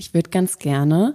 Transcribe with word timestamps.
Ich 0.00 0.14
würde 0.14 0.30
ganz 0.30 0.58
gerne, 0.58 1.14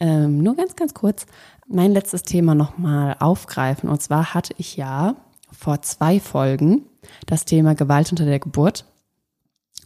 ähm, 0.00 0.38
nur 0.38 0.56
ganz, 0.56 0.76
ganz 0.76 0.94
kurz, 0.94 1.26
mein 1.68 1.92
letztes 1.92 2.22
Thema 2.22 2.54
nochmal 2.54 3.16
aufgreifen. 3.20 3.90
Und 3.90 4.00
zwar 4.00 4.32
hatte 4.32 4.54
ich 4.56 4.78
ja 4.78 5.16
vor 5.52 5.82
zwei 5.82 6.18
Folgen 6.20 6.86
das 7.26 7.44
Thema 7.44 7.74
Gewalt 7.74 8.10
unter 8.10 8.24
der 8.24 8.38
Geburt. 8.38 8.86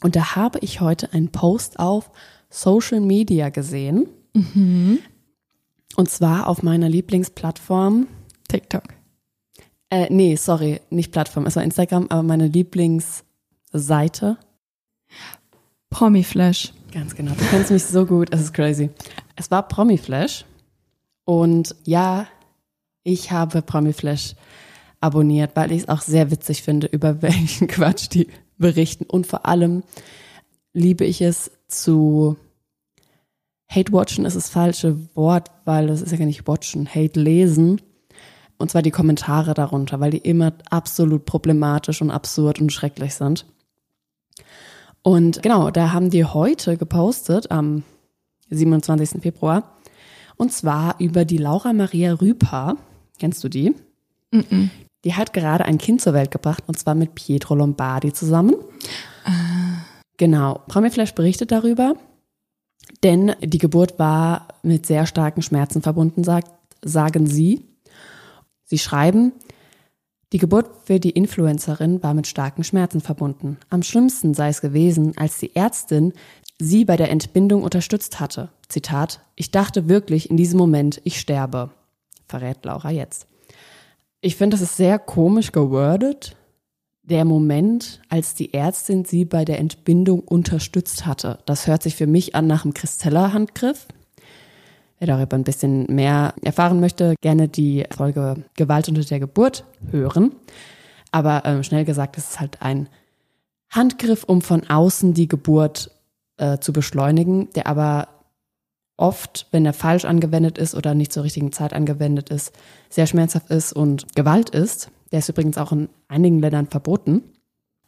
Und 0.03 0.15
da 0.15 0.37
habe 0.37 0.61
ich 0.61 0.81
heute 0.81 1.13
einen 1.13 1.33
Post 1.33 1.81
auf 1.81 2.13
Social 2.49 3.01
Media 3.01 3.49
gesehen. 3.49 4.09
Und 5.97 6.09
zwar 6.09 6.47
auf 6.47 6.63
meiner 6.63 6.89
Lieblingsplattform. 6.89 8.07
TikTok. 8.47 8.85
Äh, 9.91 10.07
nee, 10.11 10.37
sorry, 10.37 10.81
nicht 10.91 11.11
Plattform, 11.11 11.47
es 11.47 11.57
war 11.57 11.65
Instagram, 11.65 12.07
aber 12.09 12.23
meine 12.23 12.47
Lieblingsseite. 12.47 14.37
Promiflash. 15.91 16.73
Ganz 16.99 17.15
genau. 17.15 17.31
Du 17.31 17.45
kennst 17.45 17.71
mich 17.71 17.85
so 17.85 18.07
gut, 18.07 18.29
es 18.33 18.41
ist 18.41 18.53
crazy. 18.53 18.91
Es 19.37 19.53
war 19.53 19.69
Promiflash. 19.69 20.45
Und 21.25 21.77
ja, 21.85 22.27
ich 23.05 23.31
habe 23.31 23.63
Promiflash 23.63 24.35
abonniert, 25.01 25.53
weil 25.55 25.71
ich 25.71 25.83
es 25.83 25.89
auch 25.89 26.01
sehr 26.01 26.33
witzig 26.33 26.65
finde, 26.65 26.89
über 26.89 27.23
welchen 27.23 27.69
Quatsch 27.69 28.09
die 28.13 28.27
berichten. 28.57 29.05
Und 29.05 29.29
vor 29.29 29.47
allem 29.47 29.85
liebe 30.73 31.05
ich 31.05 31.21
es 31.21 31.53
zu 31.69 32.37
Hate-Watchen 33.71 34.25
ist 34.25 34.35
das 34.35 34.49
falsche 34.49 34.99
Wort, 35.15 35.53
weil 35.67 35.87
das 35.87 36.03
ist 36.03 36.11
ja 36.11 36.19
gar 36.19 36.25
nicht 36.25 36.49
watchen, 36.49 36.93
Hate-Lesen. 36.93 37.81
Und 38.57 38.73
zwar 38.73 38.83
die 38.83 38.91
Kommentare 38.91 39.55
darunter, 39.55 40.01
weil 40.01 40.11
die 40.11 40.19
immer 40.19 40.53
absolut 40.69 41.27
problematisch 41.27 42.03
und 42.03 42.11
absurd 42.11 42.61
und 42.61 42.73
schrecklich 42.73 43.15
sind. 43.15 43.47
Und 45.03 45.43
genau, 45.43 45.71
da 45.71 45.93
haben 45.93 46.11
die 46.11 46.25
heute 46.25 46.77
gepostet 46.77 47.51
am 47.51 47.83
27. 48.51 49.23
Februar. 49.23 49.77
Und 50.37 50.53
zwar 50.53 50.97
über 50.99 51.25
die 51.25 51.39
Laura 51.39 51.73
Maria 51.73 52.15
Rüper. 52.15 52.77
Kennst 53.19 53.43
du 53.43 53.49
die? 53.49 53.75
Die 55.05 55.15
hat 55.15 55.33
gerade 55.33 55.65
ein 55.65 55.79
Kind 55.79 56.01
zur 56.01 56.13
Welt 56.13 56.31
gebracht 56.31 56.65
und 56.67 56.79
zwar 56.79 56.95
mit 56.95 57.15
Pietro 57.15 57.55
Lombardi 57.55 58.13
zusammen. 58.13 58.55
Genau. 60.17 60.61
Promiflash 60.67 61.15
berichtet 61.15 61.53
darüber, 61.53 61.95
denn 63.03 63.35
die 63.41 63.59
Geburt 63.59 63.99
war 63.99 64.49
mit 64.63 64.87
sehr 64.87 65.07
starken 65.07 65.43
Schmerzen 65.43 65.83
verbunden, 65.83 66.25
sagt, 66.25 66.51
sagen 66.85 67.27
sie. 67.27 67.65
Sie 68.65 68.79
schreiben, 68.79 69.33
die 70.33 70.39
Geburt 70.39 70.69
für 70.85 71.01
die 71.01 71.11
Influencerin 71.11 72.03
war 72.03 72.13
mit 72.13 72.27
starken 72.27 72.63
Schmerzen 72.63 73.01
verbunden. 73.01 73.57
Am 73.71 73.83
schlimmsten 73.83 74.35
sei 74.35 74.49
es 74.49 74.61
gewesen, 74.61 75.17
als 75.17 75.39
die 75.39 75.57
Ärztin 75.57 76.13
sie 76.59 76.85
bei 76.85 76.97
der 76.97 77.11
Entbindung 77.11 77.63
unterstützt 77.63 78.21
hatte. 78.21 78.51
Zitat, 78.69 79.21
ich 79.37 79.51
dachte 79.51 79.89
wirklich 79.89 80.29
in 80.29 80.37
diesem 80.37 80.59
Moment, 80.59 81.01
ich 81.05 81.19
sterbe, 81.19 81.71
verrät 82.27 82.65
Laura 82.65 82.91
jetzt. 82.91 83.27
Ich 84.21 84.37
finde, 84.37 84.57
das 84.57 84.63
ist 84.63 84.77
sehr 84.77 84.99
komisch 84.99 85.53
gewordet. 85.53 86.37
Der 87.03 87.25
Moment, 87.25 88.03
als 88.11 88.35
die 88.35 88.53
Ärztin 88.53 89.07
sie 89.07 89.25
bei 89.25 89.47
der 89.47 89.59
Entbindung 89.59 90.21
unterstützt 90.21 91.07
hatte. 91.07 91.39
Das 91.47 91.67
hört 91.67 91.83
sich 91.83 91.95
für 91.95 92.07
mich 92.07 92.35
an 92.35 92.47
nach 92.47 92.65
einem 92.65 92.75
Christella-Handgriff. 92.75 93.87
Wer 94.99 95.07
darüber 95.07 95.37
ein 95.37 95.45
bisschen 95.45 95.87
mehr 95.87 96.35
erfahren 96.43 96.81
möchte, 96.81 97.15
gerne 97.21 97.49
die 97.49 97.85
Folge 97.97 98.45
Gewalt 98.57 98.89
unter 98.89 99.03
der 99.03 99.21
Geburt 99.21 99.65
hören. 99.91 100.33
Aber 101.13 101.43
ähm, 101.45 101.63
schnell 101.63 101.85
gesagt, 101.85 102.19
es 102.19 102.31
ist 102.31 102.41
halt 102.41 102.63
ein 102.63 102.89
Handgriff, 103.71 104.25
um 104.25 104.43
von 104.43 104.69
außen 104.69 105.15
die 105.15 105.29
Geburt 105.29 105.91
äh, 106.37 106.59
zu 106.59 106.73
beschleunigen, 106.73 107.49
der 107.55 107.67
aber 107.67 108.09
oft, 108.97 109.47
wenn 109.53 109.65
er 109.65 109.73
falsch 109.73 110.05
angewendet 110.05 110.59
ist 110.59 110.75
oder 110.75 110.95
nicht 110.95 111.13
zur 111.13 111.23
richtigen 111.23 111.53
Zeit 111.53 111.73
angewendet 111.73 112.31
ist, 112.31 112.53
sehr 112.91 113.07
schmerzhaft 113.07 113.51
ist 113.51 113.73
und 113.73 114.15
Gewalt 114.17 114.51
ist. 114.51 114.91
Der 115.13 115.21
ist 115.21 115.29
übrigens 115.29 115.57
auch 115.57 115.73
in 115.73 115.89
einigen 116.09 116.41
Ländern 116.41 116.67
verboten. 116.67 117.23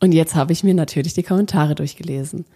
Und 0.01 0.13
jetzt 0.13 0.35
habe 0.35 0.53
ich 0.53 0.65
mir 0.65 0.75
natürlich 0.75 1.13
die 1.15 1.23
Kommentare 1.23 1.75
durchgelesen. 1.75 2.47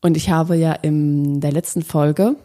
Und 0.00 0.16
ich 0.16 0.30
habe 0.30 0.54
ja 0.56 0.72
in 0.72 1.40
der 1.40 1.50
letzten 1.50 1.82
Folge 1.82 2.36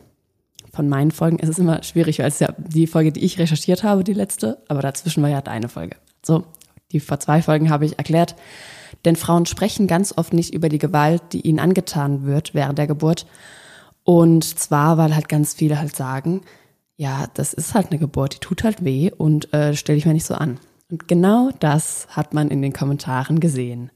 von 0.80 0.88
meinen 0.88 1.12
Folgen, 1.12 1.40
es 1.42 1.50
ist 1.50 1.60
immer 1.60 1.84
schwierig, 1.84 2.20
weil 2.20 2.30
es 2.30 2.40
ja 2.40 2.54
die 2.58 2.88
Folge, 2.88 3.12
die 3.12 3.26
ich 3.26 3.38
recherchiert 3.38 3.84
habe, 3.84 4.06
die 4.06 4.14
letzte, 4.14 4.64
aber 4.70 4.82
dazwischen 4.82 5.22
war 5.22 5.30
ja 5.30 5.42
deine 5.42 5.68
Folge. 5.68 5.98
So, 6.26 6.46
die 6.94 7.02
vor 7.02 7.20
zwei 7.20 7.42
Folgen 7.42 7.70
habe 7.70 7.84
ich 7.84 7.98
erklärt, 7.98 8.38
denn 9.04 9.18
Frauen 9.18 9.46
sprechen 9.46 9.88
ganz 9.88 10.14
oft 10.16 10.32
nicht 10.32 10.54
über 10.54 10.70
die 10.70 10.78
Gewalt, 10.78 11.22
die 11.34 11.42
ihnen 11.42 11.60
angetan 11.60 12.26
wird 12.26 12.54
während 12.54 12.78
der 12.78 12.88
Geburt. 12.88 13.26
Und 14.06 14.46
zwar, 14.46 14.98
weil 14.98 15.14
halt 15.14 15.28
ganz 15.28 15.54
viele 15.54 15.82
halt 15.82 15.98
sagen, 15.98 16.44
ja, 16.96 17.28
das 17.34 17.54
ist 17.54 17.74
halt 17.74 17.88
eine 17.88 18.00
Geburt, 18.00 18.36
die 18.36 18.40
tut 18.40 18.64
halt 18.64 18.86
weh 18.86 19.12
und 19.12 19.54
äh, 19.54 19.76
stelle 19.76 19.98
ich 19.98 20.06
mir 20.06 20.14
nicht 20.14 20.26
so 20.26 20.36
an. 20.36 20.62
Und 20.90 21.10
genau 21.10 21.50
das 21.60 22.08
hat 22.12 22.34
man 22.34 22.52
in 22.52 22.62
den 22.62 22.72
Kommentaren 22.72 23.42
gesehen. 23.42 23.92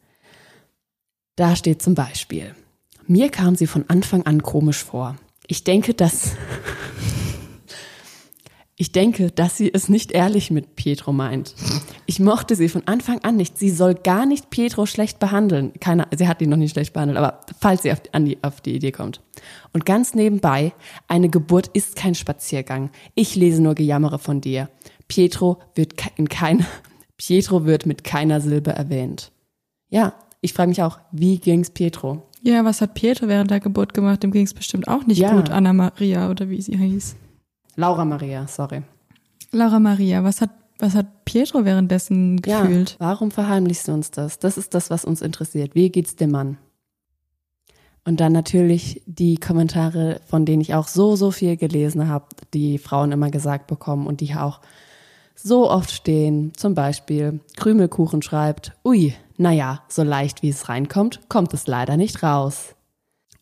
Da 1.37 1.55
steht 1.55 1.81
zum 1.81 1.95
Beispiel, 1.95 2.53
mir 3.07 3.29
kam 3.29 3.55
sie 3.55 3.67
von 3.67 3.85
Anfang 3.87 4.25
an 4.25 4.43
komisch 4.43 4.83
vor. 4.83 5.15
Ich 5.47 5.63
denke, 5.63 5.93
dass 5.93 6.35
ich 8.75 8.91
denke, 8.91 9.31
dass 9.31 9.55
sie 9.55 9.71
es 9.71 9.87
nicht 9.87 10.11
ehrlich 10.11 10.49
mit 10.49 10.75
Pietro 10.75 11.13
meint. 11.13 11.53
Ich 12.07 12.19
mochte 12.19 12.55
sie 12.55 12.69
von 12.69 12.85
Anfang 12.87 13.19
an 13.23 13.37
nicht. 13.37 13.57
Sie 13.57 13.69
soll 13.69 13.93
gar 13.93 14.25
nicht 14.25 14.49
Pietro 14.49 14.87
schlecht 14.87 15.19
behandeln. 15.19 15.73
Keine, 15.79 16.07
sie 16.17 16.27
hat 16.27 16.41
ihn 16.41 16.49
noch 16.49 16.57
nicht 16.57 16.71
schlecht 16.71 16.91
behandelt, 16.91 17.17
aber 17.17 17.41
falls 17.59 17.83
sie 17.83 17.91
auf, 17.91 18.01
die, 18.01 18.37
auf 18.41 18.61
die 18.61 18.75
Idee 18.75 18.91
kommt. 18.91 19.21
Und 19.73 19.85
ganz 19.85 20.15
nebenbei, 20.15 20.73
eine 21.07 21.29
Geburt 21.29 21.67
ist 21.67 21.95
kein 21.95 22.15
Spaziergang. 22.15 22.89
Ich 23.13 23.35
lese 23.35 23.61
nur 23.61 23.75
Gejammere 23.75 24.17
von 24.17 24.41
dir. 24.41 24.69
Pietro 25.07 25.59
wird 25.75 25.93
in 26.15 26.27
keiner, 26.27 26.65
Pietro 27.17 27.65
wird 27.65 27.85
mit 27.85 28.03
keiner 28.03 28.41
Silbe 28.41 28.71
erwähnt. 28.71 29.31
Ja, 29.89 30.15
ich 30.41 30.53
frage 30.53 30.69
mich 30.69 30.81
auch, 30.81 30.99
wie 31.11 31.37
ging's 31.37 31.69
Pietro? 31.69 32.23
Ja, 32.45 32.65
was 32.65 32.81
hat 32.81 32.93
Pietro 32.93 33.27
während 33.27 33.51
der 33.51 33.61
Geburt 33.61 33.93
gemacht? 33.93 34.21
Dem 34.21 34.31
ging 34.31 34.45
es 34.45 34.53
bestimmt 34.53 34.87
auch 34.87 35.05
nicht 35.05 35.17
Ja. 35.19 35.33
gut. 35.35 35.49
Anna 35.49 35.71
Maria 35.71 36.29
oder 36.29 36.49
wie 36.49 36.61
sie 36.61 36.77
hieß. 36.77 37.15
Laura 37.77 38.03
Maria, 38.05 38.45
sorry. 38.47 38.83
Laura 39.51 39.79
Maria, 39.79 40.23
was 40.23 40.41
hat, 40.41 40.49
was 40.77 40.93
hat 40.93 41.23
Pietro 41.25 41.63
währenddessen 41.63 42.41
gefühlt? 42.41 42.91
Ja, 42.99 43.07
warum 43.07 43.31
verheimlichst 43.31 43.87
du 43.87 43.93
uns 43.93 44.11
das? 44.11 44.39
Das 44.39 44.57
ist 44.57 44.73
das, 44.73 44.89
was 44.89 45.05
uns 45.05 45.21
interessiert. 45.21 45.73
Wie 45.73 45.89
geht's 45.89 46.15
dem 46.17 46.31
Mann? 46.31 46.57
Und 48.05 48.19
dann 48.19 48.33
natürlich 48.33 49.01
die 49.05 49.37
Kommentare, 49.37 50.19
von 50.25 50.45
denen 50.45 50.61
ich 50.61 50.73
auch 50.75 50.89
so, 50.89 51.15
so 51.15 51.31
viel 51.31 51.55
gelesen 51.55 52.09
habe, 52.09 52.25
die 52.53 52.77
Frauen 52.77 53.13
immer 53.13 53.29
gesagt 53.31 53.67
bekommen 53.67 54.05
und 54.07 54.19
die 54.19 54.35
auch 54.35 54.59
so 55.35 55.71
oft 55.71 55.89
stehen. 55.91 56.51
Zum 56.57 56.75
Beispiel 56.75 57.39
Krümelkuchen 57.55 58.21
schreibt, 58.21 58.73
ui, 58.83 59.13
naja, 59.37 59.83
so 59.87 60.03
leicht 60.03 60.41
wie 60.43 60.49
es 60.49 60.69
reinkommt, 60.69 61.29
kommt 61.29 61.53
es 61.53 61.67
leider 61.67 61.97
nicht 61.97 62.23
raus. 62.23 62.75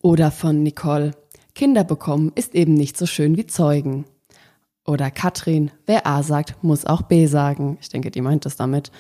Oder 0.02 0.32
von 0.32 0.64
Nicole, 0.64 1.12
Kinder 1.54 1.84
bekommen 1.84 2.32
ist 2.36 2.56
eben 2.56 2.74
nicht 2.74 2.98
so 2.98 3.06
schön 3.06 3.38
wie 3.38 3.46
Zeugen. 3.46 4.06
Oder 4.86 5.12
Katrin, 5.12 5.72
wer 5.86 6.08
A 6.08 6.24
sagt, 6.24 6.64
muss 6.64 6.86
auch 6.86 7.04
B 7.04 7.28
sagen. 7.28 7.78
Ich 7.82 7.90
denke, 7.90 8.10
die 8.10 8.22
meint 8.22 8.46
es 8.46 8.56
damit. 8.56 8.92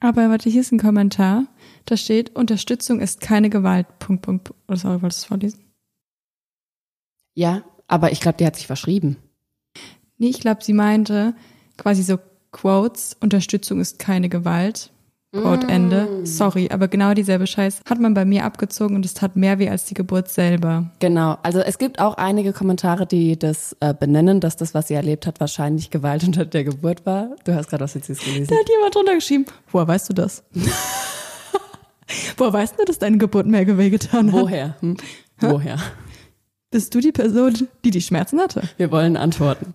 Aber 0.00 0.28
warte, 0.28 0.50
hier 0.50 0.60
ist 0.60 0.72
ein 0.72 0.78
Kommentar. 0.78 1.44
Da 1.86 1.96
steht, 1.96 2.36
Unterstützung 2.36 3.00
ist 3.00 3.20
keine 3.20 3.50
Gewalt. 3.50 3.86
Punkt, 3.98 4.22
Punkt, 4.22 4.44
Punkt. 4.44 4.62
Oder 4.68 4.76
sorry, 4.76 5.02
wolltest 5.02 5.22
du 5.22 5.24
es 5.24 5.28
vorlesen? 5.28 5.64
Ja, 7.34 7.62
aber 7.86 8.12
ich 8.12 8.20
glaube, 8.20 8.38
die 8.38 8.46
hat 8.46 8.56
sich 8.56 8.66
verschrieben. 8.66 9.16
Nee, 10.18 10.28
ich 10.28 10.40
glaube, 10.40 10.62
sie 10.62 10.72
meinte 10.72 11.34
quasi 11.76 12.02
so 12.02 12.18
Quotes, 12.50 13.16
Unterstützung 13.20 13.80
ist 13.80 13.98
keine 13.98 14.28
Gewalt. 14.28 14.90
Quote 15.32 15.66
Mm. 15.66 15.70
Ende. 15.70 16.08
Sorry, 16.24 16.70
aber 16.70 16.88
genau 16.88 17.12
dieselbe 17.12 17.46
Scheiß 17.46 17.82
hat 17.88 18.00
man 18.00 18.14
bei 18.14 18.24
mir 18.24 18.44
abgezogen 18.44 18.96
und 18.96 19.04
es 19.04 19.12
tat 19.12 19.36
mehr 19.36 19.58
weh 19.58 19.68
als 19.68 19.84
die 19.84 19.92
Geburt 19.92 20.28
selber. 20.28 20.90
Genau. 21.00 21.36
Also 21.42 21.60
es 21.60 21.76
gibt 21.76 21.98
auch 21.98 22.14
einige 22.14 22.54
Kommentare, 22.54 23.06
die 23.06 23.38
das 23.38 23.76
äh, 23.80 23.92
benennen, 23.92 24.40
dass 24.40 24.56
das, 24.56 24.72
was 24.72 24.88
sie 24.88 24.94
erlebt 24.94 25.26
hat, 25.26 25.38
wahrscheinlich 25.38 25.90
Gewalt 25.90 26.24
unter 26.24 26.46
der 26.46 26.64
Geburt 26.64 27.04
war. 27.04 27.36
Du 27.44 27.54
hast 27.54 27.68
gerade 27.68 27.84
was 27.84 27.92
jetzt 27.92 28.06
gelesen. 28.06 28.46
Da 28.48 28.56
hat 28.56 28.68
jemand 28.70 28.94
drunter 28.94 29.14
geschrieben, 29.14 29.44
woher 29.70 29.86
weißt 29.86 30.08
du 30.08 30.14
das? 30.14 30.44
woher 32.38 32.52
weißt 32.54 32.78
du, 32.78 32.84
dass 32.86 32.98
deine 32.98 33.18
Geburt 33.18 33.46
mehr 33.46 33.66
weh 33.76 33.90
getan 33.90 34.32
hat? 34.32 34.40
Woher? 34.40 34.76
Hm? 34.80 34.96
Woher? 35.40 35.76
Bist 36.70 36.94
du 36.94 37.00
die 37.00 37.12
Person, 37.12 37.68
die 37.84 37.90
die 37.90 38.00
Schmerzen 38.00 38.40
hatte? 38.40 38.62
Wir 38.78 38.90
wollen 38.90 39.18
antworten. 39.18 39.74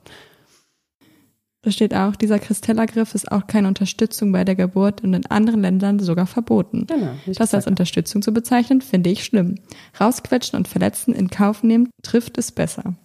Da 1.64 1.72
steht 1.72 1.96
auch, 1.96 2.16
dieser 2.18 2.40
Kristellergriff 2.40 3.16
ist 3.16 3.32
auch 3.32 3.48
keine 3.48 3.70
Unterstützung 3.70 4.32
bei 4.34 4.44
der 4.44 4.56
Geburt 4.56 5.02
und 5.02 5.14
in 5.14 5.26
anderen 5.28 5.62
Ländern 5.62 5.98
sogar 6.00 6.28
verboten. 6.28 6.86
Genau, 6.88 7.12
das 7.26 7.54
als 7.54 7.68
Unterstützung 7.68 8.22
zu 8.22 8.34
bezeichnen, 8.34 8.82
finde 8.82 9.10
ich 9.10 9.24
schlimm. 9.24 9.56
Rausquetschen 10.00 10.58
und 10.58 10.68
verletzen 10.68 11.14
in 11.14 11.30
Kauf 11.30 11.64
nehmen, 11.64 11.90
trifft 12.02 12.38
es 12.38 12.52
besser. 12.52 12.96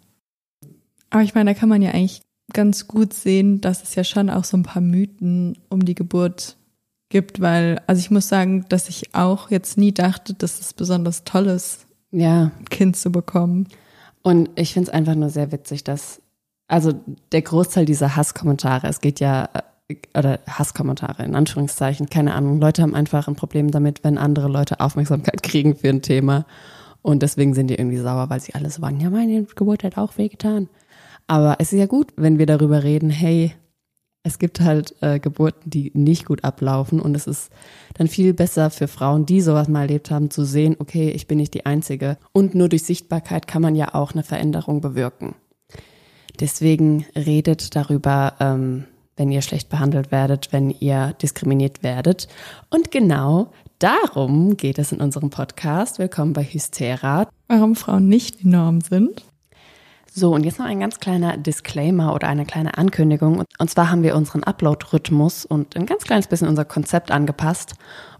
Aber 1.10 1.22
ich 1.22 1.34
meine, 1.34 1.54
da 1.54 1.58
kann 1.58 1.68
man 1.68 1.82
ja 1.82 1.90
eigentlich 1.90 2.20
ganz 2.52 2.88
gut 2.88 3.14
sehen, 3.14 3.60
dass 3.60 3.82
es 3.84 3.94
ja 3.94 4.02
schon 4.04 4.28
auch 4.28 4.44
so 4.44 4.56
ein 4.56 4.64
paar 4.64 4.82
Mythen 4.82 5.56
um 5.68 5.84
die 5.84 5.94
Geburt 5.94 6.56
gibt, 7.10 7.40
weil, 7.40 7.80
also 7.86 8.00
ich 8.00 8.10
muss 8.10 8.28
sagen, 8.28 8.64
dass 8.68 8.88
ich 8.88 9.14
auch 9.14 9.50
jetzt 9.50 9.78
nie 9.78 9.92
dachte, 9.92 10.34
dass 10.34 10.60
es 10.60 10.74
besonders 10.74 11.24
toll 11.24 11.46
ist, 11.46 11.86
Ja, 12.10 12.50
ein 12.58 12.64
Kind 12.70 12.96
zu 12.96 13.12
bekommen. 13.12 13.68
und 14.22 14.50
ich 14.56 14.72
finde 14.74 14.88
es 14.90 14.94
einfach 14.94 15.14
nur 15.14 15.30
sehr 15.30 15.52
witzig, 15.52 15.84
dass, 15.84 16.20
also 16.68 16.92
der 17.32 17.42
Großteil 17.42 17.86
dieser 17.86 18.14
Hasskommentare, 18.14 18.86
es 18.86 19.00
geht 19.00 19.20
ja, 19.20 19.48
äh, 19.88 19.96
oder 20.16 20.38
Hasskommentare 20.46 21.24
in 21.24 21.34
Anführungszeichen, 21.34 22.10
keine 22.10 22.34
Ahnung, 22.34 22.60
Leute 22.60 22.82
haben 22.82 22.94
einfach 22.94 23.26
ein 23.26 23.36
Problem 23.36 23.70
damit, 23.70 24.04
wenn 24.04 24.18
andere 24.18 24.48
Leute 24.48 24.80
Aufmerksamkeit 24.80 25.42
kriegen 25.42 25.74
für 25.74 25.88
ein 25.88 26.02
Thema. 26.02 26.46
Und 27.00 27.22
deswegen 27.22 27.54
sind 27.54 27.68
die 27.68 27.76
irgendwie 27.76 27.98
sauer, 27.98 28.28
weil 28.28 28.40
sie 28.40 28.54
alle 28.54 28.70
so 28.70 28.82
waren, 28.82 29.00
ja, 29.00 29.08
meine 29.08 29.44
Geburt 29.44 29.82
hat 29.82 29.96
auch 29.96 30.18
wehgetan. 30.18 30.68
Aber 31.26 31.56
es 31.58 31.72
ist 31.72 31.78
ja 31.78 31.86
gut, 31.86 32.12
wenn 32.16 32.38
wir 32.38 32.46
darüber 32.46 32.82
reden, 32.82 33.10
hey, 33.10 33.54
es 34.24 34.38
gibt 34.38 34.60
halt 34.60 34.94
äh, 35.00 35.20
Geburten, 35.20 35.70
die 35.70 35.90
nicht 35.94 36.26
gut 36.26 36.44
ablaufen 36.44 37.00
und 37.00 37.14
es 37.14 37.26
ist 37.26 37.50
dann 37.94 38.08
viel 38.08 38.34
besser 38.34 38.68
für 38.68 38.88
Frauen, 38.88 39.24
die 39.24 39.40
sowas 39.40 39.68
mal 39.68 39.82
erlebt 39.82 40.10
haben, 40.10 40.30
zu 40.30 40.44
sehen, 40.44 40.76
okay, 40.78 41.10
ich 41.10 41.26
bin 41.26 41.38
nicht 41.38 41.54
die 41.54 41.64
Einzige. 41.64 42.18
Und 42.32 42.54
nur 42.54 42.68
durch 42.68 42.82
Sichtbarkeit 42.82 43.46
kann 43.46 43.62
man 43.62 43.74
ja 43.74 43.94
auch 43.94 44.12
eine 44.12 44.24
Veränderung 44.24 44.80
bewirken. 44.80 45.34
Deswegen 46.40 47.04
redet 47.16 47.74
darüber, 47.74 48.34
ähm, 48.38 48.84
wenn 49.16 49.32
ihr 49.32 49.42
schlecht 49.42 49.70
behandelt 49.70 50.12
werdet, 50.12 50.52
wenn 50.52 50.70
ihr 50.70 51.14
diskriminiert 51.20 51.82
werdet. 51.82 52.28
Und 52.70 52.92
genau 52.92 53.50
darum 53.80 54.56
geht 54.56 54.78
es 54.78 54.92
in 54.92 55.00
unserem 55.00 55.30
Podcast. 55.30 55.98
Willkommen 55.98 56.34
bei 56.34 56.44
Hystera. 56.44 57.28
Warum 57.48 57.74
Frauen 57.74 58.08
nicht 58.08 58.42
die 58.42 58.48
Norm 58.48 58.80
sind. 58.80 59.24
So, 60.14 60.32
und 60.32 60.44
jetzt 60.44 60.60
noch 60.60 60.66
ein 60.66 60.78
ganz 60.78 61.00
kleiner 61.00 61.36
Disclaimer 61.36 62.14
oder 62.14 62.28
eine 62.28 62.46
kleine 62.46 62.78
Ankündigung. 62.78 63.42
Und 63.58 63.70
zwar 63.70 63.90
haben 63.90 64.04
wir 64.04 64.14
unseren 64.14 64.44
Upload-Rhythmus 64.44 65.44
und 65.44 65.76
ein 65.76 65.86
ganz 65.86 66.04
kleines 66.04 66.28
bisschen 66.28 66.48
unser 66.48 66.64
Konzept 66.64 67.10
angepasst. 67.10 67.74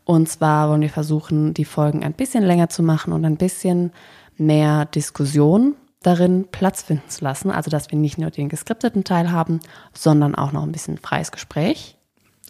Und 0.05 0.29
zwar 0.29 0.71
wollen 0.71 0.81
wir 0.81 0.91
versuchen, 0.91 1.55
die 1.55 1.65
Folgen 1.65 2.03
ein 2.03 2.15
bisschen 2.15 2.43
länger 2.43 2.69
zu 2.69 2.83
machen 2.83 3.13
und 3.13 3.25
ein 3.25 3.37
bisschen 3.37 3.93
mehr 4.37 4.87
Diskussion 4.87 5.77
darin 6.03 6.47
Platz 6.51 6.83
finden 6.83 7.09
zu 7.09 7.25
lassen. 7.25 7.51
Also, 7.51 7.71
dass 7.71 7.91
wir 7.91 7.99
nicht 7.99 8.19
nur 8.19 8.31
den 8.31 8.49
geskripteten 8.49 9.05
Teil 9.05 9.31
haben, 9.31 9.61
sondern 9.93 10.35
auch 10.35 10.53
noch 10.53 10.63
ein 10.63 10.73
bisschen 10.73 10.99
freies 10.99 11.33
Gespräch. 11.33 11.97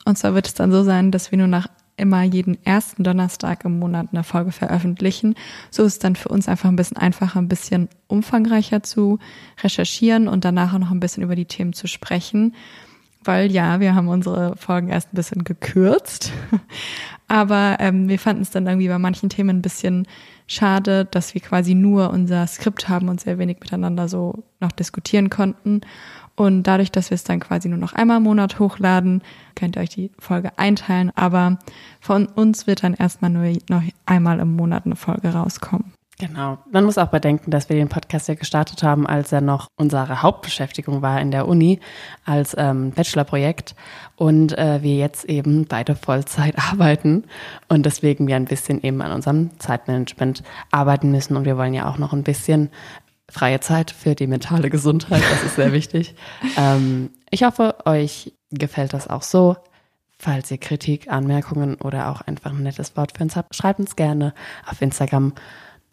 Und 0.05 0.17
zwar 0.17 0.35
wird 0.35 0.47
es 0.47 0.55
dann 0.55 0.73
so 0.73 0.83
sein, 0.83 1.11
dass 1.11 1.31
wir 1.31 1.39
nur 1.39 1.49
nach 1.49 1.69
immer 1.99 2.23
jeden 2.23 2.65
ersten 2.65 3.03
Donnerstag 3.03 3.65
im 3.65 3.79
Monat 3.79 4.09
eine 4.13 4.25
Folge 4.25 4.53
veröffentlichen. 4.53 5.35
So 5.71 5.83
ist 5.85 5.95
es 5.95 5.99
dann 5.99 6.17
für 6.17 6.29
uns 6.29 6.49
einfach 6.49 6.69
ein 6.69 6.77
bisschen 6.77 6.97
einfacher, 6.97 7.41
ein 7.41 7.49
bisschen 7.49 7.89
umfangreicher 8.07 8.83
zu 8.83 9.19
recherchieren 9.63 10.29
und 10.29 10.45
danach 10.45 10.73
auch 10.75 10.79
noch 10.79 10.93
ein 10.93 11.01
bisschen 11.01 11.25
über 11.25 11.35
die 11.35 11.45
Themen 11.45 11.73
zu 11.73 11.87
sprechen. 11.89 12.55
Weil 13.25 13.51
ja, 13.51 13.81
wir 13.81 13.95
haben 13.95 14.09
unsere 14.09 14.57
Folgen 14.57 14.89
erst 14.89 15.13
ein 15.13 15.17
bisschen 15.17 15.45
gekürzt. 15.45 16.33
Aber 17.29 17.77
ähm, 17.81 18.09
wir 18.09 18.19
fanden 18.19 18.43
es 18.43 18.51
dann 18.51 18.67
irgendwie 18.67 18.89
bei 18.89 18.99
manchen 18.99 19.29
Themen 19.29 19.59
ein 19.59 19.63
bisschen 19.63 20.07
schade, 20.49 21.05
dass 21.05 21.35
wir 21.35 21.41
quasi 21.41 21.75
nur 21.75 22.11
unser 22.11 22.47
Skript 22.49 22.89
haben 22.89 23.09
und 23.09 23.21
sehr 23.21 23.39
wenig 23.39 23.59
miteinander 23.61 24.09
so 24.09 24.43
noch 24.59 24.73
diskutieren 24.73 25.31
konnten. 25.31 25.83
Und 26.35 26.65
dadurch, 26.65 26.91
dass 26.91 27.11
wir 27.11 27.17
es 27.17 27.25
dann 27.25 27.41
quasi 27.41 27.69
nur 27.69 27.79
noch 27.79 27.93
einmal 27.93 28.19
im 28.19 28.23
Monat 28.23 28.59
hochladen, 28.59 29.23
könnt 29.55 29.77
ihr 29.77 29.83
euch 29.83 29.91
die 29.91 30.11
Folge 30.19 30.57
einteilen. 30.57 31.13
Aber 31.17 31.59
von 32.01 32.27
uns 32.27 32.67
wird 32.67 32.83
dann 32.83 32.95
erstmal 32.95 33.31
nur 33.31 33.53
noch 33.69 33.83
einmal 34.07 34.41
im 34.41 34.57
Monat 34.57 34.87
eine 34.87 34.97
Folge 34.97 35.31
rauskommen. 35.31 35.93
Genau. 36.19 36.59
Man 36.71 36.85
muss 36.85 36.99
auch 36.99 37.09
bedenken, 37.09 37.53
dass 37.53 37.69
wir 37.69 37.77
den 37.77 37.89
Podcast 37.89 38.27
ja 38.27 38.35
gestartet 38.35 38.83
haben, 38.83 39.07
als 39.07 39.31
er 39.31 39.41
noch 39.41 39.69
unsere 39.77 40.21
Hauptbeschäftigung 40.21 41.01
war 41.01 41.21
in 41.21 41.31
der 41.31 41.47
Uni 41.47 41.79
als 42.25 42.57
ähm, 42.59 42.91
Bachelorprojekt 42.91 43.77
und 44.17 44.57
äh, 44.59 44.83
wir 44.83 44.97
jetzt 44.97 45.27
eben 45.27 45.67
beide 45.67 45.95
Vollzeit 45.95 46.57
arbeiten 46.73 47.25
und 47.69 47.87
deswegen 47.87 48.27
wir 48.27 48.35
ein 48.35 48.47
bisschen 48.47 48.83
eben 48.83 49.01
an 49.01 49.13
unserem 49.13 49.59
Zeitmanagement 49.61 50.43
arbeiten 50.73 51.13
müssen 51.13 51.37
und 51.37 51.45
wir 51.45 51.57
wollen 51.57 51.75
ja 51.75 51.89
auch 51.89 51.99
noch 51.99 52.13
ein 52.13 52.25
bisschen 52.25 52.71
freie 53.31 53.61
Zeit 53.61 53.93
für 53.93 54.17
die 54.17 54.27
mentale 54.27 54.71
Gesundheit, 54.71 55.23
das 55.31 55.45
ist 55.45 55.57
sehr 55.57 55.73
wichtig. 55.73 56.15
Ähm, 56.57 57.11
ich 57.31 57.45
hoffe, 57.45 57.77
euch 57.85 58.33
gefällt 58.51 58.93
das 58.93 59.09
auch 59.09 59.23
so. 59.23 59.57
Falls 60.19 60.51
ihr 60.51 60.59
Kritik, 60.59 61.09
Anmerkungen 61.09 61.77
oder 61.77 62.09
auch 62.09 62.23
einfach 62.23 62.51
ein 62.51 62.63
nettes 62.63 62.97
Wort 62.97 63.17
für 63.17 63.23
uns 63.23 63.37
habt, 63.37 63.55
schreibt 63.55 63.79
uns 63.79 63.95
gerne 63.95 64.35
auf 64.67 64.83
Instagram 64.83 65.35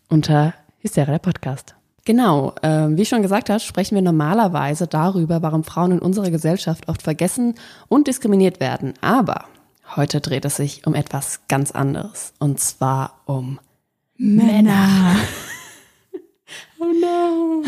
unter 0.10 0.54
Hysteria 0.80 1.14
der 1.14 1.20
Podcast. 1.20 1.76
Genau, 2.06 2.54
äh, 2.62 2.88
wie 2.90 3.02
ich 3.02 3.10
schon 3.10 3.24
gesagt 3.24 3.50
habe, 3.50 3.60
sprechen 3.60 3.96
wir 3.96 4.04
normalerweise 4.04 4.86
darüber, 4.86 5.42
warum 5.42 5.64
Frauen 5.64 5.94
in 5.94 6.00
unserer 6.00 6.30
Gesellschaft 6.30 6.88
oft 6.88 7.02
vergessen 7.02 7.56
und 7.88 8.08
diskriminiert 8.08 8.60
werden. 8.60 8.94
Aber 9.02 9.46
heute 9.96 10.22
dreht 10.22 10.46
es 10.46 10.58
sich 10.58 10.86
um 10.86 10.94
etwas 10.94 11.42
ganz 11.48 11.72
anderes. 11.72 12.34
Und 12.40 12.60
zwar 12.60 13.22
um 13.26 13.60
Männer. 14.18 15.16
Oh 16.80 16.86
no. 17.02 17.64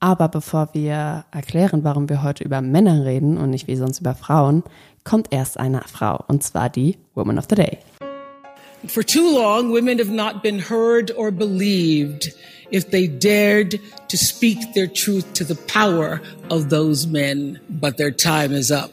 Aber 0.00 0.28
bevor 0.28 0.70
wir 0.72 1.24
erklären, 1.30 1.84
warum 1.84 2.08
wir 2.08 2.22
heute 2.22 2.44
über 2.44 2.60
Männer 2.60 3.04
reden 3.04 3.36
und 3.36 3.50
nicht 3.50 3.66
wie 3.66 3.76
sonst 3.76 4.00
über 4.00 4.14
Frauen, 4.14 4.62
kommt 5.04 5.32
erst 5.32 5.58
eine 5.58 5.82
Frau, 5.82 6.24
und 6.28 6.42
zwar 6.42 6.70
die 6.70 6.98
Woman 7.14 7.38
of 7.38 7.46
the 7.50 7.56
Day. 7.56 7.78
For 8.86 9.02
too 9.02 9.34
long, 9.34 9.72
women 9.72 9.98
have 9.98 10.10
not 10.10 10.42
been 10.42 10.60
heard 10.60 11.10
or 11.16 11.32
believed 11.32 12.32
if 12.70 12.90
they 12.90 13.08
dared 13.08 13.80
to 14.08 14.16
speak 14.16 14.58
their 14.74 14.86
truth 14.86 15.32
to 15.34 15.44
the 15.44 15.56
power 15.56 16.20
of 16.50 16.68
those 16.68 17.06
men. 17.06 17.60
But 17.68 17.96
their 17.96 18.12
time 18.12 18.52
is 18.52 18.70
up. 18.70 18.92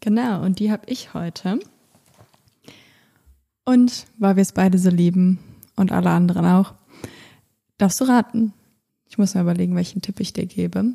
Genau, 0.00 0.42
und 0.42 0.60
die 0.60 0.70
habe 0.70 0.84
ich 0.86 1.14
heute. 1.14 1.58
Und 3.64 4.06
weil 4.18 4.36
wir 4.36 4.42
es 4.42 4.52
beide 4.52 4.78
so 4.78 4.90
lieben 4.90 5.40
und 5.74 5.90
alle 5.90 6.10
anderen 6.10 6.46
auch, 6.46 6.74
darfst 7.78 8.00
du 8.00 8.04
raten. 8.04 8.52
Ich 9.08 9.18
muss 9.18 9.34
mal 9.34 9.40
überlegen, 9.40 9.74
welchen 9.74 10.02
Tipp 10.02 10.20
ich 10.20 10.32
dir 10.32 10.46
gebe. 10.46 10.94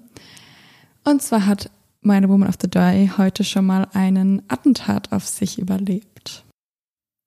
Und 1.03 1.21
zwar 1.21 1.45
hat 1.45 1.69
meine 2.01 2.29
Woman 2.29 2.47
of 2.47 2.55
the 2.61 2.69
Day 2.69 3.11
heute 3.17 3.43
schon 3.43 3.65
mal 3.65 3.87
einen 3.93 4.43
Attentat 4.47 5.11
auf 5.11 5.27
sich 5.27 5.59
überlebt. 5.59 6.10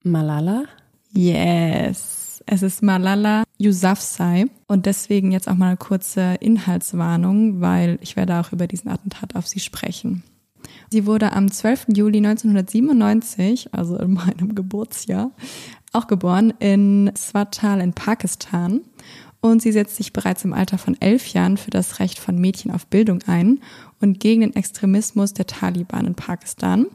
Malala? 0.05 0.65
Yes. 1.13 2.43
Es 2.47 2.63
ist 2.63 2.83
Malala 2.83 3.45
Yousafzai 3.59 4.47
und 4.67 4.85
deswegen 4.85 5.33
jetzt 5.33 5.49
auch 5.49 5.55
mal 5.55 5.69
eine 5.69 5.77
kurze 5.79 6.35
Inhaltswarnung, 6.41 7.63
weil 7.63 7.99
ich 8.03 8.15
werde 8.15 8.39
auch 8.39 8.53
über 8.53 8.67
diesen 8.67 8.91
Attentat 8.91 9.35
auf 9.35 9.47
sie 9.47 9.61
sprechen. 9.61 10.23
Sie 10.91 11.07
wurde 11.07 11.33
am 11.33 11.51
12. 11.51 11.87
Juli 11.95 12.19
1997, 12.19 13.73
also 13.73 13.97
in 13.97 14.13
meinem 14.13 14.55
Geburtsjahr, 14.55 15.31
auch 15.93 16.07
geboren 16.07 16.53
in 16.59 17.11
Swatal 17.17 17.81
in 17.81 17.95
Pakistan. 17.95 18.83
Und 19.41 19.63
sie 19.63 19.73
setzt 19.73 19.97
sich 19.97 20.13
bereits 20.13 20.45
im 20.45 20.53
Alter 20.53 20.77
von 20.77 21.01
elf 21.01 21.29
Jahren 21.29 21.57
für 21.57 21.71
das 21.71 21.99
Recht 21.99 22.19
von 22.19 22.39
Mädchen 22.39 22.71
auf 22.71 22.87
Bildung 22.87 23.21
ein 23.27 23.61
und 24.01 24.21
gegen 24.21 24.43
den 24.43 24.57
Extremismus 24.57 25.33
der 25.33 25.47
Taliban 25.47 26.07
in 26.07 26.15
Pakistan. 26.15 26.87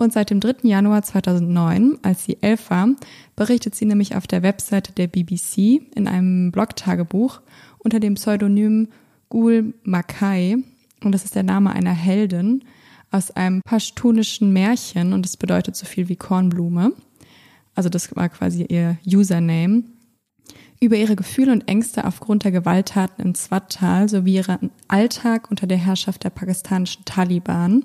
Und 0.00 0.14
seit 0.14 0.30
dem 0.30 0.40
3. 0.40 0.66
Januar 0.66 1.02
2009, 1.02 1.98
als 2.00 2.24
sie 2.24 2.38
elf 2.40 2.70
war, 2.70 2.88
berichtet 3.36 3.74
sie 3.74 3.84
nämlich 3.84 4.16
auf 4.16 4.26
der 4.26 4.42
Webseite 4.42 4.92
der 4.92 5.08
BBC 5.08 5.82
in 5.94 6.08
einem 6.08 6.50
Blogtagebuch 6.52 7.42
unter 7.76 8.00
dem 8.00 8.14
Pseudonym 8.14 8.88
Gul 9.28 9.74
Makai. 9.82 10.56
Und 11.04 11.12
das 11.12 11.26
ist 11.26 11.34
der 11.34 11.42
Name 11.42 11.72
einer 11.72 11.92
Heldin 11.92 12.64
aus 13.10 13.30
einem 13.30 13.60
pashtunischen 13.62 14.54
Märchen 14.54 15.12
und 15.12 15.26
es 15.26 15.36
bedeutet 15.36 15.76
so 15.76 15.84
viel 15.84 16.08
wie 16.08 16.16
Kornblume. 16.16 16.94
Also 17.74 17.90
das 17.90 18.16
war 18.16 18.30
quasi 18.30 18.64
ihr 18.70 18.96
Username. 19.04 19.82
Über 20.80 20.96
ihre 20.96 21.14
Gefühle 21.14 21.52
und 21.52 21.68
Ängste 21.68 22.06
aufgrund 22.06 22.44
der 22.44 22.52
Gewalttaten 22.52 23.22
in 23.22 23.34
Swat-Tal 23.34 24.08
sowie 24.08 24.36
ihren 24.36 24.70
Alltag 24.88 25.50
unter 25.50 25.66
der 25.66 25.76
Herrschaft 25.76 26.24
der 26.24 26.30
pakistanischen 26.30 27.04
Taliban. 27.04 27.84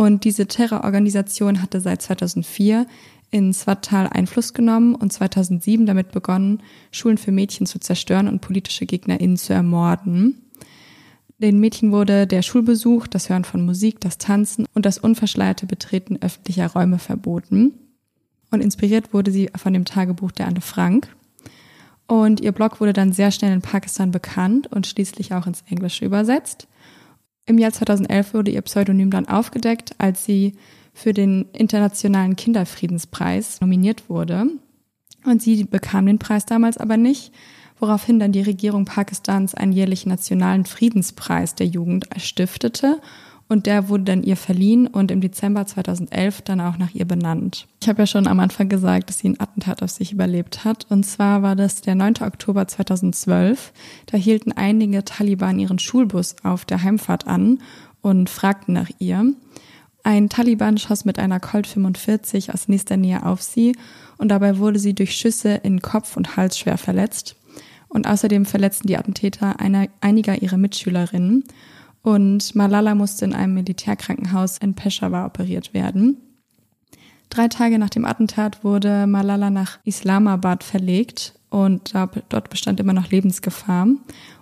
Und 0.00 0.24
diese 0.24 0.46
Terrororganisation 0.46 1.60
hatte 1.60 1.78
seit 1.82 2.00
2004 2.00 2.86
in 3.30 3.52
Swat-Tal 3.52 4.06
Einfluss 4.06 4.54
genommen 4.54 4.94
und 4.94 5.12
2007 5.12 5.84
damit 5.84 6.10
begonnen, 6.10 6.62
Schulen 6.90 7.18
für 7.18 7.32
Mädchen 7.32 7.66
zu 7.66 7.78
zerstören 7.78 8.26
und 8.26 8.40
politische 8.40 8.86
GegnerInnen 8.86 9.36
zu 9.36 9.52
ermorden. 9.52 10.40
Den 11.36 11.60
Mädchen 11.60 11.92
wurde 11.92 12.26
der 12.26 12.40
Schulbesuch, 12.40 13.08
das 13.08 13.28
Hören 13.28 13.44
von 13.44 13.66
Musik, 13.66 14.00
das 14.00 14.16
Tanzen 14.16 14.64
und 14.72 14.86
das 14.86 14.96
unverschleierte 14.96 15.66
Betreten 15.66 16.16
öffentlicher 16.22 16.68
Räume 16.68 16.98
verboten. 16.98 17.74
Und 18.50 18.62
inspiriert 18.62 19.12
wurde 19.12 19.30
sie 19.30 19.50
von 19.54 19.74
dem 19.74 19.84
Tagebuch 19.84 20.32
der 20.32 20.46
Anne 20.46 20.62
Frank. 20.62 21.14
Und 22.06 22.40
ihr 22.40 22.52
Blog 22.52 22.80
wurde 22.80 22.94
dann 22.94 23.12
sehr 23.12 23.32
schnell 23.32 23.52
in 23.52 23.60
Pakistan 23.60 24.12
bekannt 24.12 24.66
und 24.72 24.86
schließlich 24.86 25.34
auch 25.34 25.46
ins 25.46 25.62
Englische 25.68 26.06
übersetzt. 26.06 26.68
Im 27.46 27.58
Jahr 27.58 27.72
2011 27.72 28.34
wurde 28.34 28.50
ihr 28.50 28.62
Pseudonym 28.62 29.10
dann 29.10 29.28
aufgedeckt, 29.28 29.94
als 29.98 30.24
sie 30.24 30.54
für 30.92 31.12
den 31.12 31.46
Internationalen 31.52 32.36
Kinderfriedenspreis 32.36 33.60
nominiert 33.60 34.08
wurde. 34.08 34.46
Und 35.24 35.42
sie 35.42 35.64
bekam 35.64 36.06
den 36.06 36.18
Preis 36.18 36.46
damals 36.46 36.78
aber 36.78 36.96
nicht, 36.96 37.32
woraufhin 37.78 38.18
dann 38.18 38.32
die 38.32 38.42
Regierung 38.42 38.84
Pakistans 38.84 39.54
einen 39.54 39.72
jährlichen 39.72 40.08
nationalen 40.08 40.64
Friedenspreis 40.64 41.54
der 41.54 41.66
Jugend 41.66 42.06
stiftete 42.16 43.00
und 43.50 43.66
der 43.66 43.88
wurde 43.88 44.04
dann 44.04 44.22
ihr 44.22 44.36
verliehen 44.36 44.86
und 44.86 45.10
im 45.10 45.20
Dezember 45.20 45.66
2011 45.66 46.42
dann 46.42 46.60
auch 46.60 46.78
nach 46.78 46.94
ihr 46.94 47.04
benannt. 47.04 47.66
Ich 47.82 47.88
habe 47.88 48.02
ja 48.02 48.06
schon 48.06 48.28
am 48.28 48.38
Anfang 48.38 48.68
gesagt, 48.68 49.08
dass 49.08 49.18
sie 49.18 49.28
ein 49.28 49.40
Attentat 49.40 49.82
auf 49.82 49.90
sich 49.90 50.12
überlebt 50.12 50.64
hat. 50.64 50.86
Und 50.88 51.04
zwar 51.04 51.42
war 51.42 51.56
das 51.56 51.80
der 51.80 51.96
9. 51.96 52.14
Oktober 52.22 52.68
2012. 52.68 53.72
Da 54.06 54.16
hielten 54.16 54.52
einige 54.52 55.04
Taliban 55.04 55.58
ihren 55.58 55.80
Schulbus 55.80 56.36
auf 56.44 56.64
der 56.64 56.84
Heimfahrt 56.84 57.26
an 57.26 57.58
und 58.02 58.30
fragten 58.30 58.72
nach 58.72 58.88
ihr. 59.00 59.34
Ein 60.04 60.28
Taliban 60.28 60.78
schoss 60.78 61.04
mit 61.04 61.18
einer 61.18 61.40
Colt 61.40 61.66
45 61.66 62.54
aus 62.54 62.68
nächster 62.68 62.96
Nähe 62.96 63.26
auf 63.26 63.42
sie 63.42 63.76
und 64.16 64.28
dabei 64.28 64.58
wurde 64.58 64.78
sie 64.78 64.94
durch 64.94 65.16
Schüsse 65.16 65.54
in 65.54 65.82
Kopf 65.82 66.16
und 66.16 66.36
Hals 66.36 66.56
schwer 66.56 66.78
verletzt. 66.78 67.34
Und 67.88 68.06
außerdem 68.06 68.46
verletzten 68.46 68.86
die 68.86 68.96
Attentäter 68.96 69.58
einer, 69.58 69.88
einiger 70.00 70.40
ihrer 70.40 70.56
Mitschülerinnen. 70.56 71.42
Und 72.02 72.54
Malala 72.54 72.94
musste 72.94 73.24
in 73.24 73.34
einem 73.34 73.54
Militärkrankenhaus 73.54 74.58
in 74.58 74.74
Peshawar 74.74 75.26
operiert 75.26 75.74
werden. 75.74 76.16
Drei 77.28 77.48
Tage 77.48 77.78
nach 77.78 77.90
dem 77.90 78.04
Attentat 78.04 78.64
wurde 78.64 79.06
Malala 79.06 79.50
nach 79.50 79.78
Islamabad 79.84 80.64
verlegt 80.64 81.34
und 81.48 81.94
dort 82.28 82.50
bestand 82.50 82.80
immer 82.80 82.92
noch 82.92 83.10
Lebensgefahr. 83.10 83.86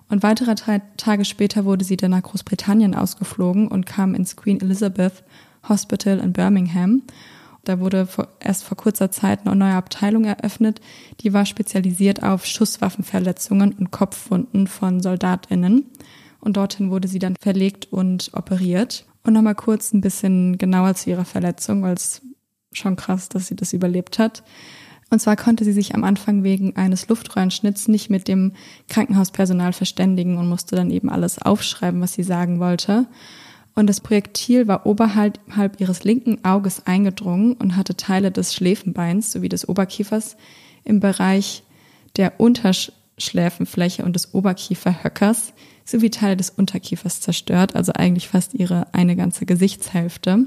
Und 0.08 0.22
weitere 0.22 0.54
drei 0.54 0.80
Tage 0.96 1.24
später 1.24 1.64
wurde 1.64 1.84
sie 1.84 1.96
dann 1.96 2.12
nach 2.12 2.22
Großbritannien 2.22 2.94
ausgeflogen 2.94 3.68
und 3.68 3.84
kam 3.84 4.14
ins 4.14 4.36
Queen 4.36 4.60
Elizabeth 4.60 5.22
Hospital 5.68 6.18
in 6.18 6.32
Birmingham. 6.32 7.02
Da 7.64 7.80
wurde 7.80 8.08
erst 8.40 8.64
vor 8.64 8.78
kurzer 8.78 9.10
Zeit 9.10 9.46
eine 9.46 9.54
neue 9.54 9.74
Abteilung 9.74 10.24
eröffnet, 10.24 10.80
die 11.20 11.34
war 11.34 11.44
spezialisiert 11.44 12.22
auf 12.22 12.46
Schusswaffenverletzungen 12.46 13.72
und 13.72 13.90
Kopfwunden 13.90 14.66
von 14.66 15.00
Soldatinnen 15.00 15.84
und 16.48 16.56
dorthin 16.56 16.90
wurde 16.90 17.08
sie 17.08 17.18
dann 17.18 17.36
verlegt 17.38 17.92
und 17.92 18.30
operiert. 18.32 19.04
Und 19.22 19.34
nochmal 19.34 19.54
kurz 19.54 19.92
ein 19.92 20.00
bisschen 20.00 20.56
genauer 20.56 20.94
zu 20.94 21.10
ihrer 21.10 21.26
Verletzung, 21.26 21.82
weil 21.82 21.92
es 21.92 22.22
schon 22.72 22.96
krass, 22.96 23.28
dass 23.28 23.48
sie 23.48 23.54
das 23.54 23.74
überlebt 23.74 24.18
hat. 24.18 24.42
Und 25.10 25.20
zwar 25.20 25.36
konnte 25.36 25.64
sie 25.64 25.72
sich 25.72 25.94
am 25.94 26.04
Anfang 26.04 26.44
wegen 26.44 26.74
eines 26.76 27.08
Luftröhrenschnitts 27.08 27.88
nicht 27.88 28.08
mit 28.08 28.28
dem 28.28 28.52
Krankenhauspersonal 28.88 29.74
verständigen 29.74 30.38
und 30.38 30.48
musste 30.48 30.74
dann 30.74 30.90
eben 30.90 31.10
alles 31.10 31.40
aufschreiben, 31.40 32.00
was 32.00 32.14
sie 32.14 32.22
sagen 32.22 32.60
wollte. 32.60 33.06
Und 33.74 33.86
das 33.86 34.00
Projektil 34.00 34.66
war 34.68 34.86
oberhalb 34.86 35.38
ihres 35.78 36.02
linken 36.04 36.44
Auges 36.46 36.86
eingedrungen 36.86 37.52
und 37.52 37.76
hatte 37.76 37.94
Teile 37.94 38.30
des 38.30 38.54
Schläfenbeins 38.54 39.32
sowie 39.32 39.50
des 39.50 39.68
Oberkiefers 39.68 40.38
im 40.84 41.00
Bereich 41.00 41.62
der 42.16 42.40
Unterschläfenfläche 43.18 44.04
und 44.04 44.14
des 44.14 44.32
Oberkieferhöckers 44.32 45.52
sowie 45.84 46.10
Teile 46.10 46.36
des 46.36 46.50
Unterkiefers 46.50 47.20
zerstört, 47.20 47.74
also 47.74 47.92
eigentlich 47.92 48.28
fast 48.28 48.54
ihre 48.54 48.94
eine 48.94 49.16
ganze 49.16 49.44
Gesichtshälfte. 49.44 50.46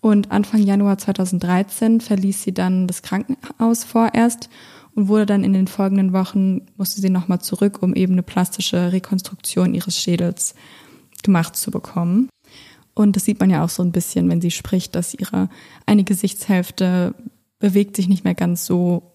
Und 0.00 0.30
Anfang 0.30 0.62
Januar 0.62 0.96
2013 0.96 2.00
verließ 2.00 2.42
sie 2.42 2.54
dann 2.54 2.86
das 2.86 3.02
Krankenhaus 3.02 3.84
vorerst 3.84 4.48
und 4.94 5.08
wurde 5.08 5.26
dann 5.26 5.44
in 5.44 5.52
den 5.52 5.68
folgenden 5.68 6.12
Wochen, 6.12 6.62
musste 6.76 7.00
sie 7.00 7.10
nochmal 7.10 7.40
zurück, 7.40 7.82
um 7.82 7.94
eben 7.94 8.14
eine 8.14 8.22
plastische 8.22 8.92
Rekonstruktion 8.92 9.74
ihres 9.74 9.98
Schädels 9.98 10.54
gemacht 11.22 11.56
zu 11.56 11.70
bekommen. 11.70 12.30
Und 12.94 13.16
das 13.16 13.26
sieht 13.26 13.38
man 13.38 13.50
ja 13.50 13.62
auch 13.64 13.68
so 13.68 13.82
ein 13.82 13.92
bisschen, 13.92 14.28
wenn 14.28 14.40
sie 14.40 14.50
spricht, 14.50 14.94
dass 14.94 15.14
ihre 15.14 15.50
eine 15.86 16.04
Gesichtshälfte 16.04 17.14
bewegt 17.58 17.96
sich 17.96 18.08
nicht 18.08 18.24
mehr 18.24 18.34
ganz 18.34 18.64
so 18.64 19.12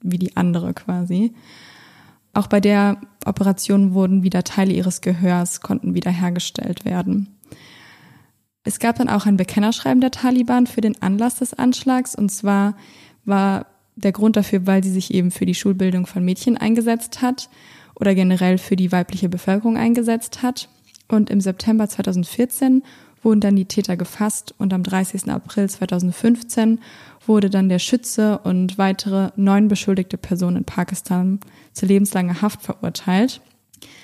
wie 0.00 0.18
die 0.18 0.36
andere 0.36 0.74
quasi. 0.74 1.32
Auch 2.38 2.46
bei 2.46 2.60
der 2.60 2.98
Operation 3.24 3.94
wurden 3.94 4.22
wieder 4.22 4.44
Teile 4.44 4.72
ihres 4.72 5.00
Gehörs, 5.00 5.60
konnten 5.60 5.94
wiederhergestellt 5.94 6.84
werden. 6.84 7.36
Es 8.62 8.78
gab 8.78 8.94
dann 8.94 9.08
auch 9.08 9.26
ein 9.26 9.36
Bekennerschreiben 9.36 10.00
der 10.00 10.12
Taliban 10.12 10.68
für 10.68 10.80
den 10.80 11.02
Anlass 11.02 11.40
des 11.40 11.52
Anschlags. 11.52 12.14
Und 12.14 12.28
zwar 12.28 12.76
war 13.24 13.66
der 13.96 14.12
Grund 14.12 14.36
dafür, 14.36 14.68
weil 14.68 14.84
sie 14.84 14.92
sich 14.92 15.12
eben 15.12 15.32
für 15.32 15.46
die 15.46 15.54
Schulbildung 15.56 16.06
von 16.06 16.24
Mädchen 16.24 16.56
eingesetzt 16.56 17.22
hat 17.22 17.50
oder 17.96 18.14
generell 18.14 18.58
für 18.58 18.76
die 18.76 18.92
weibliche 18.92 19.28
Bevölkerung 19.28 19.76
eingesetzt 19.76 20.40
hat. 20.40 20.68
Und 21.08 21.30
im 21.30 21.40
September 21.40 21.88
2014 21.88 22.84
wurden 23.24 23.40
dann 23.40 23.56
die 23.56 23.64
Täter 23.64 23.96
gefasst 23.96 24.54
und 24.58 24.72
am 24.72 24.84
30. 24.84 25.28
April 25.28 25.68
2015 25.68 26.78
wurde 27.28 27.50
dann 27.50 27.68
der 27.68 27.78
Schütze 27.78 28.38
und 28.38 28.78
weitere 28.78 29.30
neun 29.36 29.68
beschuldigte 29.68 30.18
Personen 30.18 30.58
in 30.58 30.64
Pakistan 30.64 31.40
zu 31.72 31.86
lebenslanger 31.86 32.42
Haft 32.42 32.62
verurteilt. 32.62 33.40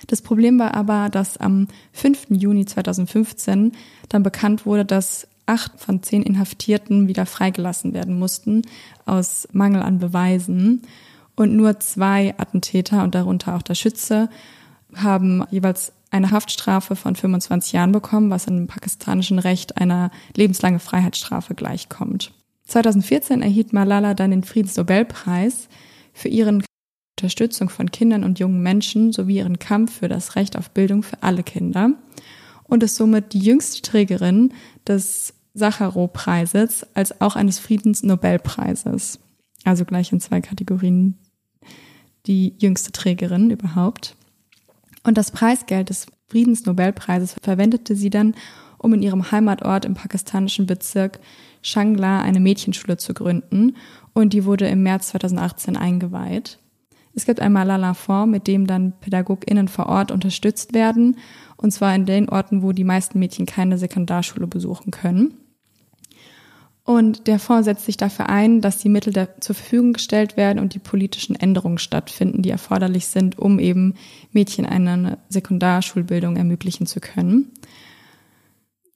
Das 0.07 0.23
Problem 0.23 0.59
war 0.59 0.75
aber, 0.75 1.09
dass 1.09 1.37
am 1.39 1.69
5. 1.93 2.27
Juni 2.31 2.67
2015 2.67 3.73
dann 4.09 4.23
bekannt 4.23 4.67
wurde, 4.67 4.85
dass 4.85 5.27
acht 5.47 5.79
von 5.81 6.03
zehn 6.03 6.23
Inhaftierten 6.23 7.09
wieder 7.09 7.27
freigelassen 7.27 7.93
werden 7.93 8.19
mussten 8.19 8.63
aus 9.05 9.49
Mangel 9.53 9.83
an 9.83 9.99
Beweisen. 9.99 10.83
Und 11.37 11.55
nur 11.57 11.81
zwei 11.81 12.35
Attentäter 12.39 13.03
und 13.03 13.15
darunter 13.15 13.57
auch 13.57 13.63
der 13.63 13.75
Schütze 13.75 14.29
haben 14.95 15.45
jeweils 15.51 15.93
eine 16.11 16.31
Haftstrafe 16.31 16.95
von 16.95 17.17
25 17.17 17.73
Jahren 17.73 17.91
bekommen, 17.91 18.31
was 18.31 18.47
im 18.47 18.69
pakistanischen 18.69 19.41
Recht 19.41 19.79
einer 19.79 20.13
lebenslange 20.37 20.79
Freiheitsstrafe 20.79 21.55
gleichkommt. 21.55 22.33
2014 22.67 23.43
erhielt 23.43 23.73
Malala 23.73 24.15
dann 24.15 24.31
den 24.31 24.45
Friedensnobelpreis 24.45 25.69
für 26.13 26.29
ihren 26.29 26.65
Unterstützung 27.19 27.69
von 27.69 27.91
Kindern 27.91 28.25
und 28.25 28.39
jungen 28.39 28.63
Menschen 28.63 29.13
sowie 29.13 29.37
ihren 29.37 29.59
Kampf 29.59 29.99
für 29.99 30.09
das 30.09 30.37
Recht 30.37 30.57
auf 30.57 30.71
Bildung 30.71 31.03
für 31.03 31.23
alle 31.23 31.43
Kinder 31.43 31.93
und 32.65 32.83
ist 32.83 32.97
somit 32.97 33.33
die 33.33 33.39
jüngste 33.39 33.83
Trägerin 33.83 34.53
des 34.87 35.35
Sacharow-Preises 35.55 36.87
als 36.95 37.21
auch 37.21 37.37
eines 37.37 37.59
Friedensnobelpreises. 37.59 39.21
Also 39.65 39.85
gleich 39.85 40.13
in 40.13 40.21
zwei 40.21 40.41
Kategorien 40.41 41.19
die 42.27 42.55
jüngste 42.59 42.91
Trägerin 42.91 43.51
überhaupt. 43.51 44.17
Und 45.05 45.19
das 45.19 45.31
Preisgeld 45.31 45.91
des 45.91 46.07
Friedensnobelpreises 46.29 47.37
verwendete 47.41 47.95
sie 47.95 48.11
dann, 48.11 48.35
um 48.79 48.93
in 48.95 49.03
ihrem 49.03 49.31
Heimatort 49.31 49.85
im 49.85 49.95
pakistanischen 49.95 50.67
Bezirk 50.67 51.21
Shangla 51.65 52.21
eine 52.21 52.41
Mädchenschule 52.41 52.99
zu 52.99 53.15
gründen 53.15 53.77
und 54.13 54.35
die 54.35 54.45
wurde 54.45 54.69
im 54.69 54.83
März 54.83 55.09
2018 55.09 55.77
eingeweiht. 55.77 56.59
Es 57.15 57.25
gibt 57.25 57.41
ein 57.41 57.53
Malala-Fonds, 57.53 58.31
mit 58.31 58.47
dem 58.47 58.67
dann 58.67 58.93
PädagogInnen 59.01 59.69
vor 59.69 59.87
Ort 59.87 60.11
unterstützt 60.11 60.75
werden, 60.75 61.17
und 61.57 61.71
zwar 61.71 61.95
in 61.95 62.07
den 62.07 62.29
Orten, 62.29 62.63
wo 62.63 62.73
die 62.73 62.85
meisten 62.85 63.19
Mädchen 63.19 63.47
keine 63.47 63.79
Sekundarschule 63.79 64.47
besuchen 64.47 64.91
können. 64.91 65.35
Und 66.83 67.29
der 67.29 67.39
Fonds 67.39 67.65
setzt 67.65 67.87
sich 67.87 67.97
dafür 67.97 68.29
ein, 68.29 68.61
dass 68.61 68.77
die 68.77 68.91
Mittel 68.91 69.13
der, 69.13 69.41
zur 69.41 69.55
Verfügung 69.55 69.95
gestellt 69.95 70.37
werden 70.37 70.59
und 70.59 70.75
die 70.75 70.79
politischen 70.79 71.35
Änderungen 71.35 71.79
stattfinden, 71.79 72.43
die 72.43 72.51
erforderlich 72.51 73.07
sind, 73.07 73.39
um 73.39 73.59
eben 73.59 73.95
Mädchen 74.33 74.67
eine 74.67 75.17
Sekundarschulbildung 75.31 76.37
ermöglichen 76.37 76.87
zu 76.87 77.01
können. 77.01 77.53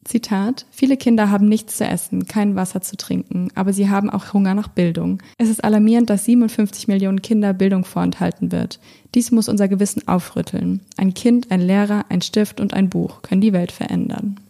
Zitat, 0.08 0.66
viele 0.70 0.96
Kinder 0.96 1.30
haben 1.30 1.48
nichts 1.48 1.76
zu 1.76 1.84
essen, 1.84 2.26
kein 2.26 2.56
Wasser 2.56 2.80
zu 2.80 2.96
trinken, 2.96 3.50
aber 3.54 3.72
sie 3.72 3.88
haben 3.88 4.10
auch 4.10 4.32
Hunger 4.32 4.54
nach 4.54 4.68
Bildung. 4.68 5.22
Es 5.38 5.48
ist 5.48 5.62
alarmierend, 5.62 6.10
dass 6.10 6.24
57 6.24 6.88
Millionen 6.88 7.22
Kinder 7.22 7.52
Bildung 7.52 7.84
vorenthalten 7.84 8.50
wird. 8.50 8.80
Dies 9.14 9.30
muss 9.30 9.48
unser 9.48 9.68
Gewissen 9.68 10.08
aufrütteln. 10.08 10.80
Ein 10.96 11.14
Kind, 11.14 11.50
ein 11.50 11.60
Lehrer, 11.60 12.06
ein 12.08 12.22
Stift 12.22 12.60
und 12.60 12.74
ein 12.74 12.88
Buch 12.88 13.22
können 13.22 13.40
die 13.40 13.52
Welt 13.52 13.70
verändern. 13.70 14.40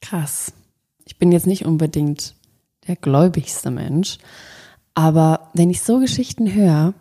Krass 0.00 0.52
ich 1.04 1.18
bin 1.18 1.32
jetzt 1.32 1.46
nicht 1.46 1.64
unbedingt 1.64 2.34
der 2.86 2.96
gläubigste 2.96 3.70
Mensch, 3.70 4.18
aber 4.94 5.50
wenn 5.54 5.70
ich 5.70 5.82
so 5.82 5.98
Geschichten 5.98 6.52
höre, 6.52 6.94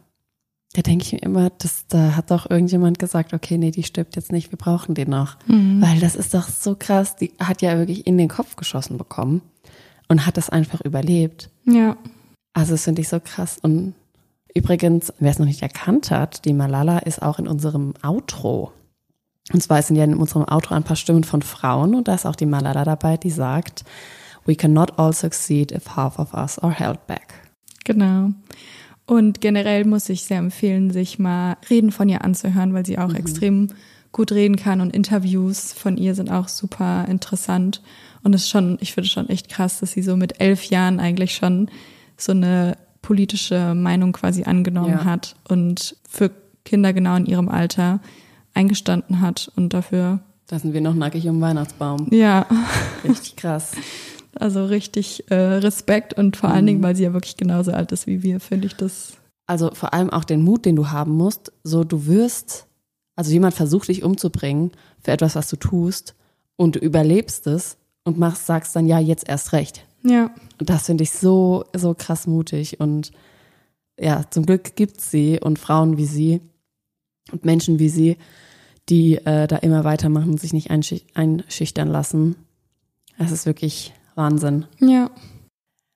da 0.74 0.82
denke 0.82 1.06
ich 1.06 1.14
mir 1.14 1.22
immer, 1.22 1.50
dass 1.52 1.88
da 1.88 2.16
hat 2.16 2.32
doch 2.32 2.50
irgendjemand 2.50 3.00
gesagt, 3.00 3.34
okay, 3.34 3.58
nee, 3.58 3.72
die 3.72 3.84
stirbt 3.84 4.16
jetzt 4.16 4.32
nicht, 4.32 4.52
wir 4.52 4.58
brauchen 4.58 4.96
den 4.96 5.10
noch. 5.10 5.38
Mhm. 5.48 5.82
Weil 5.82 6.00
das 6.00 6.16
ist 6.16 6.34
doch 6.34 6.48
so 6.48 6.76
krass, 6.78 7.16
die 7.16 7.32
hat 7.40 7.62
ja 7.62 7.78
wirklich 7.78 8.08
in 8.08 8.18
den 8.18 8.30
Kopf 8.30 8.56
geschossen 8.56 8.98
bekommen 8.98 9.42
und 10.08 10.26
hat 10.26 10.38
das 10.38 10.50
einfach 10.50 10.82
überlebt. 10.82 11.50
Ja. 11.66 11.98
Also 12.54 12.74
das 12.74 12.84
finde 12.84 13.02
ich 13.02 13.10
so 13.10 13.20
krass. 13.20 13.58
Und 13.62 13.94
übrigens, 14.54 15.14
wer 15.20 15.32
es 15.32 15.40
noch 15.40 15.46
nicht 15.46 15.62
erkannt 15.62 16.12
hat, 16.12 16.46
die 16.46 16.54
Malala 16.54 17.00
ist 17.00 17.22
auch 17.22 17.40
in 17.40 17.48
unserem 17.48 17.94
Outro 18.02 18.74
und 19.52 19.62
zwar 19.62 19.82
sind 19.82 19.98
ja 19.98 20.06
in 20.06 20.16
unserem 20.16 20.46
Outro 20.48 20.76
ein 20.76 20.84
paar 20.84 20.96
Stimmen 20.96 21.24
von 21.24 21.42
Frauen 21.42 21.96
und 21.96 22.08
da 22.08 22.16
ist 22.16 22.26
auch 22.26 22.36
die 22.36 22.46
Malala 22.46 22.86
dabei, 22.86 23.18
die 23.18 23.30
sagt, 23.30 23.84
We 24.46 24.56
cannot 24.56 25.00
all 25.00 25.14
succeed 25.14 25.72
if 25.72 25.96
half 25.96 26.20
of 26.20 26.34
us 26.34 26.60
are 26.60 26.74
held 26.74 27.08
back. 27.08 27.34
Genau. 27.86 28.32
Und 29.06 29.42
generell 29.42 29.86
muss 29.86 30.08
ich 30.10 30.24
sehr 30.24 30.38
empfehlen, 30.38 30.92
sich 30.92 31.20
mal 31.20 31.58
Reden 31.70 31.92
von 31.92 32.08
ihr 32.08 32.24
anzuhören, 32.24 32.74
weil 32.74 32.86
sie 32.86 32.98
auch 32.98 33.14
extrem 33.14 33.68
gut 34.14 34.32
reden 34.32 34.56
kann 34.56 34.80
und 34.80 34.96
Interviews 34.96 35.74
von 35.74 35.98
ihr 35.98 36.16
sind 36.16 36.32
auch 36.32 36.48
super 36.48 37.06
interessant. 37.10 37.82
Und 38.24 38.34
es 38.34 38.44
ist 38.44 38.50
schon, 38.50 38.78
ich 38.80 38.94
finde 38.94 39.08
es 39.08 39.12
schon 39.12 39.28
echt 39.28 39.50
krass, 39.50 39.80
dass 39.80 39.92
sie 39.92 40.02
so 40.04 40.16
mit 40.16 40.40
elf 40.40 40.66
Jahren 40.66 41.00
eigentlich 41.00 41.36
schon 41.36 41.70
so 42.16 42.32
eine 42.32 42.78
politische 43.02 43.74
Meinung 43.76 44.14
quasi 44.14 44.44
angenommen 44.44 44.92
Ja. 45.00 45.04
hat 45.06 45.36
und 45.50 45.98
für 46.10 46.32
Kinder 46.64 46.94
genau 46.94 47.16
in 47.18 47.26
ihrem 47.26 47.50
Alter 47.50 48.00
eingestanden 48.54 49.20
hat 49.20 49.52
und 49.58 49.74
dafür, 49.74 50.20
Da 50.48 50.60
sind 50.60 50.74
wir 50.74 50.80
noch 50.82 50.94
nackig 50.94 51.28
um 51.28 51.42
Weihnachtsbaum. 51.42 52.08
ja, 52.12 52.46
Richtig 53.04 53.36
krass. 53.36 53.72
Also 54.40 54.66
richtig 54.66 55.30
äh, 55.32 55.36
Respekt 55.36 56.14
und 56.14 56.38
vor 56.38 56.50
allen 56.50 56.66
Dingen, 56.66 56.84
weil 56.84 56.96
sie 56.96 57.04
ja 57.04 57.14
wirklich 57.14 57.38
genauso 57.38 57.72
alt 57.72 57.92
ist 57.92 58.08
wie 58.08 58.24
wir, 58.24 58.40
finde 58.40 58.68
ich 58.68 58.76
das. 58.76 59.14
Also 59.46 59.72
vor 59.74 59.94
allem 59.94 60.10
auch 60.10 60.24
den 60.24 60.42
Mut, 60.42 60.66
den 60.66 60.76
du 60.76 60.90
haben 60.90 61.12
musst, 61.12 61.52
so 61.64 61.84
du 61.84 62.06
wirst, 62.06 62.68
also 63.16 63.32
jemand 63.32 63.54
versucht 63.54 63.90
dich 63.90 64.04
umzubringen 64.04 64.72
für 65.02 65.12
etwas, 65.12 65.36
was 65.36 65.50
du 65.50 65.58
tust 65.58 66.16
und 66.56 66.76
du 66.76 66.80
überlebst 66.80 67.48
es 67.48 67.78
und 68.04 68.18
machst, 68.18 68.46
sagst 68.46 68.76
dann 68.76 68.88
ja, 68.88 69.00
jetzt 69.00 69.28
erst 69.28 69.54
recht. 69.54 69.86
Ja, 70.04 70.32
Und 70.60 70.70
das 70.70 70.86
finde 70.86 71.04
ich 71.04 71.12
so, 71.12 71.66
so 71.74 71.94
krass 71.94 72.28
mutig 72.28 72.80
und 72.80 73.12
ja, 74.00 74.26
zum 74.30 74.46
Glück 74.46 74.76
gibt's 74.76 75.12
sie 75.12 75.40
und 75.40 75.60
Frauen 75.60 75.98
wie 75.98 76.06
sie 76.06 76.42
und 77.32 77.46
Menschen 77.46 77.80
wie 77.80 77.90
sie, 77.90 78.18
die 78.90 79.18
äh, 79.18 79.48
da 79.48 79.58
immer 79.58 79.84
weitermachen 79.84 80.32
und 80.32 80.40
sich 80.40 80.52
nicht 80.52 80.72
einschü 80.72 81.00
einschüchtern 81.14 81.88
lassen. 81.88 82.36
Es 83.18 83.32
ist 83.32 83.46
wirklich 83.46 83.94
Wahnsinn. 84.16 84.66
ja. 84.80 85.10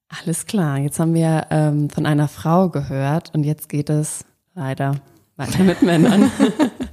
Alles 0.10 0.46
klar, 0.46 0.78
jetzt 0.78 1.00
haben 1.02 1.14
wir 1.14 1.48
ähm, 1.50 1.90
von 1.90 2.06
einer 2.06 2.30
Frau 2.30 2.70
gehört 2.70 3.34
und 3.36 3.44
jetzt 3.44 3.68
geht 3.68 3.90
es 3.90 4.24
leider 4.56 4.96
weiter 5.36 5.64
mit 5.64 5.82
Männern. 5.82 6.32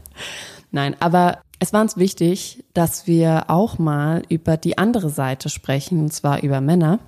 Nein, 0.73 0.97
aber 0.99 1.39
es 1.61 1.73
war 1.73 1.81
uns 1.81 1.97
wichtig, 1.97 2.65
dass 2.75 3.07
wir 3.07 3.45
auch 3.49 3.79
mal 3.79 4.23
über 4.29 4.57
die 4.57 4.79
andere 4.79 5.11
Seite 5.11 5.49
sprechen, 5.49 6.01
und 6.01 6.13
zwar 6.13 6.43
über 6.43 6.61
Männer. 6.61 6.99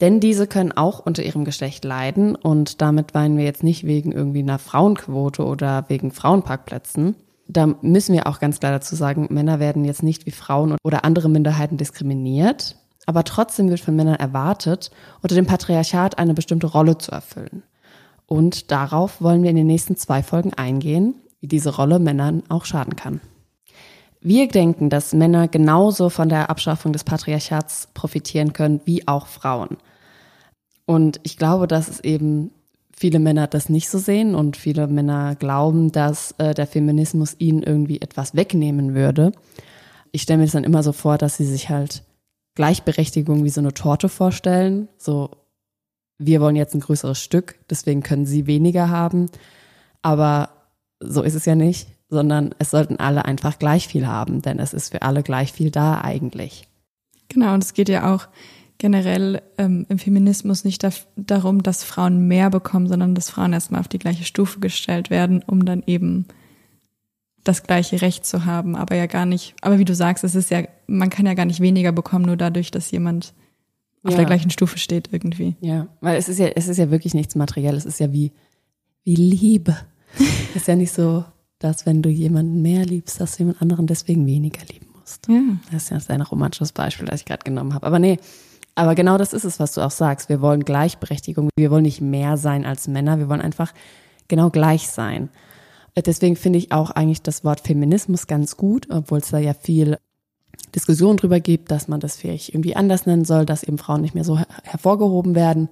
Denn 0.00 0.18
diese 0.18 0.48
können 0.48 0.72
auch 0.72 0.98
unter 0.98 1.22
ihrem 1.22 1.44
Geschlecht 1.44 1.84
leiden 1.84 2.34
und 2.34 2.82
damit 2.82 3.14
weinen 3.14 3.38
wir 3.38 3.44
jetzt 3.44 3.62
nicht 3.62 3.86
wegen 3.86 4.10
irgendwie 4.10 4.40
einer 4.40 4.58
Frauenquote 4.58 5.44
oder 5.44 5.84
wegen 5.88 6.10
Frauenparkplätzen. 6.10 7.14
Da 7.46 7.66
müssen 7.80 8.12
wir 8.14 8.26
auch 8.26 8.40
ganz 8.40 8.58
klar 8.58 8.72
dazu 8.72 8.96
sagen, 8.96 9.28
Männer 9.30 9.60
werden 9.60 9.84
jetzt 9.84 10.02
nicht 10.02 10.26
wie 10.26 10.32
Frauen 10.32 10.76
oder 10.82 11.04
andere 11.04 11.28
Minderheiten 11.28 11.76
diskriminiert, 11.76 12.76
aber 13.06 13.24
trotzdem 13.24 13.68
wird 13.68 13.80
von 13.80 13.96
Männern 13.96 14.16
erwartet, 14.16 14.90
unter 15.22 15.34
dem 15.34 15.46
Patriarchat 15.46 16.18
eine 16.18 16.34
bestimmte 16.34 16.66
Rolle 16.66 16.98
zu 16.98 17.12
erfüllen. 17.12 17.62
Und 18.26 18.70
darauf 18.70 19.20
wollen 19.20 19.42
wir 19.42 19.50
in 19.50 19.56
den 19.56 19.66
nächsten 19.66 19.96
zwei 19.96 20.22
Folgen 20.22 20.54
eingehen, 20.54 21.14
wie 21.40 21.48
diese 21.48 21.76
Rolle 21.76 21.98
Männern 21.98 22.42
auch 22.48 22.64
schaden 22.64 22.96
kann. 22.96 23.20
Wir 24.20 24.48
denken, 24.48 24.88
dass 24.88 25.12
Männer 25.12 25.48
genauso 25.48 26.08
von 26.08 26.30
der 26.30 26.48
Abschaffung 26.48 26.94
des 26.94 27.04
Patriarchats 27.04 27.88
profitieren 27.92 28.54
können 28.54 28.80
wie 28.86 29.06
auch 29.06 29.26
Frauen. 29.26 29.76
Und 30.86 31.20
ich 31.22 31.36
glaube, 31.36 31.66
dass 31.66 31.88
es 31.88 32.00
eben 32.00 32.50
viele 32.96 33.18
Männer 33.18 33.46
das 33.46 33.68
nicht 33.68 33.90
so 33.90 33.98
sehen 33.98 34.34
und 34.34 34.56
viele 34.56 34.86
Männer 34.86 35.34
glauben, 35.34 35.92
dass 35.92 36.32
äh, 36.38 36.54
der 36.54 36.66
Feminismus 36.66 37.36
ihnen 37.38 37.62
irgendwie 37.62 38.00
etwas 38.00 38.34
wegnehmen 38.34 38.94
würde. 38.94 39.32
Ich 40.12 40.22
stelle 40.22 40.38
mir 40.38 40.44
das 40.44 40.52
dann 40.52 40.64
immer 40.64 40.82
so 40.82 40.92
vor, 40.92 41.18
dass 41.18 41.36
sie 41.36 41.44
sich 41.44 41.68
halt 41.68 42.02
Gleichberechtigung 42.54 43.44
wie 43.44 43.50
so 43.50 43.60
eine 43.60 43.74
Torte 43.74 44.08
vorstellen. 44.08 44.88
So, 44.96 45.30
wir 46.18 46.40
wollen 46.40 46.56
jetzt 46.56 46.74
ein 46.74 46.80
größeres 46.80 47.20
Stück, 47.20 47.56
deswegen 47.68 48.02
können 48.02 48.26
sie 48.26 48.46
weniger 48.46 48.88
haben. 48.88 49.30
Aber 50.02 50.50
so 51.00 51.22
ist 51.22 51.34
es 51.34 51.44
ja 51.44 51.54
nicht, 51.54 51.88
sondern 52.08 52.54
es 52.58 52.70
sollten 52.70 52.96
alle 52.96 53.24
einfach 53.24 53.58
gleich 53.58 53.88
viel 53.88 54.06
haben, 54.06 54.42
denn 54.42 54.58
es 54.58 54.72
ist 54.72 54.90
für 54.90 55.02
alle 55.02 55.22
gleich 55.22 55.52
viel 55.52 55.70
da 55.70 56.00
eigentlich. 56.00 56.68
Genau, 57.28 57.54
und 57.54 57.64
es 57.64 57.74
geht 57.74 57.88
ja 57.88 58.14
auch 58.14 58.28
generell 58.78 59.42
ähm, 59.58 59.86
im 59.88 59.98
Feminismus 59.98 60.64
nicht 60.64 60.84
daf- 60.84 61.06
darum, 61.16 61.62
dass 61.62 61.84
Frauen 61.84 62.28
mehr 62.28 62.50
bekommen, 62.50 62.86
sondern 62.86 63.14
dass 63.14 63.30
Frauen 63.30 63.52
erstmal 63.52 63.80
auf 63.80 63.88
die 63.88 63.98
gleiche 63.98 64.24
Stufe 64.24 64.60
gestellt 64.60 65.10
werden, 65.10 65.42
um 65.46 65.64
dann 65.64 65.82
eben 65.86 66.26
das 67.44 67.62
gleiche 67.62 68.00
Recht 68.02 68.24
zu 68.26 68.44
haben, 68.46 68.74
aber 68.74 68.96
ja 68.96 69.06
gar 69.06 69.26
nicht, 69.26 69.54
aber 69.60 69.78
wie 69.78 69.84
du 69.84 69.94
sagst, 69.94 70.24
es 70.24 70.34
ist 70.34 70.50
ja, 70.50 70.62
man 70.86 71.10
kann 71.10 71.26
ja 71.26 71.34
gar 71.34 71.44
nicht 71.44 71.60
weniger 71.60 71.92
bekommen, 71.92 72.24
nur 72.24 72.36
dadurch, 72.36 72.70
dass 72.70 72.90
jemand 72.90 73.34
auf 74.02 74.12
Ja. 74.12 74.16
der 74.18 74.26
gleichen 74.26 74.50
Stufe 74.50 74.78
steht 74.78 75.10
irgendwie. 75.12 75.54
Ja, 75.60 75.86
weil 76.00 76.16
es 76.18 76.28
ist 76.28 76.38
ja, 76.38 76.46
es 76.48 76.68
ist 76.68 76.78
ja 76.78 76.90
wirklich 76.90 77.14
nichts 77.14 77.34
Materielles, 77.36 77.84
es 77.84 77.94
ist 77.94 78.00
ja 78.00 78.12
wie, 78.12 78.32
wie 79.04 79.14
Liebe. 79.14 79.76
es 80.50 80.56
ist 80.62 80.68
ja 80.68 80.76
nicht 80.76 80.92
so, 80.92 81.24
dass 81.58 81.86
wenn 81.86 82.02
du 82.02 82.08
jemanden 82.10 82.62
mehr 82.62 82.84
liebst, 82.84 83.20
dass 83.20 83.32
du 83.36 83.44
jemand 83.44 83.62
anderen 83.62 83.86
deswegen 83.86 84.26
weniger 84.26 84.60
lieben 84.72 84.86
musst. 84.98 85.26
Ja. 85.28 85.40
Das 85.72 85.90
ist 85.90 86.08
ja 86.08 86.14
ein 86.14 86.20
romantisches 86.22 86.72
Beispiel, 86.72 87.06
das 87.06 87.20
ich 87.20 87.26
gerade 87.26 87.44
genommen 87.44 87.74
habe. 87.74 87.86
Aber 87.86 87.98
nee, 87.98 88.18
aber 88.74 88.94
genau 88.94 89.18
das 89.18 89.32
ist 89.32 89.44
es, 89.44 89.60
was 89.60 89.72
du 89.72 89.80
auch 89.82 89.90
sagst. 89.90 90.28
Wir 90.28 90.40
wollen 90.40 90.64
Gleichberechtigung. 90.64 91.48
Wir 91.56 91.70
wollen 91.70 91.84
nicht 91.84 92.00
mehr 92.00 92.36
sein 92.36 92.64
als 92.66 92.88
Männer. 92.88 93.18
Wir 93.18 93.28
wollen 93.28 93.40
einfach 93.40 93.72
genau 94.28 94.50
gleich 94.50 94.88
sein. 94.88 95.28
Deswegen 95.96 96.36
finde 96.36 96.58
ich 96.58 96.72
auch 96.72 96.90
eigentlich 96.90 97.22
das 97.22 97.44
Wort 97.44 97.60
Feminismus 97.60 98.26
ganz 98.26 98.56
gut, 98.56 98.88
obwohl 98.90 99.18
es 99.18 99.30
da 99.30 99.38
ja 99.38 99.54
viel 99.54 99.98
Diskussion 100.74 101.16
drüber 101.16 101.40
gibt, 101.40 101.70
dass 101.70 101.88
man 101.88 102.00
das 102.00 102.16
vielleicht 102.16 102.48
irgendwie 102.50 102.74
anders 102.74 103.06
nennen 103.06 103.24
soll, 103.24 103.46
dass 103.46 103.62
eben 103.62 103.78
Frauen 103.78 104.00
nicht 104.00 104.14
mehr 104.14 104.24
so 104.24 104.38
her 104.38 104.46
hervorgehoben 104.64 105.34
werden. 105.34 105.68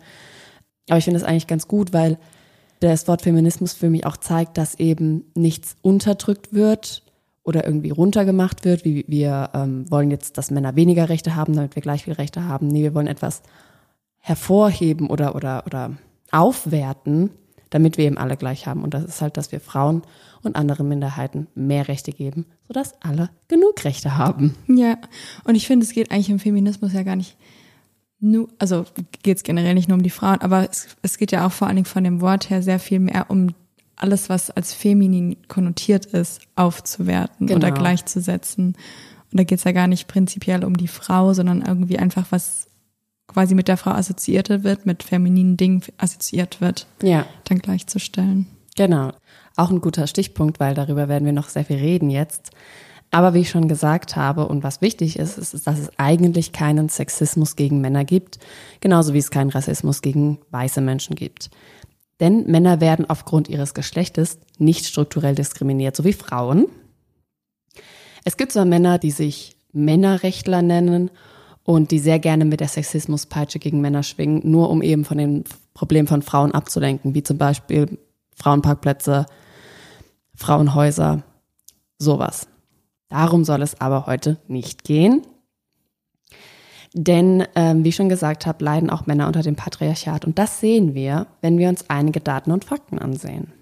Aber 0.89 0.99
ich 0.99 1.05
finde 1.05 1.19
es 1.19 1.25
eigentlich 1.25 1.47
ganz 1.47 1.67
gut, 1.67 1.93
weil 1.93 2.19
das 2.81 3.07
Wort 3.09 3.23
Feminismus 3.23 3.73
für 3.73 3.91
mich 3.91 4.07
auch 4.07 4.17
zeigt, 4.17 4.59
dass 4.59 4.77
eben 4.77 5.25
nichts 5.35 5.77
unterdrückt 5.83 6.53
wird 6.53 7.03
oder 7.45 7.65
irgendwie 7.65 7.91
runtergemacht 7.91 8.65
wird, 8.65 8.85
wie 8.85 9.05
wir 9.09 9.51
ähm, 9.55 9.91
wollen 9.91 10.11
jetzt, 10.11 10.39
dass 10.39 10.51
Männer 10.51 10.77
weniger 10.77 11.09
Rechte 11.09 11.35
haben, 11.35 11.55
damit 11.55 11.75
wir 11.75 11.83
gleich 11.83 12.05
viel 12.05 12.13
Rechte 12.13 12.47
haben. 12.47 12.69
Nee, 12.69 12.83
wir 12.83 12.95
wollen 12.95 13.07
etwas 13.07 13.43
hervorheben 14.19 15.11
oder, 15.11 15.35
oder, 15.35 15.65
oder 15.67 15.97
aufwerten, 16.31 17.31
damit 17.73 17.99
wir 17.99 18.05
eben 18.05 18.19
alle 18.19 18.37
gleich 18.37 18.67
haben. 18.67 18.83
Und 18.85 18.95
das 18.95 19.05
ist 19.05 19.23
halt, 19.23 19.37
dass 19.37 19.51
wir 19.51 19.59
Frauen 19.61 20.03
und 20.43 20.57
anderen 20.57 20.89
Minderheiten 20.89 21.47
mehr 21.55 21.89
Rechte 21.89 22.13
geben, 22.13 22.47
sodass 22.69 22.95
alle 23.01 23.31
genug 23.49 23.83
Rechte 23.85 24.17
haben. 24.17 24.55
Ja, 24.69 24.99
und 25.45 25.55
ich 25.55 25.67
finde, 25.67 25.85
es 25.85 25.93
geht 25.93 26.11
eigentlich 26.11 26.31
im 26.31 26.39
Feminismus 26.39 26.93
ja 26.93 27.03
gar 27.03 27.17
nicht 27.17 27.37
nur, 28.21 28.49
also 28.59 28.85
geht 29.23 29.39
es 29.39 29.43
generell 29.43 29.75
nicht 29.75 29.89
nur 29.89 29.97
um 29.97 30.03
die 30.03 30.11
Frauen, 30.11 30.41
aber 30.43 30.69
es, 30.71 30.87
es 31.03 31.19
geht 31.19 31.33
ja 31.33 31.47
auch 31.47 31.53
vor 31.53 31.67
allen 31.67 31.77
Dingen 31.77 31.87
von 31.87 32.05
dem 32.05 32.21
Wort 32.21 32.51
her 32.51 32.63
sehr 32.63 32.79
viel 32.79 33.01
mehr 33.01 33.31
um 33.31 33.49
alles, 33.97 34.29
was 34.29 34.51
als 34.51 34.75
feminin 34.75 35.37
konnotiert 35.49 36.07
ist, 36.07 36.41
aufzuwerten 36.57 37.47
Genau. 37.47 37.59
oder 37.59 37.71
gleichzusetzen. 37.73 38.77
Und 39.31 39.39
da 39.41 39.45
geht 39.45 39.59
es 39.59 39.65
ja 39.65 39.73
gar 39.73 39.87
nicht 39.87 40.09
prinzipiell 40.09 40.65
um 40.65 40.77
die 40.77 40.89
Frau, 40.89 41.33
sondern 41.35 41.63
irgendwie 41.63 41.99
einfach, 41.99 42.27
was 42.31 42.67
quasi 43.27 43.55
mit 43.55 43.69
der 43.69 43.77
Frau 43.77 43.93
assoziiert 43.93 44.49
wird, 44.49 44.87
mit 44.87 45.03
femininen 45.03 45.57
Dingen 45.57 45.83
assoziiert 45.99 46.61
wird, 46.61 46.87
Ja, 47.03 47.27
dann 47.45 47.59
gleichzustellen. 47.59 48.47
genau. 48.77 49.13
Auch 49.57 49.71
ein 49.71 49.83
guter 49.83 50.07
Stichpunkt, 50.07 50.61
weil 50.61 50.75
darüber 50.75 51.09
werden 51.09 51.27
wir 51.27 51.33
noch 51.35 51.51
sehr 51.51 51.65
viel 51.67 51.77
reden 51.77 52.09
jetzt. 52.09 52.53
Aber 53.11 53.35
wie 53.35 53.41
ich 53.41 53.51
schon 53.51 53.69
gesagt 53.69 54.17
habe 54.17 54.49
und 54.49 54.63
was 54.63 54.81
wichtig 54.81 55.19
ist, 55.19 55.37
ist, 55.37 55.53
ist, 55.53 55.67
dass 55.67 55.79
es 55.79 55.91
eigentlich 55.99 56.53
keinen 56.53 56.89
Sexismus 56.89 57.57
gegen 57.57 57.83
Männer 57.83 58.07
gibt, 58.07 58.39
genauso 58.81 59.13
wie 59.13 59.19
es 59.19 59.31
keinen 59.31 59.51
Rassismus 59.51 60.01
gegen 60.01 60.39
weiße 60.51 60.81
Menschen 60.81 61.17
gibt. 61.17 61.51
Denn 62.21 62.47
Männer 62.51 62.81
werden 62.81 63.11
aufgrund 63.11 63.49
ihres 63.51 63.75
Geschlechtes 63.75 64.39
nicht 64.57 64.87
strukturell 64.87 65.35
diskriminiert, 65.35 65.95
so 65.95 66.05
wie 66.05 66.15
Frauen. 66.15 66.67
Es 68.25 68.39
gibt 68.39 68.53
zwar 68.53 68.65
Männer, 68.65 68.99
die 68.99 69.11
sich 69.11 69.57
Männerrechtler 69.73 70.63
nennen 70.63 71.11
und 71.65 71.91
die 71.91 71.99
sehr 71.99 72.19
gerne 72.19 72.45
mit 72.45 72.61
der 72.61 72.69
Sexismuspeitsche 72.69 73.59
gegen 73.59 73.81
Männer 73.81 74.03
schwingen, 74.03 74.41
nur 74.45 74.71
um 74.71 74.83
eben 74.83 75.05
von 75.05 75.19
den 75.19 75.45
Problemen 75.75 76.09
von 76.09 76.23
Frauen 76.23 76.53
abzulenken, 76.53 77.15
wie 77.15 77.23
zum 77.23 77.39
Beispiel 77.39 77.99
Frauenparkplätze, 78.37 79.27
Frauenhäuser, 80.35 81.23
sowas. 81.99 82.49
Darum 83.09 83.45
soll 83.45 83.63
es 83.63 83.81
aber 83.81 84.07
heute 84.07 84.39
nicht 84.49 84.85
gehen. 84.85 85.23
Denn, 86.95 87.45
ähm, 87.55 87.85
wie 87.85 87.89
ich 87.91 87.97
schon 87.97 88.09
gesagt 88.09 88.45
habe, 88.47 88.65
leiden 88.65 88.91
auch 88.91 89.07
Männer 89.07 89.27
unter 89.27 89.43
dem 89.43 89.57
Patriarchat. 89.57 90.25
Und 90.25 90.39
das 90.39 90.61
sehen 90.61 90.95
wir, 90.95 91.27
wenn 91.41 91.59
wir 91.59 91.69
uns 91.69 91.89
einige 91.89 92.21
Daten 92.21 92.51
und 92.53 92.65
Fakten 92.65 92.99
ansehen. 92.99 93.53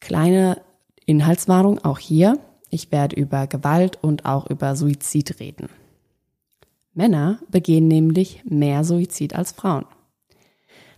Kleine 0.00 0.60
Inhaltswarnung 1.04 1.84
auch 1.84 1.98
hier. 1.98 2.38
Ich 2.70 2.92
werde 2.92 3.16
über 3.16 3.46
Gewalt 3.46 3.98
und 4.02 4.24
auch 4.24 4.48
über 4.48 4.74
Suizid 4.74 5.38
reden. 5.38 5.68
Männer 6.94 7.38
begehen 7.50 7.88
nämlich 7.88 8.42
mehr 8.44 8.84
Suizid 8.84 9.34
als 9.34 9.52
Frauen. 9.52 9.84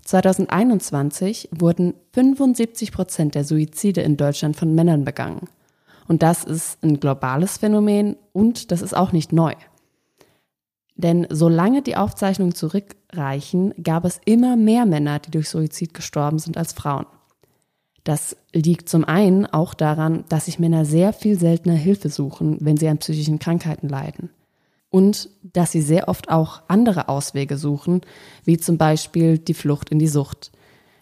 2021 0.05 1.49
wurden 1.53 1.95
75 2.13 2.93
Prozent 2.93 3.35
der 3.35 3.45
Suizide 3.45 4.03
in 4.03 4.17
Deutschland 4.17 4.57
von 4.57 4.75
Männern 4.75 5.05
begangen. 5.05 5.49
Und 6.07 6.23
das 6.23 6.45
ist 6.45 6.83
ein 6.85 7.01
globales 7.01 7.59
Phänomen 7.59 8.17
und 8.33 8.71
das 8.71 8.83
ist 8.83 8.97
auch 8.97 9.11
nicht 9.11 9.33
neu. 9.33 9.55
Denn 10.95 11.27
solange 11.31 11.83
die 11.83 11.97
Aufzeichnungen 11.97 12.55
zurückreichen, 12.55 13.75
gab 13.83 14.05
es 14.05 14.21
immer 14.25 14.57
mehr 14.57 14.87
Männer, 14.87 15.19
die 15.19 15.31
durch 15.31 15.49
Suizid 15.49 15.93
gestorben 15.93 16.39
sind 16.39 16.57
als 16.57 16.73
Frauen. 16.73 17.07
Das 18.05 18.37
liegt 18.53 18.89
zum 18.89 19.05
einen 19.05 19.47
auch 19.47 19.75
daran, 19.75 20.25
dass 20.29 20.45
sich 20.45 20.61
Männer 20.61 20.85
sehr 20.85 21.13
viel 21.13 21.39
seltener 21.39 21.75
Hilfe 21.75 22.09
suchen, 22.09 22.59
wenn 22.61 22.77
sie 22.77 22.89
an 22.89 22.99
psychischen 22.99 23.41
Krankheiten 23.41 23.89
leiden. 23.89 24.31
Und 24.91 25.29
dass 25.43 25.73
sie 25.73 25.83
sehr 25.83 26.09
oft 26.09 26.31
auch 26.31 26.63
andere 26.69 27.09
Auswege 27.09 27.57
suchen, 27.57 28.03
wie 28.45 28.57
zum 28.57 28.79
Beispiel 28.79 29.39
die 29.39 29.55
Flucht 29.55 29.91
in 29.91 29.99
die 29.99 30.09
Sucht. 30.09 30.53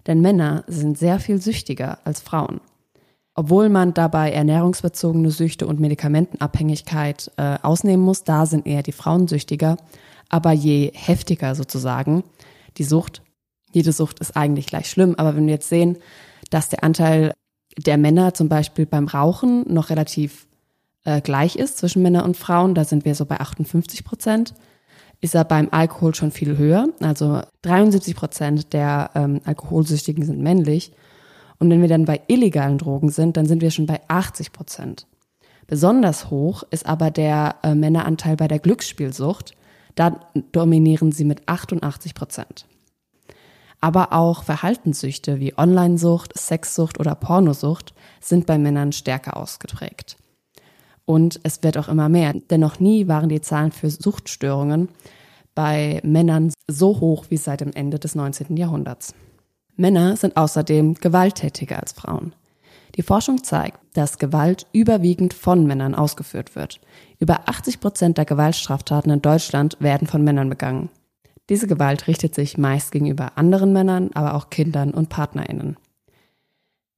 Denn 0.06 0.20
Männer 0.20 0.64
sind 0.66 0.98
sehr 0.98 1.20
viel 1.20 1.40
süchtiger 1.40 1.98
als 2.04 2.20
Frauen. 2.20 2.60
Obwohl 3.34 3.68
man 3.68 3.94
dabei 3.94 4.30
ernährungsbezogene 4.30 5.30
Süchte 5.30 5.66
und 5.66 5.80
Medikamentenabhängigkeit 5.80 7.32
äh, 7.36 7.58
ausnehmen 7.62 8.04
muss, 8.04 8.24
da 8.24 8.46
sind 8.46 8.66
eher 8.66 8.82
die 8.82 8.92
Frauen 8.92 9.26
süchtiger. 9.26 9.76
Aber 10.28 10.52
je 10.52 10.92
heftiger 10.94 11.54
sozusagen 11.54 12.24
die 12.76 12.84
Sucht, 12.84 13.22
jede 13.72 13.92
Sucht 13.92 14.20
ist 14.20 14.36
eigentlich 14.36 14.66
gleich 14.66 14.88
schlimm, 14.88 15.14
aber 15.16 15.34
wenn 15.36 15.46
wir 15.46 15.54
jetzt 15.54 15.68
sehen, 15.68 15.98
dass 16.50 16.68
der 16.68 16.84
Anteil 16.84 17.32
der 17.76 17.98
Männer 17.98 18.34
zum 18.34 18.48
Beispiel 18.48 18.86
beim 18.86 19.08
Rauchen 19.08 19.64
noch 19.72 19.90
relativ 19.90 20.46
äh, 21.04 21.20
gleich 21.20 21.56
ist 21.56 21.78
zwischen 21.78 22.02
Männern 22.02 22.24
und 22.24 22.36
Frauen, 22.36 22.74
da 22.74 22.84
sind 22.84 23.04
wir 23.04 23.14
so 23.14 23.26
bei 23.26 23.40
58 23.40 24.04
Prozent, 24.04 24.54
ist 25.20 25.34
er 25.34 25.44
beim 25.44 25.68
Alkohol 25.70 26.14
schon 26.14 26.30
viel 26.30 26.56
höher. 26.56 26.88
Also 27.00 27.42
73 27.62 28.14
Prozent 28.14 28.72
der 28.72 29.10
ähm, 29.14 29.40
Alkoholsüchtigen 29.44 30.24
sind 30.24 30.40
männlich. 30.40 30.92
Und 31.58 31.70
wenn 31.70 31.80
wir 31.80 31.88
dann 31.88 32.04
bei 32.04 32.20
illegalen 32.26 32.78
Drogen 32.78 33.10
sind, 33.10 33.36
dann 33.36 33.46
sind 33.46 33.62
wir 33.62 33.70
schon 33.70 33.86
bei 33.86 34.00
80 34.08 34.52
Prozent. 34.52 35.06
Besonders 35.66 36.30
hoch 36.30 36.62
ist 36.70 36.84
aber 36.84 37.10
der 37.10 37.56
äh, 37.62 37.74
Männeranteil 37.74 38.36
bei 38.36 38.48
der 38.48 38.58
Glücksspielsucht. 38.58 39.54
Da 39.94 40.20
dominieren 40.52 41.12
sie 41.12 41.24
mit 41.24 41.48
88 41.48 42.14
Prozent 42.14 42.66
aber 43.84 44.14
auch 44.14 44.44
Verhaltenssüchte 44.44 45.40
wie 45.40 45.58
Onlinesucht, 45.58 46.38
Sexsucht 46.38 46.98
oder 46.98 47.14
Pornosucht 47.14 47.92
sind 48.18 48.46
bei 48.46 48.56
Männern 48.56 48.92
stärker 48.92 49.36
ausgeprägt. 49.36 50.16
Und 51.06 51.40
es 51.42 51.62
wird 51.62 51.76
auch 51.76 51.88
immer 51.88 52.08
mehr, 52.08 52.32
denn 52.50 52.60
noch 52.60 52.80
nie 52.80 53.08
waren 53.08 53.28
die 53.28 53.40
Zahlen 53.40 53.72
für 53.72 53.90
Suchtstörungen 53.90 54.88
bei 55.54 56.00
Männern 56.02 56.52
so 56.68 57.00
hoch 57.00 57.26
wie 57.28 57.36
seit 57.36 57.60
dem 57.60 57.72
Ende 57.72 57.98
des 57.98 58.14
19. 58.14 58.56
Jahrhunderts. 58.56 59.14
Männer 59.76 60.16
sind 60.16 60.36
außerdem 60.36 60.94
gewalttätiger 60.94 61.80
als 61.80 61.92
Frauen. 61.92 62.34
Die 62.96 63.02
Forschung 63.02 63.42
zeigt, 63.42 63.80
dass 63.94 64.18
Gewalt 64.18 64.66
überwiegend 64.72 65.34
von 65.34 65.66
Männern 65.66 65.94
ausgeführt 65.94 66.54
wird. 66.54 66.80
Über 67.18 67.48
80 67.48 67.80
Prozent 67.80 68.18
der 68.18 68.24
Gewaltstraftaten 68.24 69.10
in 69.10 69.22
Deutschland 69.22 69.76
werden 69.80 70.06
von 70.06 70.22
Männern 70.22 70.48
begangen. 70.48 70.90
Diese 71.48 71.66
Gewalt 71.66 72.06
richtet 72.06 72.34
sich 72.34 72.56
meist 72.56 72.92
gegenüber 72.92 73.32
anderen 73.36 73.72
Männern, 73.72 74.10
aber 74.14 74.34
auch 74.34 74.48
Kindern 74.48 74.92
und 74.92 75.08
Partnerinnen. 75.08 75.76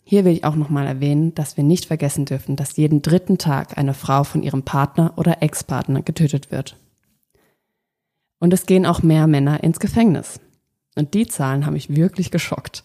Hier 0.09 0.25
will 0.25 0.35
ich 0.35 0.45
auch 0.45 0.55
nochmal 0.55 0.87
erwähnen, 0.87 1.35
dass 1.35 1.57
wir 1.57 1.65
nicht 1.65 1.87
vergessen 1.87 2.27
dürfen, 2.27 2.55
dass 2.55 2.77
jeden 2.77 3.03
dritten 3.03 3.39
Tag 3.39 3.77
eine 3.77 3.93
Frau 3.93 4.23
von 4.23 4.45
ihrem 4.45 4.63
Partner 4.63 5.13
oder 5.17 5.43
Ex-Partner 5.43 6.03
getötet 6.03 6.53
wird. 6.53 6.77
Und 8.39 8.53
es 8.53 8.67
gehen 8.67 8.87
auch 8.87 9.03
mehr 9.03 9.27
Männer 9.27 9.65
ins 9.65 9.81
Gefängnis. 9.81 10.39
Und 10.95 11.15
die 11.15 11.27
Zahlen 11.27 11.67
haben 11.67 11.73
mich 11.73 11.97
wirklich 11.97 12.31
geschockt. 12.31 12.85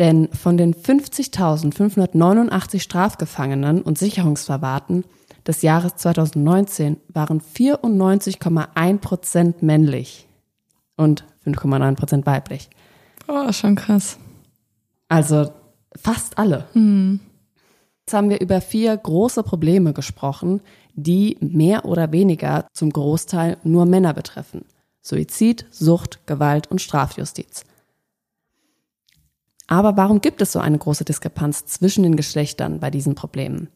Denn 0.00 0.28
von 0.32 0.56
den 0.56 0.74
50.589 0.74 2.80
Strafgefangenen 2.80 3.80
und 3.80 3.96
Sicherungsverwahrten 3.96 5.04
des 5.46 5.62
Jahres 5.62 5.94
2019 5.94 6.96
waren 7.06 7.40
94,1 7.40 8.98
Prozent 8.98 9.62
männlich 9.62 10.26
und 10.96 11.24
5,9 11.46 11.94
Prozent 11.94 12.26
weiblich. 12.26 12.70
Oh, 13.28 13.52
schon 13.52 13.76
krass. 13.76 14.18
Also 15.08 15.52
fast 16.02 16.38
alle. 16.38 16.66
Hm. 16.72 17.20
Jetzt 18.06 18.14
haben 18.14 18.30
wir 18.30 18.40
über 18.40 18.60
vier 18.60 18.96
große 18.96 19.42
Probleme 19.42 19.92
gesprochen, 19.92 20.60
die 20.94 21.36
mehr 21.40 21.84
oder 21.84 22.10
weniger 22.10 22.66
zum 22.72 22.90
Großteil 22.90 23.58
nur 23.64 23.84
Männer 23.84 24.14
betreffen. 24.14 24.64
Suizid, 25.02 25.66
Sucht, 25.70 26.26
Gewalt 26.26 26.70
und 26.70 26.80
Strafjustiz. 26.80 27.64
Aber 29.66 29.96
warum 29.96 30.20
gibt 30.20 30.40
es 30.40 30.52
so 30.52 30.58
eine 30.58 30.78
große 30.78 31.04
Diskrepanz 31.04 31.66
zwischen 31.66 32.02
den 32.02 32.16
Geschlechtern 32.16 32.80
bei 32.80 32.90
diesen 32.90 33.14
Problemen? 33.14 33.68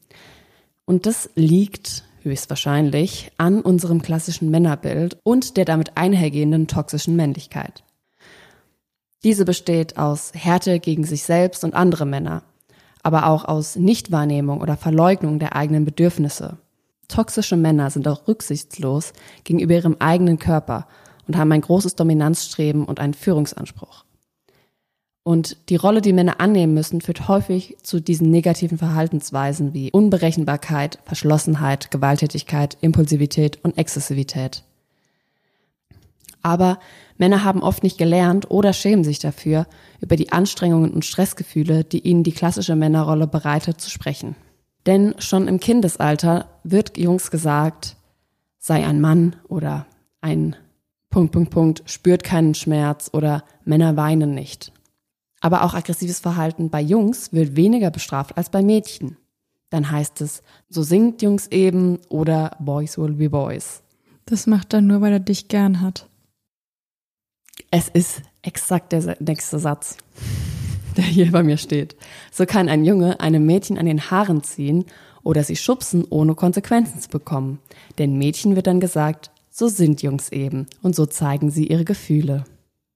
Und 0.86 1.06
das 1.06 1.28
liegt 1.34 2.04
höchstwahrscheinlich, 2.22 3.32
an 3.36 3.60
unserem 3.60 4.00
klassischen 4.00 4.50
Männerbild 4.50 5.18
und 5.24 5.56
der 5.56 5.64
damit 5.64 5.96
einhergehenden 5.96 6.66
toxischen 6.66 7.16
Männlichkeit. 7.16 7.84
Diese 9.24 9.44
besteht 9.44 9.98
aus 9.98 10.32
Härte 10.34 10.80
gegen 10.80 11.04
sich 11.04 11.22
selbst 11.22 11.62
und 11.64 11.74
andere 11.74 12.06
Männer, 12.06 12.42
aber 13.02 13.26
auch 13.26 13.44
aus 13.44 13.76
Nichtwahrnehmung 13.76 14.60
oder 14.60 14.76
Verleugnung 14.76 15.38
der 15.38 15.54
eigenen 15.54 15.84
Bedürfnisse. 15.84 16.58
Toxische 17.08 17.56
Männer 17.56 17.90
sind 17.90 18.08
auch 18.08 18.26
rücksichtslos 18.26 19.12
gegenüber 19.44 19.74
ihrem 19.74 19.96
eigenen 19.98 20.38
Körper 20.38 20.88
und 21.28 21.36
haben 21.36 21.52
ein 21.52 21.60
großes 21.60 21.94
Dominanzstreben 21.94 22.84
und 22.84 22.98
einen 22.98 23.14
Führungsanspruch. 23.14 24.04
Und 25.24 25.68
die 25.68 25.76
Rolle, 25.76 26.00
die 26.00 26.12
Männer 26.12 26.40
annehmen 26.40 26.74
müssen, 26.74 27.00
führt 27.00 27.28
häufig 27.28 27.76
zu 27.82 28.00
diesen 28.00 28.30
negativen 28.30 28.76
Verhaltensweisen 28.76 29.72
wie 29.72 29.92
Unberechenbarkeit, 29.92 30.98
Verschlossenheit, 31.04 31.92
Gewalttätigkeit, 31.92 32.76
Impulsivität 32.80 33.60
und 33.62 33.78
Exzessivität. 33.78 34.64
Aber 36.42 36.78
Männer 37.18 37.44
haben 37.44 37.62
oft 37.62 37.82
nicht 37.82 37.98
gelernt 37.98 38.50
oder 38.50 38.72
schämen 38.72 39.04
sich 39.04 39.18
dafür, 39.18 39.66
über 40.00 40.16
die 40.16 40.32
Anstrengungen 40.32 40.92
und 40.92 41.04
Stressgefühle, 41.04 41.84
die 41.84 42.00
ihnen 42.00 42.24
die 42.24 42.32
klassische 42.32 42.76
Männerrolle 42.76 43.26
bereitet, 43.26 43.80
zu 43.80 43.90
sprechen. 43.90 44.34
Denn 44.86 45.14
schon 45.18 45.46
im 45.46 45.60
Kindesalter 45.60 46.46
wird 46.64 46.98
Jungs 46.98 47.30
gesagt, 47.30 47.96
sei 48.58 48.84
ein 48.84 49.00
Mann 49.00 49.36
oder 49.48 49.86
ein 50.20 50.56
Punkt, 51.10 51.32
Punkt, 51.32 51.50
Punkt, 51.50 51.82
spürt 51.86 52.24
keinen 52.24 52.54
Schmerz 52.54 53.10
oder 53.12 53.44
Männer 53.64 53.96
weinen 53.96 54.34
nicht. 54.34 54.72
Aber 55.40 55.62
auch 55.64 55.74
aggressives 55.74 56.20
Verhalten 56.20 56.70
bei 56.70 56.80
Jungs 56.80 57.32
wird 57.32 57.54
weniger 57.56 57.90
bestraft 57.90 58.36
als 58.36 58.50
bei 58.50 58.62
Mädchen. 58.62 59.16
Dann 59.70 59.90
heißt 59.90 60.20
es, 60.20 60.42
so 60.68 60.82
singt 60.82 61.22
Jungs 61.22 61.48
eben 61.48 61.98
oder 62.08 62.56
Boys 62.60 62.98
will 62.98 63.12
be 63.12 63.28
Boys. 63.28 63.82
Das 64.26 64.46
macht 64.46 64.72
er 64.72 64.80
nur, 64.80 65.00
weil 65.00 65.12
er 65.12 65.20
dich 65.20 65.48
gern 65.48 65.80
hat. 65.80 66.08
Es 67.70 67.88
ist 67.88 68.22
exakt 68.42 68.92
der 68.92 69.16
nächste 69.20 69.58
Satz, 69.58 69.96
der 70.96 71.04
hier 71.04 71.30
bei 71.30 71.42
mir 71.42 71.56
steht. 71.56 71.96
So 72.30 72.46
kann 72.46 72.68
ein 72.68 72.84
Junge 72.84 73.20
einem 73.20 73.46
Mädchen 73.46 73.78
an 73.78 73.86
den 73.86 74.10
Haaren 74.10 74.42
ziehen 74.42 74.84
oder 75.22 75.44
sie 75.44 75.56
schubsen, 75.56 76.04
ohne 76.08 76.34
Konsequenzen 76.34 77.00
zu 77.00 77.08
bekommen. 77.08 77.58
Denn 77.98 78.18
Mädchen 78.18 78.56
wird 78.56 78.66
dann 78.66 78.80
gesagt, 78.80 79.30
so 79.50 79.68
sind 79.68 80.02
Jungs 80.02 80.30
eben 80.30 80.66
und 80.82 80.96
so 80.96 81.06
zeigen 81.06 81.50
sie 81.50 81.66
ihre 81.66 81.84
Gefühle. 81.84 82.44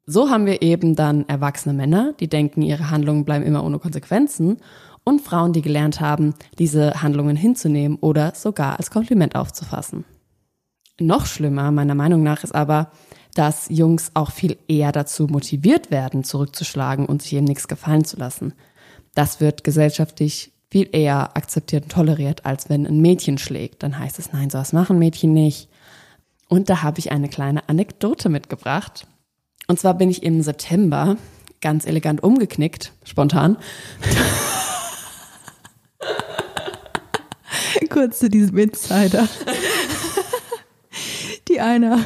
So 0.06 0.30
haben 0.30 0.46
wir 0.46 0.62
eben 0.62 0.94
dann 0.94 1.28
erwachsene 1.28 1.74
Männer, 1.74 2.14
die 2.20 2.28
denken, 2.28 2.62
ihre 2.62 2.90
Handlungen 2.90 3.24
bleiben 3.24 3.44
immer 3.44 3.64
ohne 3.64 3.78
Konsequenzen 3.78 4.58
und 5.04 5.20
Frauen, 5.20 5.52
die 5.52 5.62
gelernt 5.62 6.00
haben, 6.00 6.34
diese 6.58 7.02
Handlungen 7.02 7.36
hinzunehmen 7.36 7.98
oder 8.00 8.32
sogar 8.34 8.78
als 8.78 8.90
Kompliment 8.90 9.34
aufzufassen. 9.34 10.04
Noch 10.98 11.26
schlimmer, 11.26 11.70
meiner 11.72 11.94
Meinung 11.94 12.22
nach, 12.22 12.42
ist 12.42 12.54
aber, 12.54 12.90
dass 13.36 13.66
Jungs 13.68 14.12
auch 14.14 14.30
viel 14.30 14.56
eher 14.66 14.92
dazu 14.92 15.26
motiviert 15.26 15.90
werden, 15.90 16.24
zurückzuschlagen 16.24 17.04
und 17.04 17.22
sich 17.22 17.34
eben 17.34 17.44
nichts 17.44 17.68
gefallen 17.68 18.06
zu 18.06 18.16
lassen. 18.16 18.54
Das 19.14 19.40
wird 19.40 19.62
gesellschaftlich 19.62 20.52
viel 20.70 20.88
eher 20.90 21.36
akzeptiert 21.36 21.84
und 21.84 21.92
toleriert, 21.92 22.46
als 22.46 22.70
wenn 22.70 22.86
ein 22.86 23.00
Mädchen 23.00 23.36
schlägt. 23.36 23.82
Dann 23.82 23.98
heißt 23.98 24.18
es, 24.18 24.32
nein, 24.32 24.48
sowas 24.48 24.72
machen 24.72 24.98
Mädchen 24.98 25.34
nicht. 25.34 25.68
Und 26.48 26.70
da 26.70 26.82
habe 26.82 26.98
ich 26.98 27.12
eine 27.12 27.28
kleine 27.28 27.68
Anekdote 27.68 28.30
mitgebracht. 28.30 29.06
Und 29.66 29.78
zwar 29.78 29.94
bin 29.94 30.10
ich 30.10 30.22
im 30.22 30.40
September 30.42 31.18
ganz 31.60 31.86
elegant 31.86 32.22
umgeknickt, 32.22 32.92
spontan. 33.04 33.58
Kurz 37.90 38.18
zu 38.18 38.30
diesem 38.30 38.56
Insider. 38.58 39.28
Die 41.48 41.60
einer, 41.60 42.00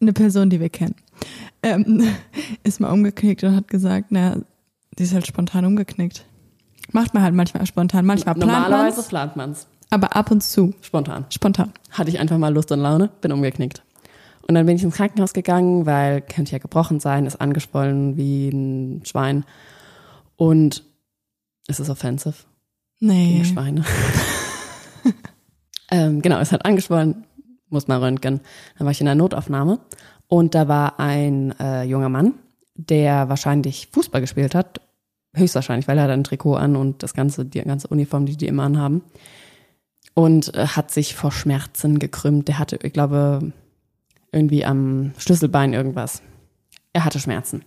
eine 0.00 0.12
Person, 0.12 0.50
die 0.50 0.60
wir 0.60 0.70
kennen, 0.70 0.94
ähm, 1.62 2.08
ist 2.64 2.80
mal 2.80 2.90
umgeknickt 2.90 3.44
und 3.44 3.54
hat 3.56 3.68
gesagt, 3.68 4.12
naja, 4.12 4.36
sie 4.96 5.04
ist 5.04 5.14
halt 5.14 5.26
spontan 5.26 5.64
umgeknickt. 5.64 6.24
Macht 6.92 7.14
man 7.14 7.22
halt 7.22 7.34
manchmal 7.34 7.66
spontan, 7.66 8.06
manchmal 8.06 8.34
plant 8.34 8.50
Normalerweise 8.52 8.96
man's, 8.96 9.08
plant 9.08 9.36
man's. 9.36 9.66
aber 9.90 10.16
ab 10.16 10.30
und 10.30 10.42
zu 10.42 10.74
Spontan. 10.80 11.26
spontan. 11.30 11.72
Hatte 11.90 12.10
ich 12.10 12.18
einfach 12.18 12.38
mal 12.38 12.52
Lust 12.52 12.72
und 12.72 12.80
Laune, 12.80 13.10
bin 13.20 13.32
umgeknickt. 13.32 13.82
Und 14.48 14.54
dann 14.54 14.64
bin 14.64 14.76
ich 14.76 14.82
ins 14.82 14.94
Krankenhaus 14.94 15.34
gegangen, 15.34 15.84
weil 15.84 16.22
könnte 16.22 16.52
ja 16.52 16.58
gebrochen 16.58 17.00
sein, 17.00 17.26
ist 17.26 17.36
angeschwollen 17.36 18.16
wie 18.16 18.48
ein 18.48 19.02
Schwein. 19.04 19.44
Und 20.36 20.84
es 21.66 21.80
ist 21.80 21.90
offensive. 21.90 22.34
Nee. 23.00 23.32
Gegen 23.34 23.44
Schweine. 23.44 23.84
ähm, 25.90 26.22
genau, 26.22 26.38
es 26.40 26.50
hat 26.50 26.64
angeschwollen, 26.64 27.26
muss 27.70 27.88
mal 27.88 27.98
röntgen. 27.98 28.40
Dann 28.76 28.84
war 28.84 28.92
ich 28.92 29.00
in 29.00 29.06
der 29.06 29.14
Notaufnahme 29.14 29.80
und 30.28 30.54
da 30.54 30.68
war 30.68 31.00
ein 31.00 31.58
äh, 31.58 31.84
junger 31.84 32.08
Mann, 32.08 32.34
der 32.74 33.28
wahrscheinlich 33.28 33.88
Fußball 33.92 34.20
gespielt 34.20 34.54
hat, 34.54 34.80
höchstwahrscheinlich, 35.34 35.88
weil 35.88 35.98
er 35.98 36.04
hat 36.04 36.10
ein 36.10 36.24
Trikot 36.24 36.54
an 36.54 36.76
und 36.76 37.02
das 37.02 37.14
ganze, 37.14 37.44
die 37.44 37.60
ganze 37.62 37.88
Uniform, 37.88 38.26
die 38.26 38.36
die 38.36 38.46
immer 38.46 38.64
anhaben. 38.64 39.02
Und 40.14 40.54
äh, 40.54 40.66
hat 40.66 40.90
sich 40.90 41.14
vor 41.14 41.32
Schmerzen 41.32 41.98
gekrümmt. 41.98 42.48
Der 42.48 42.58
hatte, 42.58 42.78
ich 42.82 42.92
glaube, 42.92 43.52
irgendwie 44.32 44.64
am 44.64 45.12
Schlüsselbein 45.16 45.72
irgendwas. 45.72 46.22
Er 46.92 47.04
hatte 47.04 47.20
Schmerzen. 47.20 47.64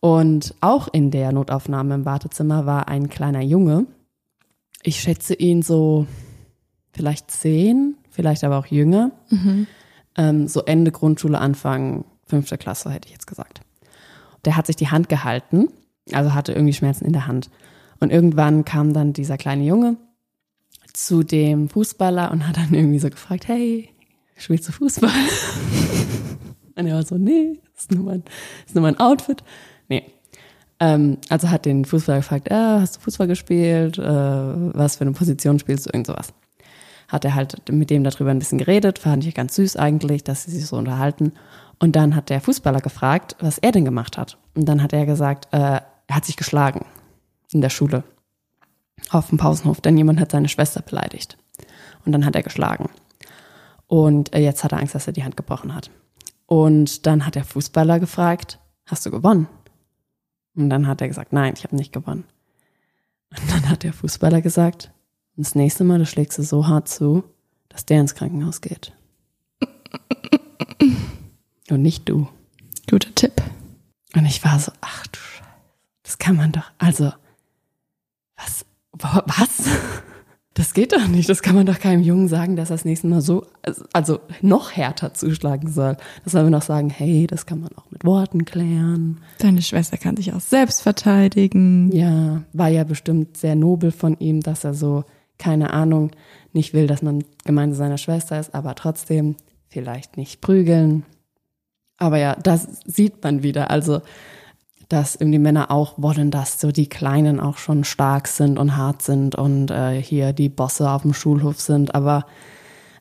Und 0.00 0.54
auch 0.60 0.88
in 0.92 1.10
der 1.10 1.32
Notaufnahme 1.32 1.94
im 1.94 2.04
Wartezimmer 2.04 2.66
war 2.66 2.88
ein 2.88 3.08
kleiner 3.08 3.40
Junge. 3.40 3.86
Ich 4.82 5.00
schätze 5.00 5.34
ihn 5.34 5.62
so 5.62 6.06
vielleicht 6.92 7.30
zehn, 7.30 7.96
vielleicht 8.12 8.44
aber 8.44 8.58
auch 8.58 8.66
jünger. 8.66 9.10
Ähm, 10.16 10.46
so 10.46 10.62
Ende 10.62 10.92
Grundschule, 10.92 11.38
Anfang 11.38 12.04
fünfte 12.26 12.58
Klasse, 12.58 12.90
hätte 12.90 13.08
ich 13.08 13.12
jetzt 13.12 13.26
gesagt. 13.26 13.62
Der 14.44 14.56
hat 14.56 14.66
sich 14.66 14.76
die 14.76 14.88
Hand 14.88 15.08
gehalten, 15.08 15.68
also 16.12 16.34
hatte 16.34 16.52
irgendwie 16.52 16.74
Schmerzen 16.74 17.04
in 17.04 17.12
der 17.12 17.26
Hand. 17.26 17.50
Und 18.00 18.10
irgendwann 18.10 18.64
kam 18.64 18.92
dann 18.92 19.12
dieser 19.12 19.38
kleine 19.38 19.64
Junge 19.64 19.96
zu 20.92 21.22
dem 21.22 21.68
Fußballer 21.68 22.30
und 22.30 22.46
hat 22.46 22.56
dann 22.56 22.74
irgendwie 22.74 22.98
so 22.98 23.08
gefragt, 23.08 23.48
hey, 23.48 23.88
spielst 24.36 24.68
du 24.68 24.72
Fußball? 24.72 25.10
und 26.76 26.86
er 26.86 26.94
war 26.96 27.04
so, 27.04 27.16
nee, 27.16 27.60
das 27.72 27.84
ist 27.84 27.92
nur 27.92 28.04
mein, 28.04 28.22
ist 28.66 28.74
nur 28.74 28.82
mein 28.82 28.98
Outfit. 28.98 29.42
Nee. 29.88 30.04
Ähm, 30.80 31.18
also 31.28 31.50
hat 31.50 31.64
den 31.64 31.84
Fußballer 31.84 32.18
gefragt, 32.18 32.50
äh, 32.50 32.54
hast 32.54 32.96
du 32.96 33.00
Fußball 33.00 33.28
gespielt? 33.28 33.98
Äh, 33.98 34.02
was 34.02 34.96
für 34.96 35.02
eine 35.02 35.12
Position 35.12 35.58
spielst 35.58 35.86
du? 35.86 35.90
Irgend 35.90 36.08
sowas. 36.08 36.34
Hat 37.12 37.26
er 37.26 37.34
halt 37.34 37.70
mit 37.70 37.90
dem 37.90 38.04
darüber 38.04 38.30
ein 38.30 38.38
bisschen 38.38 38.56
geredet, 38.56 38.98
fand 38.98 39.26
ich 39.26 39.34
ganz 39.34 39.54
süß 39.56 39.76
eigentlich, 39.76 40.24
dass 40.24 40.44
sie 40.44 40.50
sich 40.50 40.66
so 40.66 40.76
unterhalten. 40.76 41.34
Und 41.78 41.94
dann 41.94 42.16
hat 42.16 42.30
der 42.30 42.40
Fußballer 42.40 42.80
gefragt, 42.80 43.36
was 43.38 43.58
er 43.58 43.70
denn 43.70 43.84
gemacht 43.84 44.16
hat. 44.16 44.38
Und 44.54 44.66
dann 44.66 44.82
hat 44.82 44.94
er 44.94 45.04
gesagt, 45.04 45.52
äh, 45.52 45.80
er 46.06 46.16
hat 46.16 46.24
sich 46.24 46.38
geschlagen 46.38 46.86
in 47.52 47.60
der 47.60 47.68
Schule 47.68 48.02
auf 49.10 49.28
dem 49.28 49.36
Pausenhof, 49.36 49.82
denn 49.82 49.98
jemand 49.98 50.20
hat 50.20 50.32
seine 50.32 50.48
Schwester 50.48 50.80
beleidigt. 50.80 51.36
Und 52.06 52.12
dann 52.12 52.24
hat 52.24 52.34
er 52.34 52.42
geschlagen. 52.42 52.88
Und 53.88 54.34
äh, 54.34 54.40
jetzt 54.40 54.64
hat 54.64 54.72
er 54.72 54.78
Angst, 54.78 54.94
dass 54.94 55.06
er 55.06 55.12
die 55.12 55.24
Hand 55.24 55.36
gebrochen 55.36 55.74
hat. 55.74 55.90
Und 56.46 57.06
dann 57.06 57.26
hat 57.26 57.34
der 57.34 57.44
Fußballer 57.44 58.00
gefragt, 58.00 58.58
hast 58.86 59.04
du 59.04 59.10
gewonnen? 59.10 59.48
Und 60.54 60.70
dann 60.70 60.86
hat 60.86 61.02
er 61.02 61.08
gesagt, 61.08 61.34
nein, 61.34 61.52
ich 61.56 61.64
habe 61.64 61.76
nicht 61.76 61.92
gewonnen. 61.92 62.24
Und 63.30 63.50
dann 63.50 63.68
hat 63.68 63.82
der 63.82 63.92
Fußballer 63.92 64.40
gesagt, 64.40 64.92
das 65.36 65.54
nächste 65.54 65.84
Mal, 65.84 65.98
du 65.98 66.06
schlägst 66.06 66.38
du 66.38 66.42
so 66.42 66.66
hart 66.68 66.88
zu, 66.88 67.24
dass 67.68 67.86
der 67.86 68.00
ins 68.00 68.14
Krankenhaus 68.14 68.60
geht. 68.60 68.92
Und 71.70 71.82
nicht 71.82 72.08
du. 72.08 72.28
Guter 72.90 73.14
Tipp. 73.14 73.42
Und 74.14 74.26
ich 74.26 74.44
war 74.44 74.58
so, 74.58 74.72
ach 74.80 75.06
du 75.06 75.18
Scheiße, 75.18 75.48
das 76.02 76.18
kann 76.18 76.36
man 76.36 76.52
doch, 76.52 76.70
also, 76.78 77.12
was, 78.36 78.66
wa- 78.92 79.24
was? 79.26 79.68
Das 80.54 80.74
geht 80.74 80.92
doch 80.92 81.08
nicht, 81.08 81.30
das 81.30 81.40
kann 81.40 81.54
man 81.54 81.64
doch 81.64 81.78
keinem 81.78 82.02
Jungen 82.02 82.28
sagen, 82.28 82.56
dass 82.56 82.68
er 82.68 82.74
das 82.74 82.84
nächste 82.84 83.06
Mal 83.06 83.22
so, 83.22 83.46
also, 83.62 83.86
also 83.94 84.20
noch 84.42 84.72
härter 84.72 85.14
zuschlagen 85.14 85.72
soll. 85.72 85.96
Das 86.24 86.32
soll 86.34 86.42
man 86.42 86.52
doch 86.52 86.60
sagen, 86.62 86.90
hey, 86.90 87.26
das 87.26 87.46
kann 87.46 87.60
man 87.60 87.70
auch 87.78 87.90
mit 87.90 88.04
Worten 88.04 88.44
klären. 88.44 89.22
Deine 89.38 89.62
Schwester 89.62 89.96
kann 89.96 90.18
sich 90.18 90.34
auch 90.34 90.40
selbst 90.40 90.82
verteidigen. 90.82 91.90
Ja, 91.92 92.42
war 92.52 92.68
ja 92.68 92.84
bestimmt 92.84 93.38
sehr 93.38 93.54
nobel 93.54 93.92
von 93.92 94.18
ihm, 94.18 94.42
dass 94.42 94.64
er 94.64 94.74
so, 94.74 95.04
keine 95.42 95.72
Ahnung, 95.72 96.12
nicht 96.52 96.72
will, 96.72 96.86
dass 96.86 97.02
man 97.02 97.24
Gemeinde 97.44 97.74
seiner 97.74 97.98
Schwester 97.98 98.38
ist, 98.38 98.54
aber 98.54 98.76
trotzdem 98.76 99.34
vielleicht 99.68 100.16
nicht 100.16 100.40
prügeln. 100.40 101.04
Aber 101.98 102.16
ja, 102.18 102.36
das 102.36 102.68
sieht 102.84 103.24
man 103.24 103.42
wieder. 103.42 103.70
Also, 103.70 104.02
dass 104.88 105.16
irgendwie 105.16 105.40
Männer 105.40 105.72
auch 105.72 105.94
wollen, 105.96 106.30
dass 106.30 106.60
so 106.60 106.70
die 106.70 106.88
Kleinen 106.88 107.40
auch 107.40 107.58
schon 107.58 107.82
stark 107.82 108.28
sind 108.28 108.56
und 108.56 108.76
hart 108.76 109.02
sind 109.02 109.34
und 109.34 109.72
äh, 109.72 110.00
hier 110.00 110.32
die 110.32 110.48
Bosse 110.48 110.88
auf 110.88 111.02
dem 111.02 111.12
Schulhof 111.12 111.60
sind. 111.60 111.94
Aber 111.94 112.24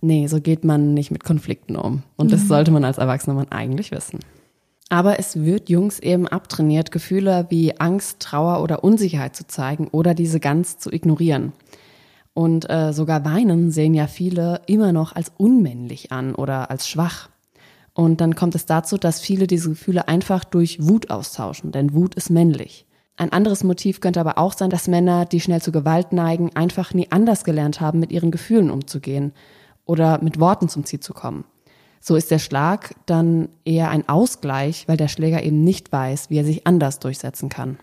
nee, 0.01 0.25
so 0.25 0.41
geht 0.41 0.63
man 0.63 0.95
nicht 0.95 1.11
mit 1.11 1.23
Konflikten 1.23 1.75
um. 1.75 2.01
Und 2.15 2.31
das 2.31 2.47
sollte 2.47 2.71
man 2.71 2.83
als 2.83 2.97
erwachsener 2.97 3.35
Mann 3.35 3.51
eigentlich 3.51 3.91
wissen. 3.91 4.19
Aber 4.89 5.19
es 5.19 5.43
wird 5.43 5.69
Jungs 5.69 5.99
eben 5.99 6.27
abtrainiert, 6.27 6.91
Gefühle 6.91 7.45
wie 7.49 7.79
Angst, 7.79 8.19
Trauer 8.19 8.63
oder 8.63 8.83
Unsicherheit 8.83 9.35
zu 9.35 9.45
zeigen 9.45 9.87
oder 9.89 10.13
diese 10.15 10.39
ganz 10.39 10.79
zu 10.79 10.91
ignorieren. 10.91 11.53
Und 12.33 12.69
äh, 12.69 12.93
sogar 12.93 13.25
Weinen 13.25 13.71
sehen 13.71 13.93
ja 13.93 14.07
viele 14.07 14.61
immer 14.65 14.93
noch 14.93 15.15
als 15.15 15.31
unmännlich 15.37 16.11
an 16.11 16.33
oder 16.33 16.71
als 16.71 16.87
schwach. 16.87 17.29
Und 17.93 18.21
dann 18.21 18.35
kommt 18.35 18.55
es 18.55 18.65
dazu, 18.65 18.97
dass 18.97 19.19
viele 19.19 19.47
diese 19.47 19.69
Gefühle 19.69 20.07
einfach 20.07 20.45
durch 20.45 20.87
Wut 20.87 21.09
austauschen, 21.09 21.71
denn 21.71 21.93
Wut 21.93 22.15
ist 22.15 22.29
männlich. 22.29 22.85
Ein 23.17 23.33
anderes 23.33 23.63
Motiv 23.63 23.99
könnte 23.99 24.21
aber 24.21 24.37
auch 24.37 24.53
sein, 24.53 24.69
dass 24.69 24.87
Männer, 24.87 25.25
die 25.25 25.41
schnell 25.41 25.61
zu 25.61 25.71
Gewalt 25.71 26.13
neigen, 26.13 26.55
einfach 26.55 26.93
nie 26.93 27.11
anders 27.11 27.43
gelernt 27.43 27.81
haben, 27.81 27.99
mit 27.99 28.11
ihren 28.11 28.31
Gefühlen 28.31 28.71
umzugehen 28.71 29.33
oder 29.85 30.23
mit 30.23 30.39
Worten 30.39 30.69
zum 30.69 30.85
Ziel 30.85 31.01
zu 31.01 31.13
kommen. 31.13 31.43
So 31.99 32.15
ist 32.15 32.31
der 32.31 32.39
Schlag 32.39 32.95
dann 33.05 33.49
eher 33.63 33.91
ein 33.91 34.09
Ausgleich, 34.09 34.87
weil 34.87 34.97
der 34.97 35.09
Schläger 35.09 35.43
eben 35.43 35.63
nicht 35.63 35.91
weiß, 35.91 36.29
wie 36.29 36.37
er 36.37 36.45
sich 36.45 36.65
anders 36.65 36.97
durchsetzen 36.99 37.49
kann. 37.49 37.77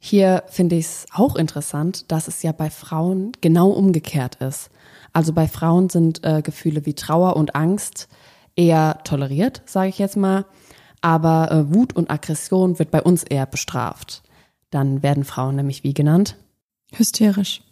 Hier 0.00 0.44
finde 0.48 0.76
ich 0.76 0.86
es 0.86 1.06
auch 1.12 1.36
interessant, 1.36 2.10
dass 2.12 2.28
es 2.28 2.42
ja 2.42 2.52
bei 2.52 2.70
Frauen 2.70 3.32
genau 3.40 3.70
umgekehrt 3.70 4.36
ist. 4.36 4.70
Also 5.12 5.32
bei 5.32 5.48
Frauen 5.48 5.88
sind 5.88 6.22
äh, 6.24 6.42
Gefühle 6.42 6.84
wie 6.86 6.94
Trauer 6.94 7.36
und 7.36 7.54
Angst 7.56 8.08
eher 8.54 8.98
toleriert, 9.04 9.62
sage 9.66 9.88
ich 9.88 9.98
jetzt 9.98 10.16
mal, 10.16 10.44
aber 11.00 11.50
äh, 11.50 11.74
Wut 11.74 11.94
und 11.94 12.10
Aggression 12.10 12.78
wird 12.78 12.90
bei 12.90 13.02
uns 13.02 13.22
eher 13.22 13.46
bestraft. 13.46 14.22
Dann 14.70 15.02
werden 15.02 15.24
Frauen 15.24 15.56
nämlich 15.56 15.84
wie 15.84 15.94
genannt? 15.94 16.36
Hysterisch. 16.92 17.62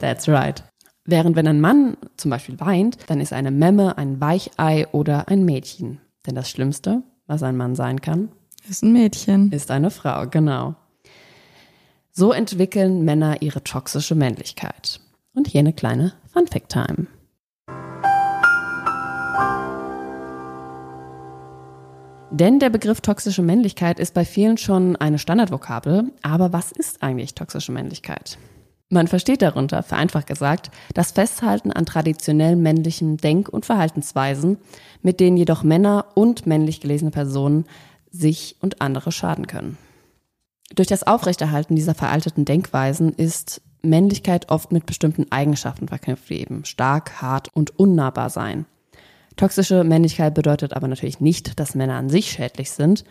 That's 0.00 0.28
right. 0.28 0.62
Während 1.04 1.36
wenn 1.36 1.46
ein 1.46 1.60
Mann 1.60 1.96
zum 2.16 2.30
Beispiel 2.30 2.58
weint, 2.60 2.98
dann 3.06 3.20
ist 3.20 3.32
eine 3.32 3.50
Memme 3.50 3.96
ein 3.96 4.20
Weichei 4.20 4.86
oder 4.92 5.28
ein 5.28 5.44
Mädchen. 5.44 6.00
Denn 6.26 6.34
das 6.34 6.50
Schlimmste, 6.50 7.02
was 7.26 7.42
ein 7.42 7.56
Mann 7.56 7.74
sein 7.76 8.00
kann, 8.00 8.30
Ist 8.68 8.82
ein 8.82 8.92
Mädchen. 8.92 9.52
ist 9.52 9.70
eine 9.70 9.90
Frau, 9.90 10.26
genau. 10.28 10.74
So 12.18 12.32
entwickeln 12.32 13.04
Männer 13.04 13.42
ihre 13.42 13.62
toxische 13.62 14.14
Männlichkeit. 14.14 15.00
Und 15.34 15.48
hier 15.48 15.58
eine 15.58 15.74
kleine 15.74 16.14
Fun-Fact-Time. 16.32 17.08
Denn 22.30 22.58
der 22.58 22.70
Begriff 22.70 23.02
toxische 23.02 23.42
Männlichkeit 23.42 24.00
ist 24.00 24.14
bei 24.14 24.24
vielen 24.24 24.56
schon 24.56 24.96
eine 24.96 25.18
Standardvokabel. 25.18 26.10
Aber 26.22 26.54
was 26.54 26.72
ist 26.72 27.02
eigentlich 27.02 27.34
toxische 27.34 27.72
Männlichkeit? 27.72 28.38
Man 28.88 29.08
versteht 29.08 29.42
darunter, 29.42 29.82
vereinfacht 29.82 30.26
gesagt, 30.26 30.70
das 30.94 31.12
Festhalten 31.12 31.70
an 31.70 31.84
traditionell 31.84 32.56
männlichen 32.56 33.18
Denk- 33.18 33.50
und 33.50 33.66
Verhaltensweisen, 33.66 34.56
mit 35.02 35.20
denen 35.20 35.36
jedoch 35.36 35.64
Männer 35.64 36.06
und 36.14 36.46
männlich 36.46 36.80
gelesene 36.80 37.10
Personen 37.10 37.66
sich 38.10 38.56
und 38.62 38.80
andere 38.80 39.12
schaden 39.12 39.46
können. 39.46 39.76
Durch 40.74 40.88
das 40.88 41.04
Aufrechterhalten 41.04 41.76
dieser 41.76 41.94
veralteten 41.94 42.44
Denkweisen 42.44 43.12
ist 43.12 43.62
Männlichkeit 43.82 44.50
oft 44.50 44.72
mit 44.72 44.86
bestimmten 44.86 45.30
Eigenschaften 45.30 45.88
verknüpft, 45.88 46.28
wie 46.28 46.40
eben 46.40 46.64
stark, 46.64 47.22
hart 47.22 47.48
und 47.54 47.78
unnahbar 47.78 48.30
sein. 48.30 48.66
Toxische 49.36 49.84
Männlichkeit 49.84 50.34
bedeutet 50.34 50.72
aber 50.72 50.88
natürlich 50.88 51.20
nicht, 51.20 51.60
dass 51.60 51.74
Männer 51.74 51.94
an 51.94 52.08
sich 52.08 52.30
schädlich 52.30 52.70
sind. 52.70 53.04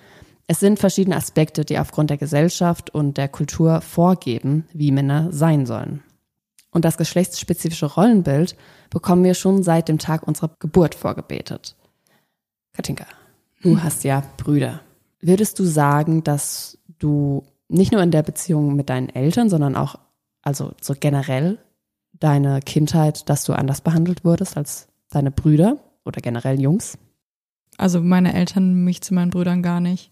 Es 0.48 0.60
sind 0.60 0.80
verschiedene 0.80 1.16
Aspekte, 1.16 1.66
die 1.66 1.80
aufgrund 1.80 2.10
der 2.10 2.18
Gesellschaft 2.18 2.90
und 2.90 3.18
der 3.18 3.28
Kultur 3.28 3.82
vorgeben, 3.82 4.68
wie 4.74 4.92
Männer 4.92 5.32
sein 5.32 5.66
sollen. 5.66 6.04
Und 6.72 6.84
das 6.84 6.98
geschlechtsspezifische 6.98 7.86
Rollenbild 7.86 8.56
bekommen 8.90 9.24
wir 9.24 9.34
schon 9.34 9.64
seit 9.64 9.88
dem 9.88 9.98
Tag 9.98 10.28
unserer 10.28 10.52
Geburt 10.60 10.94
vorgebetet. 10.94 11.76
Katinka, 12.74 13.06
du 13.62 13.82
hast 13.82 14.04
ja 14.04 14.24
Brüder. 14.38 14.82
Würdest 15.22 15.58
du 15.58 15.64
sagen, 15.64 16.24
dass 16.24 16.78
du 17.00 17.44
nicht 17.68 17.92
nur 17.92 18.02
in 18.02 18.12
der 18.12 18.24
Beziehung 18.24 18.76
mit 18.76 18.90
deinen 18.90 19.10
Eltern, 19.10 19.50
sondern 19.50 19.76
auch, 19.76 19.96
also 20.42 20.74
so 20.82 20.94
generell 21.00 21.58
deine 22.14 22.62
Kindheit, 22.62 23.30
dass 23.30 23.44
du 23.44 23.54
anders 23.54 23.82
behandelt 23.82 24.24
wurdest 24.24 24.58
als 24.58 24.88
deine 25.10 25.32
Brüder 25.32 25.78
oder 26.06 26.22
generell 26.22 26.60
Jungs? 26.60 26.98
Also 27.78 28.02
meine 28.02 28.34
Eltern 28.34 28.84
mich 28.84 29.02
zu 29.02 29.14
meinen 29.14 29.32
Brüdern 29.32 29.62
gar 29.62 29.80
nicht. 29.80 30.12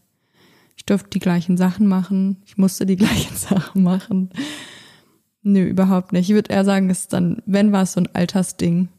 Ich 0.75 0.85
durfte 0.85 1.09
die 1.11 1.19
gleichen 1.19 1.55
Sachen 1.55 1.87
machen. 1.87 2.41
Ich 2.45 2.57
musste 2.57 2.85
die 2.85 2.95
gleichen 2.97 3.35
Sachen 3.35 3.83
machen. 3.83 4.31
Nö, 5.43 5.63
überhaupt 5.63 6.13
nicht. 6.13 6.29
Ich 6.29 6.35
würde 6.35 6.53
eher 6.53 6.65
sagen, 6.65 6.89
es 6.89 7.01
ist 7.01 7.13
dann, 7.13 7.41
wenn 7.45 7.71
war 7.71 7.83
es 7.83 7.93
so 7.93 8.01
ein 8.01 8.13
Altersding. 8.13 8.89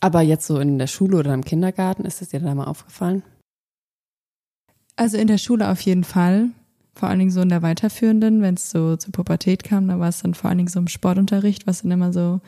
Aber 0.00 0.20
jetzt 0.22 0.46
so 0.46 0.58
in 0.58 0.78
der 0.78 0.86
Schule 0.86 1.18
oder 1.18 1.34
im 1.34 1.44
Kindergarten, 1.44 2.04
ist 2.04 2.22
es 2.22 2.30
dir 2.30 2.40
da 2.40 2.54
mal 2.54 2.66
aufgefallen? 2.66 3.22
Also 4.96 5.16
in 5.16 5.28
der 5.28 5.38
Schule 5.38 5.70
auf 5.70 5.80
jeden 5.82 6.04
Fall. 6.04 6.48
Vor 6.98 7.08
allen 7.08 7.20
Dingen 7.20 7.30
so 7.30 7.40
in 7.42 7.48
der 7.48 7.62
weiterführenden, 7.62 8.42
wenn 8.42 8.54
es 8.54 8.70
so 8.70 8.96
zur 8.96 9.12
Pubertät 9.12 9.62
kam, 9.62 9.86
da 9.86 10.00
war 10.00 10.08
es 10.08 10.20
dann 10.20 10.34
vor 10.34 10.50
allen 10.50 10.58
Dingen 10.58 10.68
so 10.68 10.80
im 10.80 10.88
Sportunterricht, 10.88 11.64
was 11.64 11.82
dann 11.82 11.92
immer 11.92 12.12
so, 12.12 12.40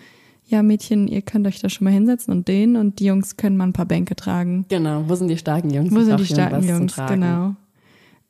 ja 0.45 0.65
Mädchen, 0.65 1.07
ihr 1.07 1.23
könnt 1.23 1.47
euch 1.47 1.61
da 1.61 1.69
schon 1.69 1.85
mal 1.85 1.93
hinsetzen 1.93 2.35
und 2.35 2.49
den 2.49 2.75
und 2.75 2.99
die 2.99 3.05
Jungs 3.05 3.37
können 3.37 3.57
mal 3.57 3.69
ein 3.69 3.73
paar 3.73 3.87
Bänke 3.87 4.17
tragen. 4.17 4.67
Genau, 4.69 5.05
wo 5.07 5.15
sind 5.15 5.29
die 5.29 5.39
starken 5.39 5.71
Jungs? 5.71 5.95
Wo 5.95 6.01
sind 6.01 6.19
die 6.19 6.27
starken 6.27 6.67
Jungs? 6.67 6.97
Genau. 6.97 7.55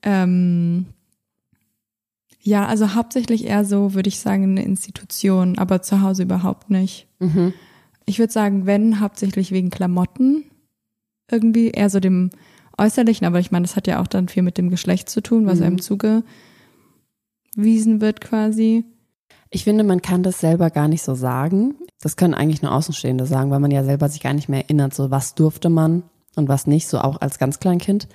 Ähm, 0.03 0.85
ja, 2.43 2.67
also 2.67 2.95
hauptsächlich 2.95 3.47
eher 3.47 3.65
so, 3.65 3.95
würde 3.95 4.09
ich 4.09 4.19
sagen, 4.19 4.43
eine 4.43 4.63
Institution, 4.63 5.57
aber 5.57 5.81
zu 5.81 6.03
Hause 6.03 6.25
überhaupt 6.25 6.69
nicht. 6.69 7.07
Mhm. 7.19 7.55
Ich 8.05 8.19
würde 8.19 8.33
sagen, 8.33 8.67
wenn, 8.67 9.01
hauptsächlich 9.01 9.53
wegen 9.53 9.71
Klamotten. 9.71 10.45
Irgendwie 11.31 11.69
eher 11.69 11.89
so 11.89 11.99
dem 11.99 12.29
Äußerlichen, 12.81 13.27
aber 13.27 13.39
ich 13.39 13.51
meine, 13.51 13.67
das 13.67 13.77
hat 13.77 13.87
ja 13.87 14.01
auch 14.01 14.07
dann 14.07 14.29
viel 14.29 14.43
mit 14.43 14.59
dem 14.59 14.71
Geschlecht 14.71 15.09
zu 15.09 15.21
tun, 15.23 15.47
was 15.47 15.59
Mhm. 15.61 15.65
einem 15.67 15.81
zugewiesen 15.81 16.25
wird 18.01 18.21
quasi. 18.21 18.85
Ich 19.51 19.65
finde, 19.65 19.85
man 19.85 20.01
kann 20.03 20.23
das 20.23 20.41
selber 20.41 20.71
gar 20.71 20.89
nicht 20.89 21.03
so 21.03 21.15
sagen. 21.15 21.75
Das 22.01 22.17
können 22.17 22.35
eigentlich 22.35 22.63
nur 22.63 22.73
Außenstehende 22.73 23.27
sagen, 23.27 23.51
weil 23.51 23.61
man 23.61 23.71
ja 23.73 23.85
selber 23.85 24.09
sich 24.09 24.21
gar 24.21 24.33
nicht 24.33 24.49
mehr 24.49 24.63
erinnert, 24.63 24.95
so 24.95 25.11
was 25.11 25.35
durfte 25.35 25.69
man 25.69 26.05
und 26.37 26.49
was 26.49 26.67
nicht, 26.67 26.87
so 26.89 26.99
auch 27.01 27.21
als 27.21 27.39
ganz 27.39 27.59
Kleinkind. 27.59 28.09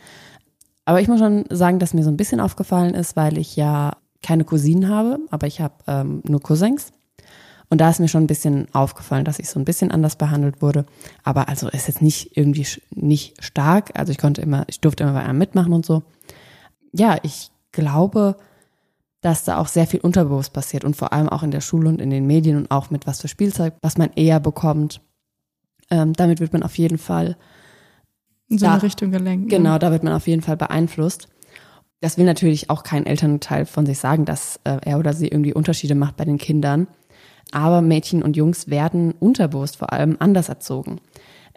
Aber 0.86 1.02
ich 1.02 1.08
muss 1.08 1.20
schon 1.20 1.46
sagen, 1.50 1.80
dass 1.80 1.94
mir 1.94 2.04
so 2.04 2.10
ein 2.10 2.18
bisschen 2.18 2.40
aufgefallen 2.40 2.94
ist, 2.94 3.16
weil 3.16 3.38
ich 3.38 3.56
ja 3.56 3.98
keine 4.24 4.46
Cousinen 4.46 4.88
habe, 4.90 5.20
aber 5.30 5.46
ich 5.48 5.60
habe 5.62 5.74
ähm, 5.88 6.22
nur 6.26 6.42
Cousins. 6.42 6.92
Und 7.70 7.82
da 7.82 7.90
ist 7.90 8.00
mir 8.00 8.08
schon 8.08 8.24
ein 8.24 8.28
bisschen 8.28 8.68
aufgefallen, 8.74 9.26
dass 9.26 9.40
ich 9.40 9.50
so 9.50 9.60
ein 9.60 9.66
bisschen 9.66 9.92
anders 9.92 10.16
behandelt 10.18 10.62
wurde. 10.62 10.86
Aber 11.24 11.50
also 11.50 11.68
ist 11.70 11.88
jetzt 11.88 12.02
nicht 12.02 12.38
irgendwie 12.38 12.66
nicht 12.92 13.44
stark. 13.44 13.92
Also 13.98 14.12
ich 14.12 14.18
konnte 14.18 14.42
immer, 14.42 14.66
ich 14.68 14.80
durfte 14.82 15.04
immer 15.04 15.14
bei 15.14 15.24
einem 15.24 15.40
mitmachen 15.40 15.74
und 15.74 15.86
so. 15.86 16.04
Ja, 16.94 17.18
ich 17.24 17.50
glaube, 17.72 18.38
dass 19.22 19.44
da 19.44 19.58
auch 19.58 19.68
sehr 19.68 19.88
viel 19.88 20.00
unterbewusst 20.02 20.54
passiert 20.54 20.86
und 20.86 20.96
vor 20.96 21.12
allem 21.12 21.28
auch 21.28 21.42
in 21.44 21.50
der 21.52 21.62
Schule 21.62 21.90
und 21.90 22.00
in 22.02 22.12
den 22.12 22.28
Medien 22.28 22.58
und 22.58 22.70
auch 22.72 22.92
mit 22.92 23.08
was 23.08 23.22
für 23.22 23.28
Spielzeug, 23.28 23.74
was 23.82 23.98
man 23.98 24.12
eher 24.16 24.40
bekommt. 24.40 25.02
Ähm, 25.90 26.14
damit 26.14 26.40
wird 26.40 26.54
man 26.54 26.62
auf 26.64 26.78
jeden 26.78 26.98
Fall, 27.00 27.36
In 28.48 28.60
so 28.60 28.66
Da- 28.68 28.74
eine 28.74 28.84
Richtung 28.84 29.12
gelenkt. 29.12 29.46
ne? 29.46 29.58
genau, 29.58 29.78
da 29.80 29.92
wird 29.92 30.04
man 30.04 30.14
auf 30.14 30.28
jeden 30.28 30.42
Fall 30.44 30.58
beeinflusst. 30.58 31.28
Das 32.02 32.18
will 32.20 32.26
natürlich 32.26 32.70
auch 32.70 32.84
kein 32.84 33.06
Elternteil 33.08 33.66
von 33.66 33.86
sich 33.88 33.98
sagen, 33.98 34.26
dass 34.26 34.60
äh, 34.64 34.78
er 34.84 35.00
oder 35.00 35.14
sie 35.14 35.28
irgendwie 35.28 35.54
Unterschiede 35.54 35.96
macht 35.96 36.18
bei 36.18 36.26
den 36.26 36.38
Kindern. 36.38 36.88
Aber 37.52 37.82
Mädchen 37.82 38.24
und 38.24 38.36
Jungs 38.36 38.70
werden 38.70 39.14
unterbewusst 39.20 39.78
vor 39.78 39.94
allem 39.94 40.18
anders 40.20 40.50
erzogen. 40.50 41.00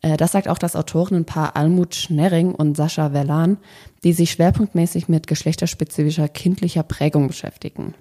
Äh, 0.03 0.17
Das 0.17 0.33
sagt 0.33 0.49
auch 0.49 0.59
das 0.59 0.77
Autorinnenpaar 0.77 1.57
Almut 1.57 1.95
Schnerring 1.95 2.55
und 2.55 2.77
Sascha 2.77 3.11
Verlan, 3.11 3.59
die 4.05 4.13
sich 4.13 4.31
schwerpunktmäßig 4.31 5.09
mit 5.09 5.27
geschlechterspezifischer 5.27 6.29
kindlicher 6.29 6.83
Prägung 6.83 7.29
beschäftigen. 7.29 7.95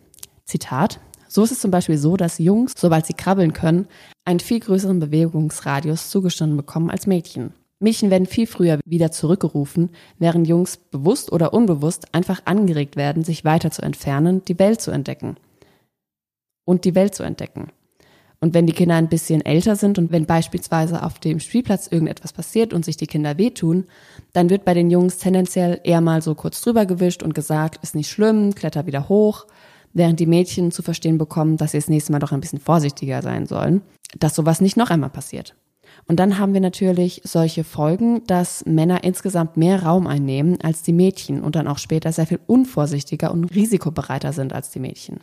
Zitat. 0.45 1.00
So 1.30 1.43
ist 1.43 1.52
es 1.52 1.60
zum 1.60 1.71
Beispiel 1.71 1.97
so, 1.97 2.15
dass 2.15 2.38
Jungs, 2.38 2.73
sobald 2.78 3.06
sie 3.06 3.13
krabbeln 3.13 3.52
können, 3.52 3.88
einen 4.23 4.39
viel 4.39 4.62
größeren 4.62 5.00
Bewegungsradius 5.00 6.10
zugestanden 6.10 6.56
bekommen 6.56 6.89
als 6.89 7.06
Mädchen. 7.06 7.54
Mädchen 7.80 8.10
werden 8.10 8.26
viel 8.26 8.47
früher 8.47 8.80
wieder 8.86 9.12
zurückgerufen, 9.12 9.89
während 10.17 10.47
Jungs 10.47 10.78
bewusst 10.78 11.32
oder 11.32 11.54
unbewusst 11.54 12.13
einfach 12.15 12.41
angeregt 12.45 12.95
werden, 12.95 13.23
sich 13.23 13.45
weiter 13.45 13.71
zu 13.71 13.82
entfernen, 13.82 14.43
die 14.45 14.58
Welt 14.58 14.82
zu 14.82 14.91
entdecken. 14.91 15.36
Und 16.65 16.86
die 16.86 16.95
Welt 16.95 17.13
zu 17.13 17.23
entdecken. 17.23 17.71
Und 18.39 18.54
wenn 18.54 18.67
die 18.67 18.73
Kinder 18.73 18.95
ein 18.95 19.10
bisschen 19.10 19.43
älter 19.43 19.76
sind 19.76 19.97
und 19.97 20.12
wenn 20.12 20.26
beispielsweise 20.26 21.04
auf 21.04 21.19
dem 21.19 21.39
Spielplatz 21.39 21.88
irgendetwas 21.88 22.34
passiert 22.34 22.71
und 22.71 22.86
sich 22.86 22.95
die 22.95 23.08
Kinder 23.08 23.38
wehtun, 23.38 23.86
dann 24.34 24.50
wird 24.50 24.63
bei 24.63 24.76
den 24.76 24.91
Jungs 24.91 25.17
tendenziell 25.17 25.82
eher 25.84 26.02
mal 26.02 26.21
so 26.21 26.36
kurz 26.36 26.62
drüber 26.62 26.86
gewischt 26.86 27.23
und 27.23 27.34
gesagt, 27.34 27.84
ist 27.84 27.95
nicht 27.95 28.12
schlimm, 28.12 28.54
kletter 28.54 28.86
wieder 28.86 29.10
hoch, 29.10 29.47
während 29.93 30.19
die 30.19 30.28
Mädchen 30.28 30.71
zu 30.71 30.84
verstehen 30.84 31.17
bekommen, 31.17 31.58
dass 31.58 31.71
sie 31.71 31.80
das 31.80 31.89
nächste 31.89 32.12
Mal 32.12 32.19
doch 32.19 32.32
ein 32.32 32.41
bisschen 32.41 32.60
vorsichtiger 32.60 33.23
sein 33.23 33.47
sollen, 33.47 33.82
dass 34.19 34.36
sowas 34.36 34.62
nicht 34.62 34.78
noch 34.78 34.91
einmal 34.91 35.10
passiert. 35.10 35.56
Und 36.08 36.19
dann 36.19 36.38
haben 36.38 36.54
wir 36.54 36.62
natürlich 36.62 37.21
solche 37.23 37.63
Folgen, 37.63 38.23
dass 38.28 38.65
Männer 38.65 39.04
insgesamt 39.04 39.58
mehr 39.58 39.84
Raum 39.84 40.06
einnehmen 40.06 40.60
als 40.62 40.84
die 40.84 40.93
Mädchen 40.93 41.41
und 41.41 41.56
dann 41.56 41.67
auch 41.67 41.80
später 41.80 42.12
sehr 42.12 42.28
viel 42.28 42.39
unvorsichtiger 42.45 43.32
und 43.32 43.45
risikobereiter 43.45 44.32
sind 44.32 44.54
als 44.54 44.69
die 44.69 44.80
Mädchen. 44.80 45.21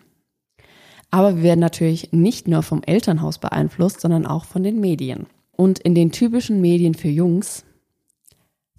Aber 1.14 1.36
wir 1.36 1.42
werden 1.44 1.60
natürlich 1.60 2.12
nicht 2.12 2.48
nur 2.48 2.64
vom 2.64 2.82
Elternhaus 2.82 3.38
beeinflusst, 3.38 4.00
sondern 4.00 4.26
auch 4.26 4.44
von 4.44 4.64
den 4.64 4.80
Medien. 4.80 5.28
Und 5.52 5.78
in 5.78 5.94
den 5.94 6.10
typischen 6.10 6.60
Medien 6.60 6.94
für 6.94 7.06
Jungs 7.06 7.64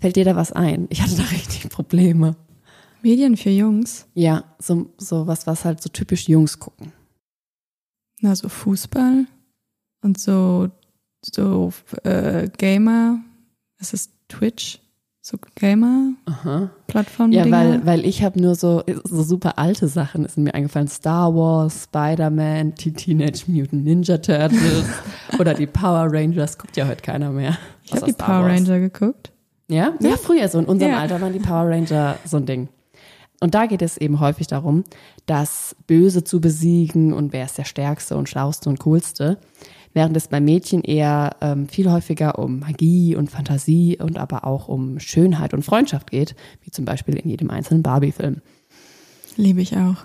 fällt 0.01 0.17
dir 0.17 0.25
da 0.25 0.35
was 0.35 0.51
ein? 0.51 0.87
Ich 0.89 1.01
hatte 1.01 1.15
da 1.15 1.23
richtig 1.31 1.69
Probleme. 1.69 2.35
Medien 3.01 3.37
für 3.37 3.51
Jungs. 3.51 4.07
Ja, 4.15 4.43
so, 4.59 4.93
so 4.97 5.27
was, 5.27 5.47
was 5.47 5.63
halt 5.63 5.81
so 5.81 5.87
typisch 5.87 6.27
Jungs 6.27 6.59
gucken. 6.59 6.91
Na, 8.19 8.35
so 8.35 8.49
Fußball 8.49 9.27
und 10.01 10.19
so, 10.19 10.67
so 11.21 11.71
äh, 12.03 12.49
Gamer. 12.57 13.23
Es 13.79 13.93
ist 13.93 14.11
Twitch. 14.27 14.81
So 15.27 15.39
Gamer-Plattform. 15.55 17.31
Ja, 17.31 17.49
weil, 17.49 17.83
weil 17.83 18.05
ich 18.05 18.21
habe 18.21 18.39
nur 18.39 18.53
so, 18.53 18.83
so 19.05 19.23
super 19.23 19.57
alte 19.57 19.87
Sachen 19.87 20.27
sind 20.27 20.43
mir 20.43 20.53
eingefallen. 20.53 20.87
Star 20.87 21.33
Wars, 21.33 21.85
Spider-Man, 21.85 22.75
die 22.75 22.93
Teenage 22.93 23.45
Mutant 23.47 23.85
Ninja 23.85 24.19
Turtles 24.19 24.85
oder 25.39 25.55
die 25.55 25.65
Power 25.65 26.13
Rangers. 26.13 26.59
Guckt 26.59 26.77
ja 26.77 26.85
heute 26.85 27.01
keiner 27.01 27.31
mehr. 27.31 27.57
ich 27.85 27.93
habe 27.93 28.05
die 28.05 28.11
Star 28.11 28.27
Power 28.27 28.41
Wars. 28.43 28.69
Ranger 28.69 28.79
geguckt. 28.79 29.31
Ja? 29.67 29.93
ja, 29.99 30.15
früher 30.15 30.47
so. 30.47 30.59
In 30.59 30.65
unserem 30.65 30.91
Ja. 30.91 30.99
Alter 30.99 31.19
waren 31.19 31.33
die 31.33 31.39
Power 31.39 31.71
Ranger 31.71 32.19
so 32.23 32.37
ein 32.37 32.45
Ding. 32.45 32.69
Und 33.39 33.55
da 33.55 33.65
geht 33.65 33.81
es 33.81 33.97
eben 33.97 34.19
häufig 34.19 34.45
darum, 34.45 34.83
das 35.25 35.75
Böse 35.87 36.23
zu 36.23 36.39
besiegen 36.39 37.13
und 37.13 37.33
wer 37.33 37.45
ist 37.45 37.57
der 37.57 37.65
Stärkste 37.65 38.15
und 38.15 38.29
Schlauste 38.29 38.69
und 38.69 38.79
Coolste. 38.79 39.39
Während 39.95 40.17
es 40.17 40.27
bei 40.27 40.41
Mädchen 40.41 40.81
eher 40.81 41.37
ähm, 41.39 41.69
viel 41.69 41.89
häufiger 41.89 42.37
um 42.37 42.59
Magie 42.59 43.15
und 43.15 43.31
Fantasie 43.31 43.97
und 43.97 44.17
aber 44.17 44.45
auch 44.45 44.67
um 44.67 44.99
Schönheit 44.99 45.53
und 45.53 45.63
Freundschaft 45.63 46.11
geht, 46.11 46.35
wie 46.61 46.69
zum 46.69 46.83
Beispiel 46.83 47.15
in 47.15 47.29
jedem 47.29 47.49
einzelnen 47.49 47.81
Barbie-Film. 47.81 48.41
Liebe 49.37 49.61
ich 49.61 49.77
auch. 49.77 49.95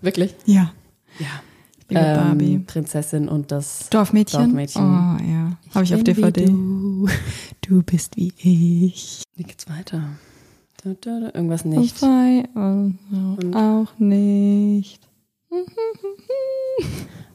Wirklich? 0.00 0.34
Ja. 0.46 0.72
Ja. 1.18 1.26
Ich 1.80 1.88
liebe 1.90 2.00
Barbie. 2.00 2.54
Ähm, 2.54 2.64
Prinzessin 2.64 3.28
und 3.28 3.52
das 3.52 3.90
Dorfmädchen. 3.90 4.44
Dorfmädchen. 4.44 4.82
Oh 4.82 5.22
ja. 5.22 5.58
Habe 5.74 5.84
ich 5.84 5.94
auf 5.94 6.02
bin 6.02 6.16
wie 6.16 6.20
DVD. 6.22 6.46
Du. 6.46 7.08
Du 7.60 7.82
bist 7.82 8.16
wie 8.16 8.32
ich. 8.38 9.22
Wie 9.36 9.42
geht's 9.42 9.68
weiter? 9.68 10.02
Da, 10.82 10.94
da, 10.98 11.20
da, 11.20 11.26
irgendwas 11.34 11.66
nicht. 11.66 12.00
Wobei, 12.00 12.48
oh, 12.54 13.54
auch 13.54 13.98
nicht. 13.98 15.06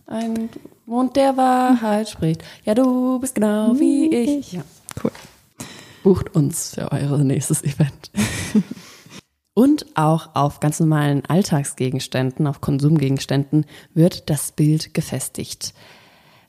Ein 0.08 0.50
Mond 0.86 1.16
der 1.16 1.38
Wahrheit 1.38 2.10
spricht. 2.10 2.44
Ja, 2.66 2.76
du 2.76 3.20
bist 3.20 3.36
genau 3.36 3.80
wie 3.80 4.14
ich. 4.14 4.54
Ja. 4.54 4.64
Cool. 5.04 5.12
Bucht 6.04 6.36
uns 6.36 6.76
für 6.76 6.92
euer 6.92 7.18
nächstes 7.20 7.64
Event. 7.64 8.12
Und 9.54 9.86
auch 9.96 10.36
auf 10.36 10.60
ganz 10.60 10.80
normalen 10.80 11.24
Alltagsgegenständen, 11.26 12.48
auf 12.48 12.60
Konsumgegenständen 12.60 13.66
wird 13.94 14.30
das 14.30 14.52
Bild 14.52 14.94
gefestigt. 14.94 15.74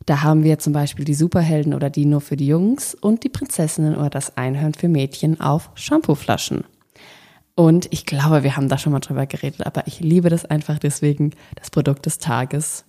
Da 0.06 0.22
haben 0.22 0.42
wir 0.42 0.58
zum 0.58 0.72
Beispiel 0.72 1.04
die 1.04 1.14
Superhelden 1.14 1.74
oder 1.74 1.90
die 1.90 2.06
nur 2.06 2.20
für 2.20 2.36
die 2.36 2.46
Jungs 2.46 2.94
und 2.94 3.24
die 3.24 3.28
Prinzessinnen 3.28 3.96
oder 3.96 4.10
das 4.10 4.36
Einhorn 4.36 4.74
für 4.74 4.88
Mädchen 4.88 5.40
auf 5.40 5.70
Shampooflaschen. 5.74 6.64
Und 7.54 7.88
ich 7.92 8.04
glaube, 8.04 8.42
wir 8.42 8.56
haben 8.56 8.68
da 8.68 8.78
schon 8.78 8.92
mal 8.92 9.00
drüber 9.00 9.26
geredet, 9.26 9.64
aber 9.64 9.86
ich 9.86 10.00
liebe 10.00 10.28
das 10.28 10.44
einfach 10.44 10.78
deswegen, 10.78 11.32
das 11.54 11.70
Produkt 11.70 12.06
des 12.06 12.18
Tages. 12.18 12.84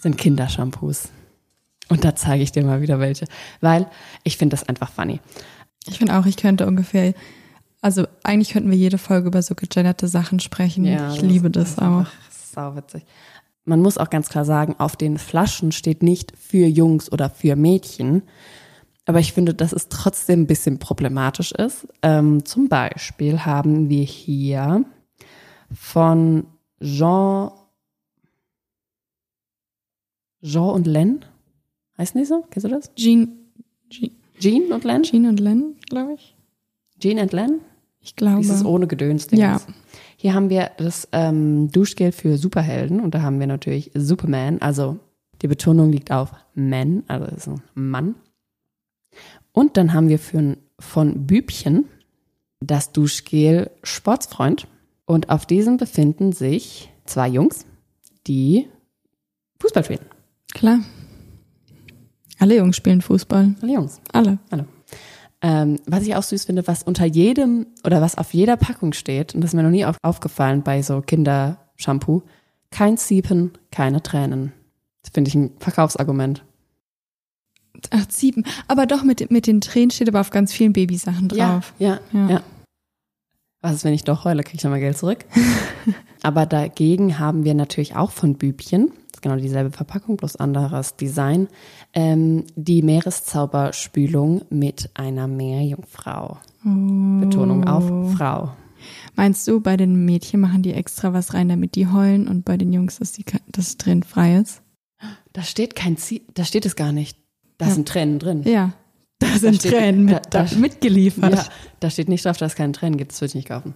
Sind 0.00 0.16
Kindershampoos. 0.16 1.10
Und 1.88 2.04
da 2.04 2.14
zeige 2.14 2.42
ich 2.42 2.52
dir 2.52 2.64
mal 2.64 2.80
wieder 2.80 3.00
welche, 3.00 3.26
weil 3.60 3.86
ich 4.22 4.36
finde 4.36 4.56
das 4.56 4.68
einfach 4.68 4.90
funny. 4.90 5.20
Ich 5.86 5.98
finde 5.98 6.16
auch, 6.16 6.26
ich 6.26 6.36
könnte 6.36 6.66
ungefähr, 6.66 7.14
also 7.80 8.06
eigentlich 8.22 8.50
könnten 8.50 8.70
wir 8.70 8.78
jede 8.78 8.98
Folge 8.98 9.28
über 9.28 9.42
so 9.42 9.54
gegenderte 9.54 10.06
Sachen 10.06 10.40
sprechen. 10.40 10.84
ich 10.84 11.20
liebe 11.20 11.50
das 11.50 11.78
auch. 11.78 12.06
Sau 12.30 12.76
witzig. 12.76 13.04
Man 13.64 13.80
muss 13.80 13.98
auch 13.98 14.10
ganz 14.10 14.28
klar 14.28 14.44
sagen, 14.44 14.76
auf 14.78 14.96
den 14.96 15.18
Flaschen 15.18 15.72
steht 15.72 16.02
nicht 16.02 16.32
für 16.36 16.66
Jungs 16.66 17.10
oder 17.12 17.28
für 17.28 17.56
Mädchen. 17.56 18.22
Aber 19.06 19.18
ich 19.18 19.32
finde, 19.32 19.54
dass 19.54 19.72
es 19.72 19.88
trotzdem 19.88 20.42
ein 20.42 20.46
bisschen 20.46 20.78
problematisch 20.78 21.52
ist. 21.52 21.88
Ähm, 22.02 22.44
zum 22.44 22.68
Beispiel 22.68 23.44
haben 23.44 23.88
wir 23.88 24.04
hier 24.04 24.84
von 25.72 26.46
Jean, 26.80 27.50
Jean 30.42 30.70
und 30.70 30.86
Len. 30.86 31.24
Heißt 31.98 32.14
nicht 32.14 32.28
so? 32.28 32.44
Kennst 32.50 32.64
du 32.64 32.70
das? 32.70 32.94
Jean, 32.94 33.28
Jean, 33.90 34.10
Jean 34.38 34.72
und 34.72 34.84
Len? 34.84 35.02
Jean 35.02 35.26
und 35.26 35.40
Len, 35.40 35.76
glaube 35.88 36.14
ich. 36.14 36.34
Jean 36.98 37.18
und 37.18 37.32
Len? 37.32 37.60
Ich 38.00 38.16
glaube. 38.16 38.40
Dieses 38.40 38.64
ohne 38.64 38.86
Gedöns. 38.86 39.28
Ja. 39.32 39.60
Hier 40.16 40.34
haben 40.34 40.50
wir 40.50 40.70
das 40.78 41.08
ähm, 41.12 41.70
Duschgel 41.70 42.12
für 42.12 42.38
Superhelden 42.38 43.00
und 43.00 43.14
da 43.14 43.22
haben 43.22 43.40
wir 43.40 43.46
natürlich 43.46 43.90
Superman. 43.94 44.60
Also 44.60 44.98
die 45.42 45.48
Betonung 45.48 45.90
liegt 45.90 46.10
auf 46.10 46.32
Man, 46.54 47.04
also 47.06 47.26
ist 47.26 47.48
ein 47.48 47.62
Mann. 47.74 48.14
Und 49.52 49.76
dann 49.76 49.92
haben 49.92 50.08
wir 50.08 50.18
für, 50.18 50.56
von 50.78 51.26
Bübchen 51.26 51.86
das 52.60 52.92
Duschgel 52.92 53.70
Sportsfreund. 53.82 54.66
Und 55.06 55.30
auf 55.30 55.44
diesem 55.44 55.76
befinden 55.76 56.32
sich 56.32 56.90
zwei 57.04 57.28
Jungs, 57.28 57.66
die 58.26 58.68
Fußball 59.58 59.84
spielen. 59.84 60.04
Klar. 60.54 60.80
Alle 62.38 62.56
Jungs 62.56 62.76
spielen 62.76 63.02
Fußball. 63.02 63.54
Alle 63.60 63.72
Jungs. 63.72 64.00
Alle. 64.12 64.38
Hallo. 64.50 64.64
Ähm, 65.42 65.78
was 65.86 66.02
ich 66.06 66.14
auch 66.16 66.22
süß 66.22 66.44
finde, 66.46 66.66
was 66.66 66.82
unter 66.82 67.06
jedem 67.06 67.66
oder 67.84 68.02
was 68.02 68.18
auf 68.18 68.34
jeder 68.34 68.56
Packung 68.56 68.92
steht, 68.92 69.34
und 69.34 69.40
das 69.40 69.50
ist 69.50 69.54
mir 69.54 69.62
noch 69.62 69.70
nie 69.70 69.84
auf, 69.86 69.96
aufgefallen 70.02 70.62
bei 70.62 70.82
so 70.82 71.00
Kindershampoo, 71.00 72.22
kein 72.70 72.96
Siepen, 72.98 73.52
keine 73.70 74.02
Tränen. 74.02 74.52
Das 75.02 75.12
finde 75.12 75.28
ich 75.28 75.34
ein 75.34 75.52
Verkaufsargument. 75.58 76.44
Ach, 77.90 78.04
sieben. 78.10 78.44
Aber 78.68 78.86
doch, 78.86 79.02
mit, 79.02 79.30
mit 79.30 79.46
den 79.46 79.62
Tränen 79.62 79.90
steht 79.90 80.08
aber 80.08 80.20
auf 80.20 80.30
ganz 80.30 80.52
vielen 80.52 80.74
Babysachen 80.74 81.28
drauf. 81.28 81.72
Ja, 81.78 82.00
ja, 82.12 82.18
Ja. 82.20 82.30
ja. 82.30 82.42
Was 83.62 83.74
ist, 83.74 83.84
wenn 83.84 83.92
ich 83.92 84.04
doch 84.04 84.24
heule, 84.24 84.42
kriege 84.42 84.56
ich 84.56 84.64
nochmal 84.64 84.80
Geld 84.80 84.96
zurück. 84.96 85.24
aber 86.22 86.46
dagegen 86.46 87.18
haben 87.18 87.44
wir 87.44 87.54
natürlich 87.54 87.94
auch 87.94 88.10
von 88.10 88.36
Bübchen, 88.36 88.90
ist 89.20 89.22
genau 89.22 89.36
dieselbe 89.36 89.70
Verpackung, 89.70 90.16
bloß 90.16 90.36
anderes 90.36 90.96
Design, 90.96 91.48
ähm, 91.92 92.44
die 92.56 92.82
Meereszauberspülung 92.82 94.42
mit 94.50 94.88
einer 94.94 95.26
Meerjungfrau. 95.26 96.38
Betonung 96.62 97.66
auf 97.66 98.14
Frau. 98.16 98.52
Meinst 99.14 99.46
du, 99.46 99.60
bei 99.60 99.76
den 99.76 100.04
Mädchen 100.06 100.40
machen 100.40 100.62
die 100.62 100.72
extra 100.72 101.12
was 101.12 101.34
rein, 101.34 101.48
damit 101.48 101.74
die 101.74 101.86
heulen 101.86 102.28
und 102.28 102.44
bei 102.44 102.56
den 102.56 102.72
Jungs, 102.72 102.98
dass 102.98 103.12
die, 103.12 103.24
das 103.48 103.76
drin 103.76 104.02
frei 104.02 104.36
ist? 104.36 104.62
Da 105.32 105.42
steht 105.42 105.74
kein 105.76 105.96
Ziel, 105.96 106.22
da 106.34 106.44
steht 106.44 106.64
es 106.66 106.76
gar 106.76 106.92
nicht. 106.92 107.18
Da 107.58 107.66
Ja. 107.66 107.72
sind 107.72 107.88
Tränen 107.88 108.18
drin. 108.18 108.42
Ja. 108.44 108.72
Da 109.18 109.28
sind 109.36 109.56
steht- 109.56 109.72
Tränen 109.72 110.06
mit, 110.06 110.20
da- 110.30 110.44
da, 110.44 110.56
mitgeliefert. 110.56 111.34
Ja, 111.34 111.44
da 111.80 111.90
steht 111.90 112.08
nicht 112.08 112.24
drauf, 112.24 112.38
dass 112.38 112.52
es 112.52 112.56
keine 112.56 112.72
Tränen 112.72 112.96
gibt. 112.96 113.12
Das 113.12 113.20
würde 113.20 113.28
ich 113.30 113.34
nicht 113.34 113.48
kaufen. 113.48 113.74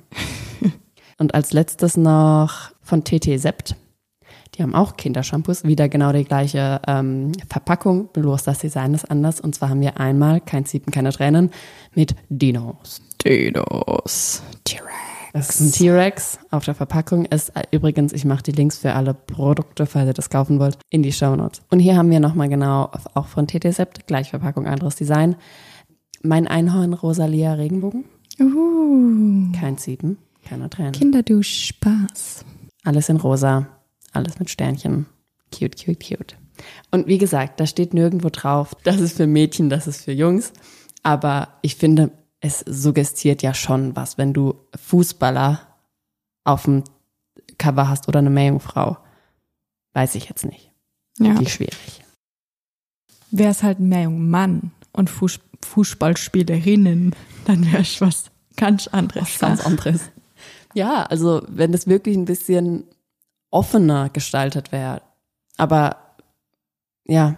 Und 1.19 1.35
als 1.35 1.53
letztes 1.53 1.97
noch 1.99 2.71
von 2.83 3.05
TT 3.05 3.39
Sept. 3.39 3.77
Die 4.57 4.63
haben 4.63 4.75
auch 4.75 4.97
Kindershampoos, 4.97 5.65
wieder 5.65 5.89
genau 5.89 6.13
die 6.13 6.25
gleiche 6.25 6.81
ähm, 6.87 7.33
Verpackung, 7.49 8.09
bloß 8.13 8.45
das 8.45 8.61
Design 8.61 8.95
ist 8.95 9.11
anders. 9.11 9.41
Und 9.41 9.55
zwar 9.55 9.71
haben 9.71 9.81
wir 9.81 9.99
einmal 9.99 10.41
kein 10.41 10.65
Ziepen, 10.65 10.93
keine 10.93 11.13
Tränen 11.13 11.51
mit 11.95 12.15
Dinos. 12.29 13.03
Dinos. 13.25 14.43
Das 15.33 15.51
ist 15.51 15.61
ein 15.61 15.73
T-Rex 15.73 16.39
auf 16.53 16.65
der 16.65 16.77
Verpackung. 16.77 17.25
Ist 17.25 17.49
äh, 17.57 17.65
übrigens, 17.73 18.13
ich 18.13 18.25
mache 18.25 18.45
die 18.45 18.53
Links 18.53 18.79
für 18.79 18.93
alle 18.93 19.15
Produkte, 19.15 19.85
falls 19.85 20.07
ihr 20.07 20.13
das 20.13 20.31
kaufen 20.31 20.61
wollt, 20.61 20.79
in 20.91 21.03
die 21.03 21.13
Shownotes. 21.13 21.61
Und 21.71 21.81
hier 21.81 21.97
haben 21.97 22.11
wir 22.11 22.21
nochmal 22.21 22.49
genau, 22.49 22.93
auch 23.15 23.27
von 23.27 23.49
TT 23.49 23.75
Sept, 23.75 24.07
gleich 24.07 24.31
Verpackung, 24.31 24.69
anderes 24.69 24.95
Design. 24.95 25.35
Mein 26.23 26.47
Einhorn 26.47 26.95
Rosalia 26.95 27.55
Regenbogen. 27.55 28.05
Uh, 28.41 29.53
Kein 29.59 29.77
Ziepen, 29.77 30.19
keine 30.45 30.71
Tränen. 30.71 30.93
Kinder, 30.93 31.23
du 31.25 31.43
Spaß. 31.43 32.45
Alles 32.85 33.09
in 33.09 33.17
rosa, 33.17 33.67
alles 34.17 34.39
mit 34.39 34.51
Sternchen. 34.51 35.07
Cute, 35.51 35.77
cute, 35.77 36.01
cute. 36.01 36.37
Und 36.91 37.07
wie 37.07 37.19
gesagt, 37.19 37.61
da 37.61 37.67
steht 37.67 37.95
nirgendwo 37.95 38.29
drauf, 38.31 38.75
das 38.85 39.01
ist 39.01 39.17
für 39.17 39.27
Mädchen, 39.27 39.69
das 39.69 39.87
ist 39.87 40.05
für 40.05 40.13
Jungs. 40.13 40.53
Aber 41.03 41.49
ich 41.63 41.77
finde, 41.77 42.13
es 42.41 42.61
suggestiert 42.61 43.43
ja 43.43 43.55
schon 43.55 43.97
was, 43.97 44.19
wenn 44.19 44.33
du 44.33 44.55
Fußballer 44.77 45.61
auf 46.45 46.65
dem 46.65 46.85
Cover 47.59 47.89
hast 47.89 48.09
oder 48.09 48.19
eine 48.21 48.31
Meerjungfrau. 48.31 48.99
Weiß 49.93 50.15
ich 50.15 50.29
jetzt 50.29 50.45
nicht. 50.45 50.71
Ja. 51.19 51.39
Wie 51.39 51.47
schwierig. 51.47 52.05
Wäre 53.31 53.51
es 53.51 53.63
halt 53.63 53.81
mehr 53.81 54.03
jung 54.03 54.29
Mann 54.29 54.73
und 54.93 55.11
Fuß, 55.11 55.41
Fußballspielerinnen, 55.65 57.15
dann 57.47 57.73
wäre 57.73 57.83
es 57.83 58.01
was 58.01 58.31
ganz 58.57 58.87
anderes. 58.89 59.39
Ganz 59.39 59.65
anderes. 59.65 60.11
Ja, 60.75 61.05
also 61.05 61.43
wenn 61.49 61.73
das 61.73 61.87
wirklich 61.87 62.17
ein 62.17 62.25
bisschen 62.25 62.85
offener 63.55 64.09
gestaltet 64.11 64.73
wäre. 64.73 65.01
Aber 65.57 65.97
ja, 67.07 67.37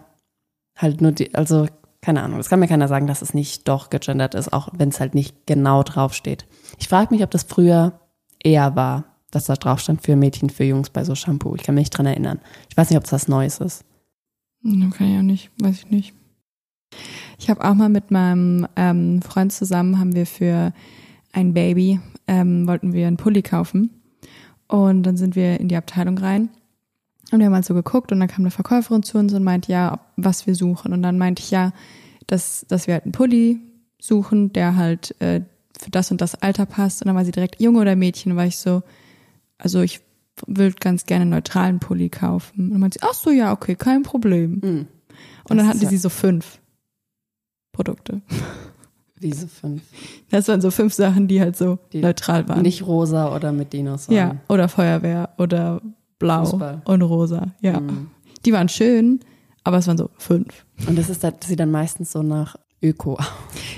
halt 0.76 1.00
nur 1.00 1.12
die, 1.12 1.34
also 1.34 1.66
keine 2.00 2.22
Ahnung, 2.22 2.38
das 2.38 2.48
kann 2.48 2.60
mir 2.60 2.68
keiner 2.68 2.88
sagen, 2.88 3.06
dass 3.06 3.22
es 3.22 3.34
nicht 3.34 3.68
doch 3.68 3.90
gegendert 3.90 4.34
ist, 4.34 4.52
auch 4.52 4.68
wenn 4.72 4.88
es 4.90 5.00
halt 5.00 5.14
nicht 5.14 5.46
genau 5.46 5.82
draufsteht. 5.82 6.46
Ich 6.78 6.88
frage 6.88 7.12
mich, 7.12 7.22
ob 7.22 7.30
das 7.30 7.42
früher 7.42 8.00
eher 8.42 8.76
war, 8.76 9.16
dass 9.30 9.46
da 9.46 9.54
drauf 9.54 9.80
stand 9.80 10.02
für 10.02 10.16
Mädchen, 10.16 10.48
für 10.48 10.64
Jungs 10.64 10.90
bei 10.90 11.04
so 11.04 11.14
Shampoo. 11.14 11.54
Ich 11.56 11.64
kann 11.64 11.74
mich 11.74 11.90
dran 11.90 12.06
erinnern. 12.06 12.40
Ich 12.70 12.76
weiß 12.76 12.90
nicht, 12.90 12.98
ob 12.98 13.04
es 13.04 13.12
was 13.12 13.28
Neues 13.28 13.58
ist. 13.58 13.84
Hm, 14.62 14.90
Kann 14.90 15.08
ich 15.08 15.18
auch 15.18 15.22
nicht, 15.22 15.50
weiß 15.58 15.78
ich 15.78 15.90
nicht. 15.90 16.14
Ich 17.38 17.50
habe 17.50 17.68
auch 17.68 17.74
mal 17.74 17.88
mit 17.88 18.10
meinem 18.10 18.66
ähm, 18.76 19.20
Freund 19.20 19.52
zusammen, 19.52 19.98
haben 19.98 20.14
wir 20.14 20.26
für 20.26 20.72
ein 21.32 21.52
Baby, 21.52 22.00
ähm, 22.26 22.66
wollten 22.66 22.92
wir 22.92 23.06
einen 23.06 23.18
Pulli 23.18 23.42
kaufen. 23.42 23.95
Und 24.68 25.02
dann 25.04 25.16
sind 25.16 25.36
wir 25.36 25.60
in 25.60 25.68
die 25.68 25.76
Abteilung 25.76 26.18
rein. 26.18 26.48
Und 27.32 27.40
wir 27.40 27.46
haben 27.46 27.54
halt 27.54 27.64
so 27.64 27.74
geguckt 27.74 28.12
und 28.12 28.20
dann 28.20 28.28
kam 28.28 28.42
eine 28.42 28.50
Verkäuferin 28.50 29.02
zu 29.02 29.18
uns 29.18 29.32
und 29.34 29.42
meinte, 29.42 29.72
ja, 29.72 30.00
was 30.16 30.46
wir 30.46 30.54
suchen. 30.54 30.92
Und 30.92 31.02
dann 31.02 31.18
meinte 31.18 31.42
ich, 31.42 31.50
ja, 31.50 31.72
dass, 32.26 32.64
dass 32.68 32.86
wir 32.86 32.94
halt 32.94 33.04
einen 33.04 33.12
Pulli 33.12 33.60
suchen, 34.00 34.52
der 34.52 34.76
halt 34.76 35.20
äh, 35.20 35.40
für 35.78 35.90
das 35.90 36.10
und 36.10 36.20
das 36.20 36.34
Alter 36.36 36.66
passt. 36.66 37.02
Und 37.02 37.06
dann 37.08 37.16
war 37.16 37.24
sie 37.24 37.32
direkt 37.32 37.60
Junge 37.60 37.80
oder 37.80 37.96
Mädchen. 37.96 38.36
War 38.36 38.46
ich 38.46 38.58
so, 38.58 38.82
also 39.58 39.80
ich 39.82 40.00
will 40.46 40.72
ganz 40.72 41.06
gerne 41.06 41.22
einen 41.22 41.30
neutralen 41.30 41.80
Pulli 41.80 42.08
kaufen. 42.10 42.66
Und 42.66 42.70
dann 42.70 42.80
meinte 42.80 42.98
sie, 43.00 43.06
ach 43.08 43.14
so, 43.14 43.30
ja, 43.30 43.52
okay, 43.52 43.74
kein 43.74 44.02
Problem. 44.02 44.60
Hm. 44.62 44.86
Und 45.48 45.56
dann 45.56 45.66
hatten 45.66 45.80
ja- 45.82 45.88
sie 45.88 45.96
so 45.98 46.08
fünf 46.08 46.60
Produkte. 47.72 48.22
Wie 49.20 49.32
so 49.32 49.46
fünf. 49.46 49.82
Das 50.30 50.46
waren 50.48 50.60
so 50.60 50.70
fünf 50.70 50.92
Sachen, 50.94 51.26
die 51.28 51.40
halt 51.40 51.56
so 51.56 51.78
Die 51.92 52.00
neutral 52.00 52.48
waren. 52.48 52.62
Nicht 52.62 52.86
rosa 52.86 53.34
oder 53.34 53.52
mit 53.52 53.72
Dinos. 53.72 54.06
ja, 54.08 54.28
waren. 54.28 54.40
oder 54.48 54.68
Feuerwehr 54.68 55.30
oder 55.38 55.80
blau 56.18 56.44
Fußball. 56.44 56.82
und 56.84 57.02
rosa. 57.02 57.48
Ja. 57.60 57.80
Mhm. 57.80 58.08
Die 58.44 58.52
waren 58.52 58.68
schön, 58.68 59.20
aber 59.64 59.78
es 59.78 59.86
waren 59.86 59.98
so 59.98 60.10
fünf. 60.18 60.64
Und 60.86 60.96
das 60.98 61.08
ist 61.10 61.24
das 61.24 61.32
sieht 61.46 61.60
dann 61.60 61.70
meistens 61.70 62.12
so 62.12 62.22
nach 62.22 62.56
Öko 62.82 63.14
aus. 63.14 63.26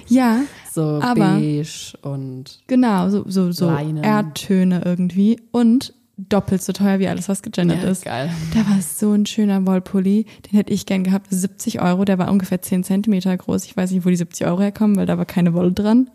Ja, 0.08 0.40
So 0.72 1.00
Aber- 1.02 1.14
beige 1.14 1.96
und 2.02 2.60
genau, 2.66 3.08
so, 3.10 3.24
so, 3.28 3.50
so 3.52 3.66
Leinen. 3.66 4.02
Erdtöne 4.04 4.82
irgendwie 4.84 5.40
und 5.52 5.94
doppelt 6.18 6.62
so 6.62 6.72
teuer 6.72 6.98
wie 6.98 7.08
alles, 7.08 7.28
was 7.28 7.42
gegendert 7.42 7.82
Ja, 7.82 7.90
ist. 7.90 8.04
geil. 8.04 8.30
Da 8.52 8.60
war 8.68 8.80
so 8.82 9.12
ein 9.12 9.24
schöner 9.24 9.64
Wollpulli, 9.66 10.26
den 10.46 10.56
hätte 10.56 10.72
ich 10.72 10.84
gern 10.84 11.04
gehabt. 11.04 11.28
70 11.30 11.80
Euro, 11.80 12.04
der 12.04 12.18
war 12.18 12.30
ungefähr 12.30 12.60
10 12.60 12.82
Zentimeter 12.84 13.36
groß. 13.36 13.64
Ich 13.64 13.76
weiß 13.76 13.92
nicht, 13.92 14.04
wo 14.04 14.10
die 14.10 14.16
70 14.16 14.46
Euro 14.46 14.60
herkommen, 14.60 14.96
weil 14.96 15.06
da 15.06 15.16
war 15.16 15.26
keine 15.26 15.54
Wolle 15.54 15.72
dran. 15.72 16.10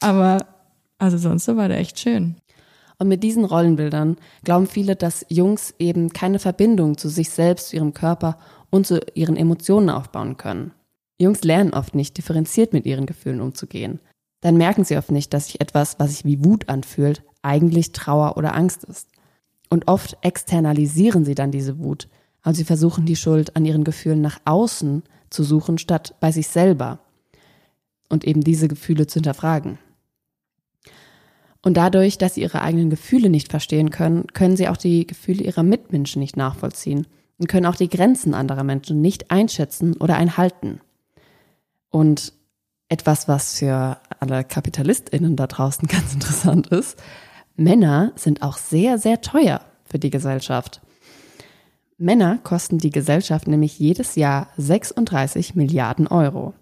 Aber 0.00 0.38
also 0.98 1.16
sonst 1.16 1.46
so 1.46 1.56
war 1.56 1.68
der 1.68 1.78
echt 1.78 1.98
schön. 1.98 2.36
Und 2.98 3.08
mit 3.08 3.22
diesen 3.22 3.46
Rollenbildern 3.46 4.18
glauben 4.44 4.66
viele, 4.66 4.94
dass 4.94 5.24
Jungs 5.30 5.74
eben 5.78 6.10
keine 6.10 6.38
Verbindung 6.38 6.98
zu 6.98 7.08
sich 7.08 7.30
selbst, 7.30 7.70
zu 7.70 7.76
ihrem 7.76 7.94
Körper 7.94 8.36
und 8.68 8.86
zu 8.86 9.00
ihren 9.14 9.36
Emotionen 9.36 9.88
aufbauen 9.88 10.36
können. 10.36 10.72
Jungs 11.18 11.42
lernen 11.42 11.72
oft 11.72 11.94
nicht, 11.94 12.18
differenziert 12.18 12.74
mit 12.74 12.84
ihren 12.84 13.06
Gefühlen 13.06 13.40
umzugehen. 13.40 14.00
Dann 14.42 14.56
merken 14.58 14.84
sie 14.84 14.96
oft 14.98 15.10
nicht, 15.10 15.32
dass 15.32 15.46
sich 15.46 15.60
etwas, 15.62 15.98
was 15.98 16.10
sich 16.10 16.24
wie 16.26 16.44
Wut 16.44 16.68
anfühlt, 16.68 17.22
eigentlich 17.42 17.92
Trauer 17.92 18.36
oder 18.36 18.54
Angst 18.54 18.84
ist. 18.84 19.08
Und 19.70 19.88
oft 19.88 20.18
externalisieren 20.20 21.24
sie 21.24 21.34
dann 21.34 21.52
diese 21.52 21.78
Wut. 21.78 22.08
Also 22.42 22.58
sie 22.58 22.64
versuchen 22.64 23.06
die 23.06 23.16
Schuld 23.16 23.56
an 23.56 23.64
ihren 23.64 23.84
Gefühlen 23.84 24.20
nach 24.20 24.40
außen 24.44 25.02
zu 25.30 25.44
suchen, 25.44 25.78
statt 25.78 26.14
bei 26.20 26.32
sich 26.32 26.48
selber. 26.48 26.98
Und 28.08 28.24
eben 28.24 28.42
diese 28.42 28.66
Gefühle 28.66 29.06
zu 29.06 29.14
hinterfragen. 29.14 29.78
Und 31.62 31.76
dadurch, 31.76 32.18
dass 32.18 32.34
sie 32.34 32.42
ihre 32.42 32.62
eigenen 32.62 32.90
Gefühle 32.90 33.30
nicht 33.30 33.50
verstehen 33.50 33.90
können, 33.90 34.26
können 34.28 34.56
sie 34.56 34.68
auch 34.68 34.76
die 34.76 35.06
Gefühle 35.06 35.44
ihrer 35.44 35.62
Mitmenschen 35.62 36.20
nicht 36.20 36.36
nachvollziehen 36.36 37.06
und 37.38 37.48
können 37.48 37.66
auch 37.66 37.76
die 37.76 37.88
Grenzen 37.88 38.34
anderer 38.34 38.64
Menschen 38.64 39.00
nicht 39.00 39.30
einschätzen 39.30 39.96
oder 39.96 40.16
einhalten. 40.16 40.80
Und 41.90 42.32
etwas, 42.88 43.28
was 43.28 43.58
für 43.58 43.98
alle 44.18 44.42
KapitalistInnen 44.44 45.36
da 45.36 45.46
draußen 45.46 45.86
ganz 45.88 46.14
interessant 46.14 46.68
ist, 46.68 47.00
Männer 47.60 48.12
sind 48.16 48.40
auch 48.40 48.56
sehr, 48.56 48.96
sehr 48.96 49.20
teuer 49.20 49.60
für 49.84 49.98
die 49.98 50.08
Gesellschaft. 50.08 50.80
Männer 51.98 52.38
kosten 52.42 52.78
die 52.78 52.88
Gesellschaft 52.88 53.46
nämlich 53.46 53.78
jedes 53.78 54.16
Jahr 54.16 54.48
36 54.56 55.56
Milliarden 55.56 56.06
Euro. 56.06 56.54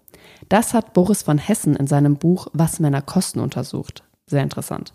Das 0.49 0.73
hat 0.73 0.91
Boris 0.91 1.23
von 1.23 1.37
Hessen 1.37 1.77
in 1.77 1.87
seinem 1.87 2.17
Buch 2.17 2.47
Was 2.51 2.81
Männer 2.81 3.01
kosten 3.01 3.39
untersucht. 3.39 4.03
Sehr 4.27 4.43
interessant. 4.43 4.91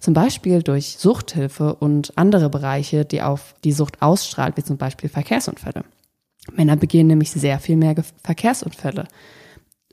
Zum 0.00 0.12
Beispiel 0.12 0.64
durch 0.64 0.96
Suchthilfe 0.98 1.76
und 1.76 2.18
andere 2.18 2.50
Bereiche, 2.50 3.04
die 3.04 3.22
auf 3.22 3.54
die 3.62 3.70
Sucht 3.70 4.02
ausstrahlt, 4.02 4.56
wie 4.56 4.64
zum 4.64 4.76
Beispiel 4.76 5.08
Verkehrsunfälle. 5.08 5.84
Männer 6.52 6.74
begehen 6.74 7.06
nämlich 7.06 7.30
sehr 7.30 7.60
viel 7.60 7.76
mehr 7.76 7.94
Verkehrsunfälle. 8.24 9.06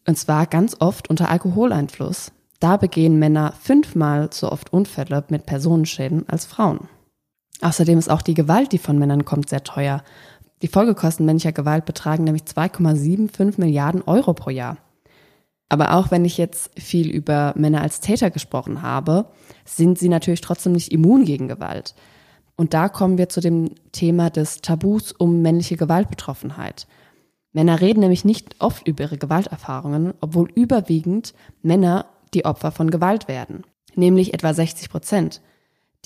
Und 0.08 0.18
zwar 0.18 0.48
ganz 0.48 0.76
oft 0.80 1.08
unter 1.12 1.30
Alkoholeinfluss. 1.30 2.32
Da 2.62 2.78
begehen 2.78 3.18
Männer 3.18 3.54
fünfmal 3.60 4.30
so 4.32 4.52
oft 4.52 4.72
Unfälle 4.72 5.26
mit 5.30 5.48
Personenschäden 5.48 6.30
als 6.30 6.46
Frauen. 6.46 6.88
Außerdem 7.60 7.98
ist 7.98 8.10
auch 8.10 8.22
die 8.22 8.36
Gewalt, 8.36 8.72
die 8.72 8.78
von 8.78 9.00
Männern 9.00 9.26
kommt, 9.26 9.50
sehr 9.50 9.64
teuer. 9.64 10.04
Die 10.62 10.68
Folgekosten 10.68 11.26
männlicher 11.26 11.54
Gewalt 11.54 11.86
betragen 11.86 12.24
nämlich 12.24 12.44
2,75 12.44 13.60
Milliarden 13.60 14.04
Euro 14.04 14.36
pro 14.36 14.52
Jahr. 14.52 14.78
Aber 15.70 15.96
auch 15.96 16.12
wenn 16.12 16.24
ich 16.24 16.38
jetzt 16.38 16.70
viel 16.80 17.10
über 17.10 17.54
Männer 17.58 17.82
als 17.82 18.00
Täter 18.00 18.30
gesprochen 18.30 18.84
habe, 18.84 19.26
sind 19.66 19.98
sie 19.98 20.10
natürlich 20.10 20.42
trotzdem 20.42 20.74
nicht 20.74 20.92
immun 20.92 21.26
gegen 21.26 21.48
Gewalt. 21.48 21.96
Und 22.58 22.76
da 22.76 22.90
kommen 22.90 23.18
wir 23.18 23.28
zu 23.28 23.42
dem 23.42 23.72
Thema 23.92 24.30
des 24.30 24.62
Tabus 24.62 25.14
um 25.14 25.42
männliche 25.42 25.78
Gewaltbetroffenheit. 25.78 26.86
Männer 27.54 27.82
reden 27.82 28.02
nämlich 28.02 28.24
nicht 28.24 28.58
oft 28.60 28.88
über 28.88 29.06
ihre 29.06 29.18
Gewalterfahrungen, 29.18 30.14
obwohl 30.22 30.52
überwiegend 30.54 31.34
Männer 31.64 32.06
die 32.34 32.46
Opfer 32.46 32.72
von 32.72 32.90
Gewalt 32.92 33.28
werden, 33.28 33.64
nämlich 33.96 34.34
etwa 34.34 34.54
60 34.54 34.90
Prozent. 34.90 35.42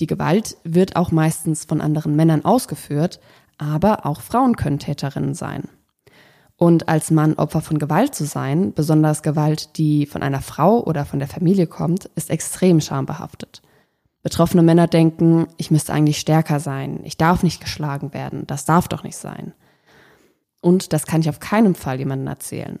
Die 0.00 0.06
Gewalt 0.06 0.56
wird 0.64 0.96
auch 0.96 1.10
meistens 1.10 1.64
von 1.64 1.80
anderen 1.80 2.16
Männern 2.16 2.44
ausgeführt, 2.44 3.20
aber 3.58 4.04
auch 4.04 4.20
Frauen 4.20 4.56
können 4.56 4.78
Täterinnen 4.78 5.34
sein. 5.34 5.68
Und 6.56 6.88
als 6.88 7.10
Mann 7.10 7.34
Opfer 7.34 7.60
von 7.60 7.78
Gewalt 7.78 8.14
zu 8.14 8.24
sein, 8.24 8.72
besonders 8.72 9.22
Gewalt, 9.22 9.76
die 9.76 10.06
von 10.06 10.22
einer 10.22 10.40
Frau 10.40 10.82
oder 10.82 11.04
von 11.04 11.18
der 11.18 11.28
Familie 11.28 11.66
kommt, 11.66 12.06
ist 12.14 12.30
extrem 12.30 12.80
schambehaftet. 12.80 13.62
Betroffene 14.22 14.62
Männer 14.62 14.86
denken, 14.86 15.46
ich 15.56 15.70
müsste 15.70 15.92
eigentlich 15.92 16.18
stärker 16.18 16.58
sein, 16.58 17.00
ich 17.04 17.16
darf 17.16 17.42
nicht 17.42 17.60
geschlagen 17.60 18.12
werden, 18.14 18.46
das 18.46 18.64
darf 18.64 18.88
doch 18.88 19.04
nicht 19.04 19.16
sein. 19.16 19.52
Und 20.62 20.92
das 20.92 21.06
kann 21.06 21.20
ich 21.20 21.28
auf 21.28 21.40
keinen 21.40 21.74
Fall 21.74 21.98
jemandem 21.98 22.26
erzählen. 22.26 22.80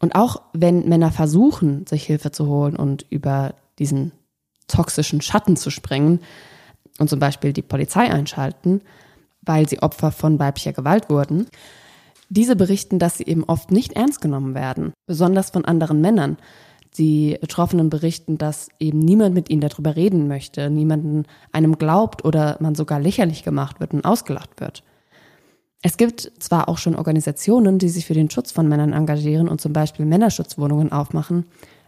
Und 0.00 0.14
auch 0.14 0.42
wenn 0.52 0.88
Männer 0.88 1.10
versuchen, 1.10 1.86
sich 1.86 2.04
Hilfe 2.04 2.30
zu 2.30 2.46
holen 2.46 2.76
und 2.76 3.04
über 3.10 3.54
diesen 3.78 4.12
toxischen 4.68 5.20
Schatten 5.20 5.56
zu 5.56 5.70
springen 5.70 6.20
und 6.98 7.08
zum 7.10 7.18
Beispiel 7.18 7.52
die 7.52 7.62
Polizei 7.62 8.10
einschalten, 8.10 8.82
weil 9.42 9.68
sie 9.68 9.82
Opfer 9.82 10.12
von 10.12 10.38
weiblicher 10.38 10.72
Gewalt 10.72 11.10
wurden, 11.10 11.46
diese 12.28 12.56
berichten, 12.56 12.98
dass 12.98 13.16
sie 13.18 13.24
eben 13.24 13.44
oft 13.44 13.70
nicht 13.70 13.94
ernst 13.94 14.20
genommen 14.20 14.54
werden, 14.54 14.92
besonders 15.06 15.50
von 15.50 15.64
anderen 15.64 16.00
Männern. 16.00 16.36
Die 16.96 17.38
Betroffenen 17.40 17.90
berichten, 17.90 18.38
dass 18.38 18.68
eben 18.78 18.98
niemand 18.98 19.34
mit 19.34 19.50
ihnen 19.50 19.60
darüber 19.60 19.96
reden 19.96 20.28
möchte, 20.28 20.68
niemanden 20.68 21.24
einem 21.52 21.78
glaubt 21.78 22.24
oder 22.24 22.56
man 22.60 22.74
sogar 22.74 23.00
lächerlich 23.00 23.44
gemacht 23.44 23.80
wird 23.80 23.94
und 23.94 24.04
ausgelacht 24.04 24.60
wird. 24.60 24.82
Es 25.82 25.96
gibt 25.96 26.32
zwar 26.40 26.68
auch 26.68 26.78
schon 26.78 26.96
Organisationen, 26.96 27.78
die 27.78 27.88
sich 27.88 28.06
für 28.06 28.14
den 28.14 28.30
Schutz 28.30 28.50
von 28.50 28.68
Männern 28.68 28.92
engagieren 28.92 29.48
und 29.48 29.60
zum 29.60 29.72
Beispiel 29.72 30.06
Männerschutzwohnungen 30.06 30.90
aufmachen, 30.90 31.44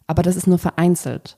aber 0.07 0.23
das 0.23 0.37
ist 0.37 0.47
nur 0.47 0.59
vereinzelt. 0.59 1.37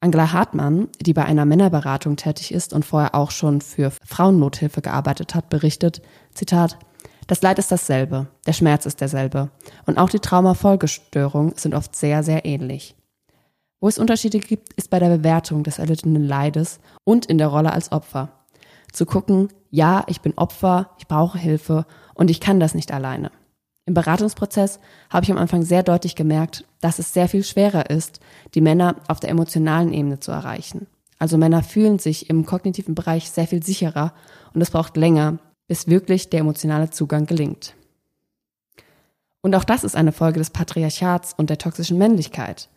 Angela 0.00 0.32
Hartmann, 0.32 0.88
die 1.00 1.14
bei 1.14 1.24
einer 1.24 1.46
Männerberatung 1.46 2.16
tätig 2.16 2.52
ist 2.52 2.72
und 2.72 2.84
vorher 2.84 3.14
auch 3.14 3.30
schon 3.30 3.60
für 3.60 3.90
Frauennothilfe 4.04 4.82
gearbeitet 4.82 5.34
hat, 5.34 5.48
berichtet, 5.48 6.02
Zitat, 6.34 6.78
das 7.26 7.40
Leid 7.40 7.58
ist 7.58 7.72
dasselbe, 7.72 8.26
der 8.46 8.52
Schmerz 8.52 8.84
ist 8.86 9.00
derselbe 9.00 9.50
und 9.86 9.96
auch 9.96 10.10
die 10.10 10.18
Traumafolgestörungen 10.18 11.54
sind 11.56 11.74
oft 11.74 11.96
sehr, 11.96 12.22
sehr 12.22 12.44
ähnlich. 12.44 12.96
Wo 13.80 13.88
es 13.88 13.98
Unterschiede 13.98 14.40
gibt, 14.40 14.72
ist 14.74 14.90
bei 14.90 14.98
der 14.98 15.08
Bewertung 15.08 15.62
des 15.62 15.78
erlittenen 15.78 16.24
Leides 16.24 16.80
und 17.04 17.26
in 17.26 17.38
der 17.38 17.48
Rolle 17.48 17.72
als 17.72 17.92
Opfer. 17.92 18.30
Zu 18.92 19.06
gucken, 19.06 19.48
ja, 19.74 20.04
ich 20.06 20.20
bin 20.20 20.38
Opfer, 20.38 20.90
ich 20.98 21.08
brauche 21.08 21.36
Hilfe 21.36 21.84
und 22.14 22.30
ich 22.30 22.40
kann 22.40 22.60
das 22.60 22.74
nicht 22.74 22.92
alleine. 22.92 23.32
Im 23.86 23.94
Beratungsprozess 23.94 24.78
habe 25.10 25.24
ich 25.24 25.32
am 25.32 25.36
Anfang 25.36 25.62
sehr 25.62 25.82
deutlich 25.82 26.14
gemerkt, 26.14 26.64
dass 26.80 27.00
es 27.00 27.12
sehr 27.12 27.28
viel 27.28 27.42
schwerer 27.42 27.90
ist, 27.90 28.20
die 28.54 28.60
Männer 28.60 28.94
auf 29.08 29.18
der 29.18 29.30
emotionalen 29.30 29.92
Ebene 29.92 30.20
zu 30.20 30.30
erreichen. 30.30 30.86
Also 31.18 31.38
Männer 31.38 31.64
fühlen 31.64 31.98
sich 31.98 32.30
im 32.30 32.46
kognitiven 32.46 32.94
Bereich 32.94 33.28
sehr 33.30 33.48
viel 33.48 33.64
sicherer 33.64 34.12
und 34.54 34.62
es 34.62 34.70
braucht 34.70 34.96
länger, 34.96 35.38
bis 35.66 35.88
wirklich 35.88 36.30
der 36.30 36.40
emotionale 36.40 36.90
Zugang 36.90 37.26
gelingt. 37.26 37.74
Und 39.42 39.56
auch 39.56 39.64
das 39.64 39.82
ist 39.82 39.96
eine 39.96 40.12
Folge 40.12 40.38
des 40.38 40.50
Patriarchats 40.50 41.34
und 41.36 41.50
der 41.50 41.58
toxischen 41.58 41.98
Männlichkeit. 41.98 42.68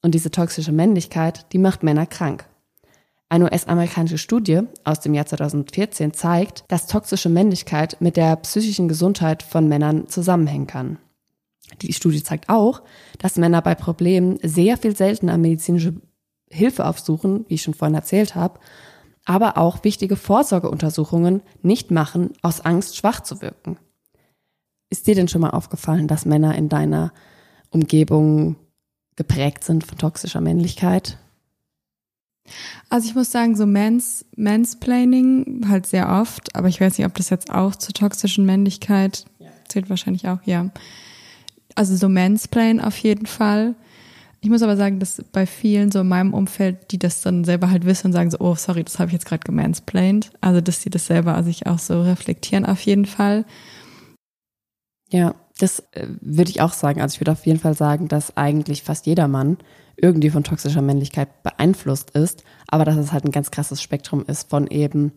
Und 0.00 0.14
diese 0.14 0.30
toxische 0.30 0.72
Männlichkeit, 0.72 1.52
die 1.52 1.58
macht 1.58 1.82
Männer 1.82 2.06
krank. 2.06 2.46
Eine 3.32 3.44
US-amerikanische 3.44 4.18
Studie 4.18 4.62
aus 4.82 4.98
dem 4.98 5.14
Jahr 5.14 5.24
2014 5.24 6.12
zeigt, 6.12 6.64
dass 6.66 6.88
toxische 6.88 7.28
Männlichkeit 7.28 7.96
mit 8.00 8.16
der 8.16 8.34
psychischen 8.34 8.88
Gesundheit 8.88 9.44
von 9.44 9.68
Männern 9.68 10.08
zusammenhängen 10.08 10.66
kann. 10.66 10.98
Die 11.80 11.92
Studie 11.92 12.24
zeigt 12.24 12.48
auch, 12.48 12.82
dass 13.20 13.36
Männer 13.36 13.62
bei 13.62 13.76
Problemen 13.76 14.40
sehr 14.42 14.76
viel 14.76 14.96
seltener 14.96 15.38
medizinische 15.38 15.94
Hilfe 16.50 16.84
aufsuchen, 16.84 17.44
wie 17.46 17.54
ich 17.54 17.62
schon 17.62 17.74
vorhin 17.74 17.94
erzählt 17.94 18.34
habe, 18.34 18.58
aber 19.24 19.58
auch 19.58 19.84
wichtige 19.84 20.16
Vorsorgeuntersuchungen 20.16 21.42
nicht 21.62 21.92
machen, 21.92 22.32
aus 22.42 22.60
Angst 22.60 22.96
schwach 22.96 23.20
zu 23.20 23.40
wirken. 23.40 23.78
Ist 24.88 25.06
dir 25.06 25.14
denn 25.14 25.28
schon 25.28 25.42
mal 25.42 25.50
aufgefallen, 25.50 26.08
dass 26.08 26.26
Männer 26.26 26.56
in 26.56 26.68
deiner 26.68 27.12
Umgebung 27.70 28.56
geprägt 29.14 29.62
sind 29.62 29.86
von 29.86 29.98
toxischer 29.98 30.40
Männlichkeit? 30.40 31.16
Also 32.88 33.08
ich 33.08 33.14
muss 33.14 33.30
sagen, 33.30 33.56
so 33.56 33.66
Mans, 33.66 34.24
Mansplaining 34.36 35.66
halt 35.68 35.86
sehr 35.86 36.08
oft, 36.08 36.54
aber 36.54 36.68
ich 36.68 36.80
weiß 36.80 36.98
nicht, 36.98 37.06
ob 37.06 37.14
das 37.14 37.30
jetzt 37.30 37.50
auch 37.50 37.74
zur 37.76 37.94
toxischen 37.94 38.44
Männlichkeit 38.44 39.24
zählt 39.68 39.88
wahrscheinlich 39.88 40.28
auch, 40.28 40.40
ja. 40.44 40.70
Also 41.74 41.96
so 41.96 42.08
Mansplain 42.08 42.80
auf 42.80 42.96
jeden 42.98 43.26
Fall. 43.26 43.74
Ich 44.40 44.48
muss 44.48 44.62
aber 44.62 44.76
sagen, 44.76 44.98
dass 44.98 45.22
bei 45.32 45.46
vielen 45.46 45.90
so 45.92 46.00
in 46.00 46.08
meinem 46.08 46.34
Umfeld, 46.34 46.92
die 46.92 46.98
das 46.98 47.20
dann 47.20 47.44
selber 47.44 47.70
halt 47.70 47.84
wissen 47.84 48.08
und 48.08 48.12
sagen 48.12 48.30
so, 48.30 48.38
oh, 48.40 48.54
sorry, 48.54 48.82
das 48.82 48.98
habe 48.98 49.08
ich 49.08 49.12
jetzt 49.12 49.26
gerade 49.26 49.44
gemansplained. 49.44 50.32
Also, 50.40 50.60
dass 50.60 50.82
sie 50.82 50.90
das 50.90 51.06
selber 51.06 51.42
sich 51.42 51.66
auch 51.66 51.78
so 51.78 52.02
reflektieren 52.02 52.64
auf 52.64 52.80
jeden 52.80 53.04
Fall. 53.04 53.44
Ja, 55.10 55.34
das 55.58 55.80
äh, 55.92 56.06
würde 56.20 56.50
ich 56.50 56.60
auch 56.62 56.72
sagen. 56.72 57.00
Also 57.00 57.14
ich 57.14 57.20
würde 57.20 57.32
auf 57.32 57.44
jeden 57.44 57.58
Fall 57.58 57.74
sagen, 57.74 58.08
dass 58.08 58.36
eigentlich 58.36 58.82
fast 58.82 59.06
jeder 59.06 59.28
Mann 59.28 59.58
irgendwie 60.02 60.30
von 60.30 60.44
toxischer 60.44 60.82
Männlichkeit 60.82 61.42
beeinflusst 61.42 62.10
ist, 62.10 62.44
aber 62.66 62.84
dass 62.84 62.96
es 62.96 63.12
halt 63.12 63.24
ein 63.24 63.32
ganz 63.32 63.50
krasses 63.50 63.82
Spektrum 63.82 64.24
ist 64.26 64.50
von 64.50 64.66
eben, 64.66 65.12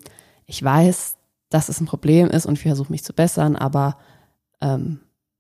ich 0.45 0.61
weiß, 0.63 1.17
dass 1.49 1.69
es 1.69 1.79
ein 1.79 1.86
Problem 1.86 2.29
ist 2.29 2.45
und 2.45 2.55
ich 2.55 2.63
versuche 2.63 2.91
mich 2.91 3.03
zu 3.03 3.13
bessern, 3.13 3.55
aber 3.55 3.97
ähm, 4.61 4.99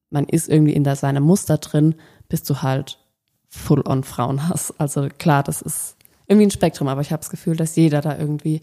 man 0.09 0.25
ist 0.25 0.49
irgendwie 0.49 0.73
in 0.73 0.85
seinem 0.95 1.23
Muster 1.23 1.57
drin, 1.57 1.95
bis 2.29 2.43
du 2.43 2.61
halt 2.61 2.99
full-on 3.47 4.03
Frauen 4.03 4.47
hast. 4.47 4.79
Also 4.79 5.07
klar, 5.17 5.43
das 5.43 5.61
ist 5.61 5.97
irgendwie 6.27 6.47
ein 6.47 6.51
Spektrum, 6.51 6.87
aber 6.87 7.01
ich 7.01 7.11
habe 7.11 7.21
das 7.21 7.29
Gefühl, 7.29 7.55
dass 7.55 7.75
jeder 7.75 8.01
da 8.01 8.17
irgendwie 8.17 8.61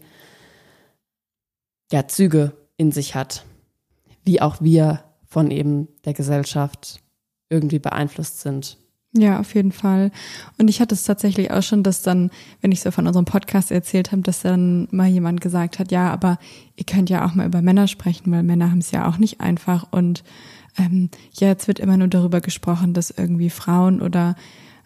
ja 1.91 2.07
Züge 2.07 2.53
in 2.77 2.91
sich 2.91 3.15
hat, 3.15 3.45
wie 4.23 4.41
auch 4.41 4.61
wir 4.61 5.03
von 5.25 5.51
eben 5.51 5.87
der 6.05 6.13
Gesellschaft 6.13 7.01
irgendwie 7.49 7.79
beeinflusst 7.79 8.41
sind 8.41 8.77
ja, 9.13 9.39
auf 9.39 9.53
jeden 9.55 9.73
Fall. 9.73 10.11
Und 10.57 10.69
ich 10.69 10.79
hatte 10.79 10.95
es 10.95 11.03
tatsächlich 11.03 11.51
auch 11.51 11.63
schon, 11.63 11.83
dass 11.83 12.01
dann, 12.01 12.31
wenn 12.61 12.71
ich 12.71 12.79
so 12.79 12.91
von 12.91 13.07
unserem 13.07 13.25
Podcast 13.25 13.69
erzählt 13.69 14.11
habe, 14.13 14.21
dass 14.21 14.41
dann 14.41 14.87
mal 14.91 15.07
jemand 15.07 15.41
gesagt 15.41 15.79
hat, 15.79 15.91
ja, 15.91 16.09
aber 16.11 16.39
ihr 16.77 16.85
könnt 16.85 17.09
ja 17.09 17.25
auch 17.25 17.35
mal 17.35 17.45
über 17.45 17.61
Männer 17.61 17.87
sprechen, 17.87 18.31
weil 18.31 18.43
Männer 18.43 18.71
haben 18.71 18.79
es 18.79 18.91
ja 18.91 19.09
auch 19.09 19.17
nicht 19.17 19.41
einfach. 19.41 19.87
Und 19.91 20.23
ähm, 20.77 21.09
ja, 21.33 21.49
jetzt 21.49 21.67
wird 21.67 21.79
immer 21.79 21.97
nur 21.97 22.07
darüber 22.07 22.39
gesprochen, 22.39 22.93
dass 22.93 23.11
irgendwie 23.11 23.49
Frauen 23.49 24.01
oder 24.01 24.35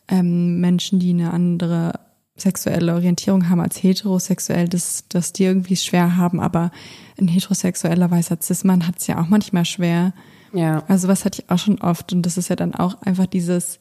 ähm, 0.07 0.59
Menschen, 0.59 0.99
die 0.99 1.11
eine 1.11 1.32
andere 1.32 1.99
sexuelle 2.36 2.95
Orientierung 2.95 3.47
haben 3.49 3.61
als 3.61 3.82
heterosexuell, 3.82 4.67
dass, 4.67 5.07
dass 5.07 5.34
die 5.34 5.43
irgendwie 5.43 5.76
schwer 5.76 6.17
haben, 6.17 6.39
aber 6.39 6.71
ein 7.19 7.28
heterosexueller 7.28 8.09
weißer 8.09 8.38
Cis-Mann 8.41 8.88
hat 8.88 8.97
es 8.97 9.07
ja 9.07 9.21
auch 9.21 9.30
manchmal 9.30 9.65
schwer. 9.65 10.13
Ja. 10.51 10.84
Also 10.88 11.07
was 11.07 11.26
hatte 11.26 11.43
ich 11.43 11.49
auch 11.49 11.59
schon 11.59 11.80
oft 11.80 12.11
und 12.11 12.23
das 12.23 12.38
ist 12.38 12.49
ja 12.49 12.55
dann 12.55 12.76
auch 12.76 13.01
einfach 13.03 13.26
dieses, 13.26 13.80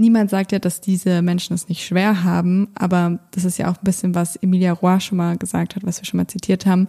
Niemand 0.00 0.30
sagt 0.30 0.50
ja, 0.52 0.58
dass 0.58 0.80
diese 0.80 1.20
Menschen 1.20 1.52
es 1.52 1.68
nicht 1.68 1.84
schwer 1.84 2.24
haben, 2.24 2.68
aber 2.74 3.18
das 3.32 3.44
ist 3.44 3.58
ja 3.58 3.70
auch 3.70 3.76
ein 3.76 3.84
bisschen, 3.84 4.14
was 4.14 4.36
Emilia 4.36 4.72
Roy 4.72 4.98
schon 4.98 5.18
mal 5.18 5.36
gesagt 5.36 5.76
hat, 5.76 5.84
was 5.84 6.00
wir 6.00 6.06
schon 6.06 6.16
mal 6.16 6.26
zitiert 6.26 6.64
haben, 6.64 6.88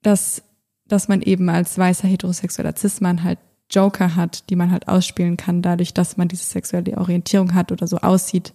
dass, 0.00 0.42
dass 0.88 1.08
man 1.08 1.20
eben 1.20 1.50
als 1.50 1.76
weißer 1.76 2.08
heterosexueller 2.08 2.74
Cis-Mann 2.74 3.22
halt 3.22 3.38
Joker 3.70 4.16
hat, 4.16 4.48
die 4.48 4.56
man 4.56 4.70
halt 4.70 4.88
ausspielen 4.88 5.36
kann, 5.36 5.60
dadurch, 5.60 5.92
dass 5.92 6.16
man 6.16 6.28
diese 6.28 6.44
sexuelle 6.44 6.96
Orientierung 6.96 7.52
hat 7.52 7.70
oder 7.70 7.86
so 7.86 7.98
aussieht 7.98 8.54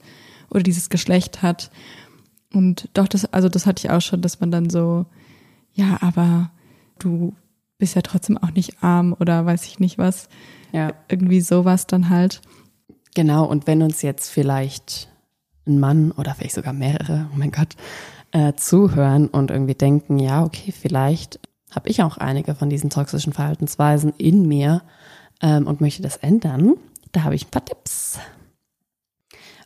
oder 0.49 0.63
dieses 0.63 0.89
Geschlecht 0.89 1.43
hat. 1.43 1.69
Und 2.51 2.89
doch, 2.95 3.07
das, 3.07 3.31
also 3.31 3.47
das 3.47 3.67
hatte 3.67 3.85
ich 3.85 3.91
auch 3.91 4.01
schon, 4.01 4.23
dass 4.23 4.39
man 4.39 4.49
dann 4.49 4.71
so, 4.71 5.05
ja, 5.73 5.99
aber 6.01 6.49
du 6.97 7.35
bist 7.77 7.93
ja 7.93 8.01
trotzdem 8.01 8.39
auch 8.39 8.53
nicht 8.55 8.81
arm 8.81 9.15
oder 9.19 9.45
weiß 9.45 9.67
ich 9.67 9.79
nicht 9.79 9.99
was. 9.99 10.29
Ja. 10.71 10.93
Irgendwie 11.09 11.41
sowas 11.41 11.85
dann 11.85 12.09
halt. 12.09 12.41
Genau, 13.15 13.45
und 13.45 13.67
wenn 13.67 13.81
uns 13.81 14.01
jetzt 14.01 14.29
vielleicht 14.29 15.09
ein 15.67 15.79
Mann 15.79 16.11
oder 16.11 16.33
vielleicht 16.33 16.55
sogar 16.55 16.73
mehrere, 16.73 17.27
oh 17.33 17.37
mein 17.37 17.51
Gott, 17.51 17.75
äh, 18.31 18.53
zuhören 18.53 19.27
und 19.27 19.51
irgendwie 19.51 19.75
denken, 19.75 20.17
ja, 20.17 20.43
okay, 20.43 20.71
vielleicht 20.71 21.39
habe 21.71 21.89
ich 21.89 22.01
auch 22.03 22.17
einige 22.17 22.55
von 22.55 22.69
diesen 22.69 22.89
toxischen 22.89 23.33
Verhaltensweisen 23.33 24.13
in 24.17 24.47
mir 24.47 24.81
ähm, 25.41 25.67
und 25.67 25.81
möchte 25.81 26.01
das 26.01 26.17
ändern, 26.17 26.75
da 27.11 27.23
habe 27.23 27.35
ich 27.35 27.47
ein 27.47 27.51
paar 27.51 27.65
Tipps. 27.65 28.19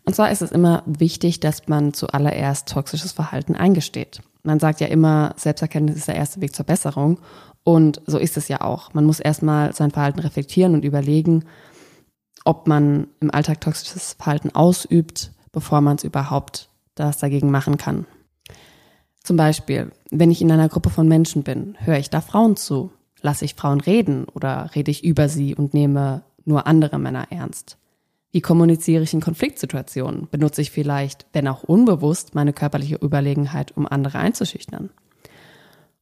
Und 0.06 0.16
zwar 0.16 0.32
ist 0.32 0.42
es 0.42 0.52
immer 0.52 0.84
wichtig, 0.86 1.40
dass 1.40 1.68
man 1.68 1.94
zuallererst 1.94 2.70
toxisches 2.70 3.12
Verhalten 3.12 3.56
eingesteht. 3.56 4.22
Man 4.44 4.60
sagt 4.60 4.80
ja 4.80 4.88
immer, 4.88 5.34
Selbsterkenntnis 5.38 5.98
ist 5.98 6.08
der 6.08 6.16
erste 6.16 6.42
Weg 6.42 6.56
zur 6.56 6.66
Besserung. 6.66 7.20
Und 7.64 8.02
so 8.06 8.20
ist 8.20 8.38
es 8.38 8.48
ja 8.48 8.62
auch. 8.62 8.94
Man 8.94 9.06
muss 9.06 9.20
erstmal 9.20 9.74
sein 9.74 9.90
Verhalten 9.90 10.20
reflektieren 10.20 10.76
und 10.76 10.86
überlegen, 10.86 11.46
ob 12.46 12.68
man 12.68 13.08
im 13.20 13.32
Alltag 13.32 13.60
toxisches 13.60 14.14
Verhalten 14.14 14.52
ausübt, 14.56 15.32
bevor 15.52 15.82
man 15.82 15.98
es 15.98 16.04
überhaupt 16.04 16.70
das 16.96 17.18
dagegen 17.18 17.52
machen 17.52 17.78
kann. 17.78 18.06
Zum 19.22 19.36
Beispiel, 19.36 19.92
wenn 20.12 20.32
ich 20.32 20.42
in 20.42 20.52
einer 20.52 20.70
Gruppe 20.70 20.90
von 20.90 21.08
Menschen 21.08 21.44
bin, 21.44 21.76
höre 21.80 21.98
ich 21.98 22.10
da 22.10 22.22
Frauen 22.22 22.56
zu? 22.56 22.92
Lasse 23.22 23.44
ich 23.44 23.56
Frauen 23.56 23.82
reden 23.82 24.26
oder 24.26 24.70
rede 24.76 24.92
ich 24.92 25.04
über 25.04 25.28
sie 25.28 25.56
und 25.56 25.74
nehme 25.74 26.22
nur 26.46 26.68
andere 26.68 27.00
Männer 27.00 27.28
ernst? 27.32 27.78
Wie 28.32 28.42
kommuniziere 28.42 29.02
ich 29.02 29.14
in 29.14 29.22
Konfliktsituationen? 29.22 30.28
Benutze 30.30 30.62
ich 30.62 30.70
vielleicht, 30.70 31.26
wenn 31.34 31.48
auch 31.48 31.64
unbewusst, 31.64 32.36
meine 32.36 32.54
körperliche 32.54 32.98
Überlegenheit, 32.98 33.76
um 33.76 33.88
andere 33.88 34.20
einzuschüchtern? 34.20 34.92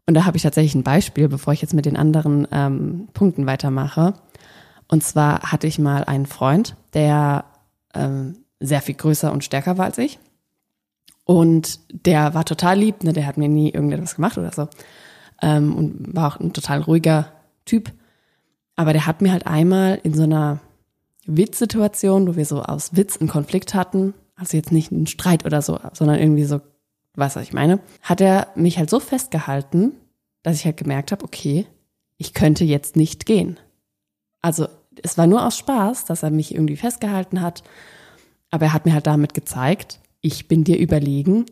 Und 0.05 0.15
da 0.15 0.25
habe 0.25 0.35
ich 0.35 0.43
tatsächlich 0.43 0.75
ein 0.75 0.83
Beispiel, 0.83 1.29
bevor 1.29 1.53
ich 1.53 1.61
jetzt 1.61 1.73
mit 1.73 1.85
den 1.85 1.95
anderen 1.95 2.47
ähm, 2.51 3.07
Punkten 3.13 3.45
weitermache. 3.45 4.15
Und 4.93 5.01
zwar 5.01 5.51
hatte 5.51 5.65
ich 5.65 5.79
mal 5.79 6.03
einen 6.03 6.27
Freund, 6.27 6.75
der 6.93 7.45
ähm, 7.95 8.43
sehr 8.59 8.79
viel 8.79 8.93
größer 8.93 9.33
und 9.33 9.43
stärker 9.43 9.79
war 9.79 9.85
als 9.85 9.97
ich. 9.97 10.19
Und 11.25 11.79
der 12.05 12.35
war 12.35 12.45
total 12.45 12.77
lieb, 12.77 13.03
ne? 13.03 13.11
der 13.11 13.25
hat 13.25 13.37
mir 13.37 13.49
nie 13.49 13.71
irgendetwas 13.71 14.13
gemacht 14.13 14.37
oder 14.37 14.51
so. 14.51 14.67
Ähm, 15.41 15.73
und 15.75 16.15
war 16.15 16.27
auch 16.27 16.39
ein 16.39 16.53
total 16.53 16.81
ruhiger 16.81 17.31
Typ. 17.65 17.91
Aber 18.75 18.93
der 18.93 19.07
hat 19.07 19.23
mir 19.23 19.31
halt 19.31 19.47
einmal 19.47 19.99
in 20.03 20.13
so 20.13 20.21
einer 20.21 20.59
Witzsituation, 21.25 22.27
wo 22.27 22.35
wir 22.35 22.45
so 22.45 22.61
aus 22.61 22.95
Witz 22.95 23.17
einen 23.17 23.29
Konflikt 23.29 23.73
hatten, 23.73 24.13
also 24.35 24.57
jetzt 24.57 24.71
nicht 24.71 24.91
einen 24.91 25.07
Streit 25.07 25.43
oder 25.43 25.63
so, 25.63 25.79
sondern 25.93 26.19
irgendwie 26.19 26.43
so, 26.43 26.61
weißt 27.15 27.35
du, 27.35 27.39
was 27.39 27.47
ich 27.47 27.53
meine, 27.53 27.79
hat 28.03 28.21
er 28.21 28.49
mich 28.53 28.77
halt 28.77 28.91
so 28.91 28.99
festgehalten, 28.99 29.93
dass 30.43 30.57
ich 30.57 30.65
halt 30.65 30.77
gemerkt 30.77 31.11
habe, 31.11 31.25
okay, 31.25 31.65
ich 32.19 32.35
könnte 32.35 32.63
jetzt 32.63 32.95
nicht 32.95 33.25
gehen. 33.25 33.59
Also 34.39 34.67
es 35.01 35.17
war 35.17 35.27
nur 35.27 35.45
aus 35.45 35.57
Spaß, 35.57 36.05
dass 36.05 36.23
er 36.23 36.31
mich 36.31 36.53
irgendwie 36.53 36.77
festgehalten 36.77 37.41
hat, 37.41 37.63
aber 38.51 38.67
er 38.67 38.73
hat 38.73 38.85
mir 38.85 38.93
halt 38.93 39.07
damit 39.07 39.33
gezeigt, 39.33 39.99
ich 40.21 40.47
bin 40.47 40.63
dir 40.63 40.77
überlegen 40.77 41.45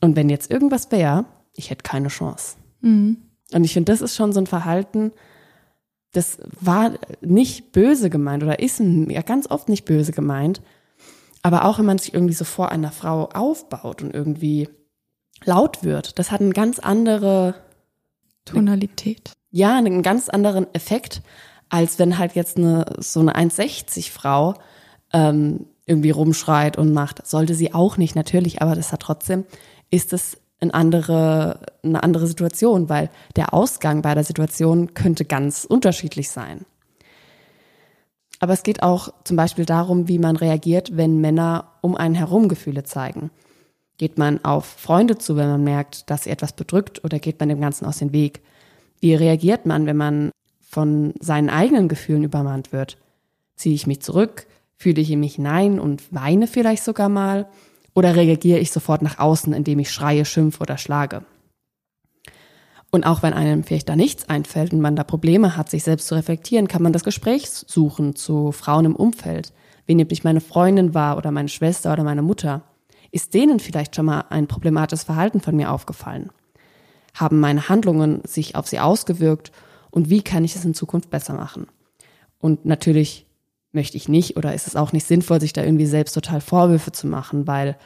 und 0.00 0.16
wenn 0.16 0.28
jetzt 0.28 0.50
irgendwas 0.50 0.90
wäre, 0.90 1.24
ich 1.54 1.70
hätte 1.70 1.82
keine 1.82 2.08
Chance. 2.08 2.56
Mhm. 2.80 3.18
Und 3.52 3.64
ich 3.64 3.72
finde, 3.72 3.90
das 3.92 4.02
ist 4.02 4.14
schon 4.14 4.32
so 4.32 4.40
ein 4.40 4.46
Verhalten, 4.46 5.12
das 6.12 6.38
war 6.60 6.92
nicht 7.20 7.72
böse 7.72 8.10
gemeint 8.10 8.42
oder 8.42 8.60
ist 8.60 8.80
ja 8.80 9.22
ganz 9.22 9.50
oft 9.50 9.68
nicht 9.68 9.84
böse 9.84 10.12
gemeint. 10.12 10.62
Aber 11.42 11.64
auch 11.64 11.78
wenn 11.78 11.86
man 11.86 11.98
sich 11.98 12.14
irgendwie 12.14 12.34
so 12.34 12.44
vor 12.44 12.70
einer 12.70 12.90
Frau 12.90 13.28
aufbaut 13.32 14.02
und 14.02 14.14
irgendwie 14.14 14.68
laut 15.44 15.84
wird, 15.84 16.18
das 16.18 16.30
hat 16.30 16.40
eine 16.40 16.52
ganz 16.52 16.78
andere 16.78 17.54
Tonalität. 18.44 19.32
Ja, 19.50 19.76
einen 19.76 20.02
ganz 20.02 20.28
anderen 20.28 20.66
Effekt, 20.74 21.22
als 21.68 21.98
wenn 21.98 22.18
halt 22.18 22.34
jetzt 22.34 22.56
eine 22.56 22.86
so 22.98 23.20
eine 23.20 23.36
1,60 23.36 24.10
Frau 24.10 24.54
ähm, 25.12 25.66
irgendwie 25.86 26.10
rumschreit 26.10 26.76
und 26.76 26.92
macht. 26.92 27.26
Sollte 27.26 27.54
sie 27.54 27.74
auch 27.74 27.96
nicht, 27.96 28.14
natürlich, 28.14 28.60
aber 28.62 28.74
das 28.74 28.92
hat 28.92 29.00
trotzdem, 29.00 29.44
ist 29.90 30.12
es 30.12 30.38
eine 30.60 30.74
andere, 30.74 31.60
eine 31.82 32.02
andere 32.02 32.26
Situation, 32.26 32.88
weil 32.88 33.10
der 33.36 33.54
Ausgang 33.54 34.02
bei 34.02 34.14
der 34.14 34.24
Situation 34.24 34.94
könnte 34.94 35.24
ganz 35.24 35.64
unterschiedlich 35.64 36.30
sein. 36.30 36.66
Aber 38.40 38.52
es 38.52 38.62
geht 38.62 38.82
auch 38.82 39.12
zum 39.24 39.36
Beispiel 39.36 39.64
darum, 39.64 40.08
wie 40.08 40.18
man 40.18 40.36
reagiert, 40.36 40.96
wenn 40.96 41.20
Männer 41.20 41.72
um 41.80 41.96
einen 41.96 42.14
herum 42.14 42.48
Gefühle 42.48 42.84
zeigen. 42.84 43.30
Geht 43.96 44.16
man 44.16 44.44
auf 44.44 44.64
Freunde 44.64 45.18
zu, 45.18 45.36
wenn 45.36 45.48
man 45.48 45.64
merkt, 45.64 46.08
dass 46.08 46.24
sie 46.24 46.30
etwas 46.30 46.52
bedrückt, 46.52 47.02
oder 47.02 47.18
geht 47.18 47.40
man 47.40 47.48
dem 47.48 47.60
Ganzen 47.60 47.84
aus 47.84 47.98
dem 47.98 48.12
Weg? 48.12 48.42
Wie 49.00 49.14
reagiert 49.14 49.66
man, 49.66 49.86
wenn 49.86 49.96
man 49.96 50.30
von 50.68 51.14
seinen 51.18 51.50
eigenen 51.50 51.88
Gefühlen 51.88 52.24
übermannt 52.24 52.72
wird? 52.72 52.98
Ziehe 53.56 53.74
ich 53.74 53.86
mich 53.86 54.00
zurück? 54.00 54.46
Fühle 54.76 55.00
ich 55.00 55.10
in 55.10 55.20
mich 55.20 55.36
hinein 55.36 55.80
und 55.80 56.12
weine 56.12 56.46
vielleicht 56.46 56.84
sogar 56.84 57.08
mal? 57.08 57.48
Oder 57.94 58.14
reagiere 58.14 58.60
ich 58.60 58.70
sofort 58.70 59.02
nach 59.02 59.18
außen, 59.18 59.52
indem 59.52 59.78
ich 59.78 59.90
schreie, 59.90 60.24
schimpfe 60.24 60.60
oder 60.60 60.78
schlage? 60.78 61.24
Und 62.90 63.04
auch 63.04 63.22
wenn 63.22 63.32
einem 63.32 63.64
vielleicht 63.64 63.88
da 63.88 63.96
nichts 63.96 64.28
einfällt 64.28 64.72
und 64.72 64.80
man 64.80 64.96
da 64.96 65.04
Probleme 65.04 65.56
hat, 65.56 65.68
sich 65.68 65.82
selbst 65.82 66.06
zu 66.06 66.14
reflektieren, 66.14 66.68
kann 66.68 66.82
man 66.82 66.92
das 66.92 67.04
Gespräch 67.04 67.48
suchen 67.48 68.14
zu 68.14 68.52
Frauen 68.52 68.84
im 68.84 68.96
Umfeld. 68.96 69.52
Wie 69.86 69.94
nimmt 69.94 70.10
mich 70.10 70.24
meine 70.24 70.40
Freundin 70.40 70.94
wahr 70.94 71.16
oder 71.16 71.30
meine 71.30 71.48
Schwester 71.48 71.92
oder 71.92 72.04
meine 72.04 72.22
Mutter? 72.22 72.62
Ist 73.10 73.34
denen 73.34 73.58
vielleicht 73.58 73.96
schon 73.96 74.06
mal 74.06 74.24
ein 74.30 74.46
problematisches 74.46 75.04
Verhalten 75.04 75.40
von 75.40 75.56
mir 75.56 75.72
aufgefallen? 75.72 76.30
Haben 77.14 77.40
meine 77.40 77.68
Handlungen 77.68 78.20
sich 78.24 78.54
auf 78.54 78.68
sie 78.68 78.78
ausgewirkt 78.78 79.50
und 79.90 80.10
wie 80.10 80.22
kann 80.22 80.44
ich 80.44 80.56
es 80.56 80.64
in 80.64 80.74
Zukunft 80.74 81.10
besser 81.10 81.34
machen? 81.34 81.66
Und 82.38 82.64
natürlich 82.64 83.26
möchte 83.72 83.96
ich 83.96 84.08
nicht 84.08 84.36
oder 84.36 84.54
ist 84.54 84.66
es 84.66 84.76
auch 84.76 84.92
nicht 84.92 85.06
sinnvoll, 85.06 85.40
sich 85.40 85.52
da 85.52 85.62
irgendwie 85.62 85.86
selbst 85.86 86.14
total 86.14 86.40
Vorwürfe 86.40 86.92
zu 86.92 87.06
machen, 87.06 87.46
weil, 87.46 87.76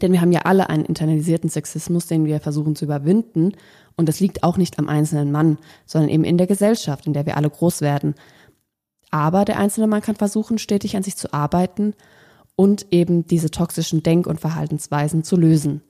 denn 0.00 0.12
wir 0.12 0.20
haben 0.20 0.32
ja 0.32 0.42
alle 0.42 0.70
einen 0.70 0.84
internalisierten 0.84 1.50
Sexismus, 1.50 2.06
den 2.06 2.24
wir 2.24 2.40
versuchen 2.40 2.76
zu 2.76 2.84
überwinden 2.84 3.52
und 3.96 4.08
das 4.08 4.20
liegt 4.20 4.42
auch 4.42 4.56
nicht 4.56 4.78
am 4.78 4.88
einzelnen 4.88 5.32
Mann, 5.32 5.58
sondern 5.86 6.10
eben 6.10 6.24
in 6.24 6.38
der 6.38 6.46
Gesellschaft, 6.46 7.06
in 7.06 7.12
der 7.12 7.26
wir 7.26 7.36
alle 7.36 7.50
groß 7.50 7.80
werden. 7.80 8.14
Aber 9.10 9.44
der 9.44 9.58
einzelne 9.58 9.86
Mann 9.86 10.00
kann 10.00 10.16
versuchen, 10.16 10.58
stetig 10.58 10.96
an 10.96 11.02
sich 11.02 11.16
zu 11.16 11.32
arbeiten 11.34 11.94
und 12.56 12.86
eben 12.90 13.26
diese 13.26 13.50
toxischen 13.50 14.02
Denk- 14.02 14.26
und 14.26 14.40
Verhaltensweisen 14.40 15.24
zu 15.24 15.36
lösen. 15.36 15.82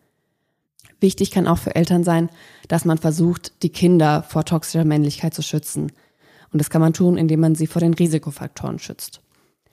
Wichtig 1.02 1.32
kann 1.32 1.48
auch 1.48 1.58
für 1.58 1.74
Eltern 1.74 2.04
sein, 2.04 2.30
dass 2.68 2.84
man 2.84 2.96
versucht, 2.96 3.62
die 3.64 3.70
Kinder 3.70 4.22
vor 4.22 4.44
toxischer 4.44 4.84
Männlichkeit 4.84 5.34
zu 5.34 5.42
schützen. 5.42 5.90
Und 6.52 6.60
das 6.60 6.70
kann 6.70 6.80
man 6.80 6.92
tun, 6.92 7.18
indem 7.18 7.40
man 7.40 7.56
sie 7.56 7.66
vor 7.66 7.80
den 7.80 7.92
Risikofaktoren 7.92 8.78
schützt. 8.78 9.20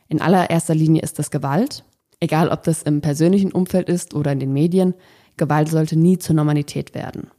In 0.08 0.22
allererster 0.22 0.74
Linie 0.74 1.04
ist 1.04 1.20
das 1.20 1.30
Gewalt, 1.30 1.84
egal 2.20 2.50
ob 2.50 2.64
das 2.64 2.82
im 2.82 3.02
persönlichen 3.02 3.52
Umfeld 3.52 3.90
ist 3.90 4.16
oder 4.16 4.32
in 4.32 4.40
den 4.40 4.54
Medien. 4.54 4.96
Gewalt 5.38 5.70
sollte 5.70 5.96
nie 5.96 6.18
zur 6.18 6.36
Normalität 6.36 6.96
werden. 6.96 7.30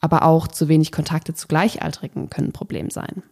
Aber 0.00 0.22
auch 0.22 0.46
zu 0.46 0.68
wenig 0.68 0.92
Kontakte 0.92 1.34
zu 1.34 1.48
Gleichaltrigen 1.48 2.30
können 2.30 2.48
ein 2.48 2.52
Problem 2.52 2.88
sein. 2.88 3.24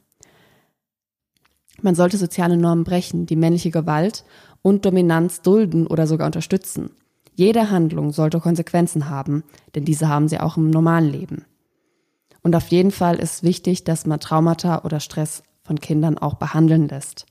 Man 1.81 1.95
sollte 1.95 2.19
soziale 2.19 2.57
Normen 2.57 2.85
brechen, 2.85 3.27
die 3.27 3.37
männliche 3.37 3.71
Gewalt 3.71 4.25
und 4.63 4.85
Dominanz 4.85 5.43
dulden 5.43 5.87
oder 5.87 6.09
sogar 6.09 6.27
unterstützen. 6.27 6.91
Jede 7.35 7.71
Handlung 7.71 8.13
sollte 8.13 8.41
Konsequenzen 8.41 9.09
haben, 9.09 9.43
denn 9.75 9.85
diese 9.85 10.09
haben 10.09 10.29
sie 10.29 10.39
auch 10.39 10.57
im 10.57 10.71
normalen 10.71 11.11
Leben. 11.11 11.45
Und 12.43 12.55
auf 12.57 12.69
jeden 12.69 12.91
Fall 12.91 13.17
ist 13.17 13.43
wichtig, 13.43 13.85
dass 13.85 14.07
man 14.07 14.21
Traumata 14.21 14.83
oder 14.85 15.01
Stress 15.01 15.43
von 15.63 15.81
Kindern 15.81 16.19
auch 16.19 16.35
behandeln 16.35 16.89
lässt. 16.89 17.27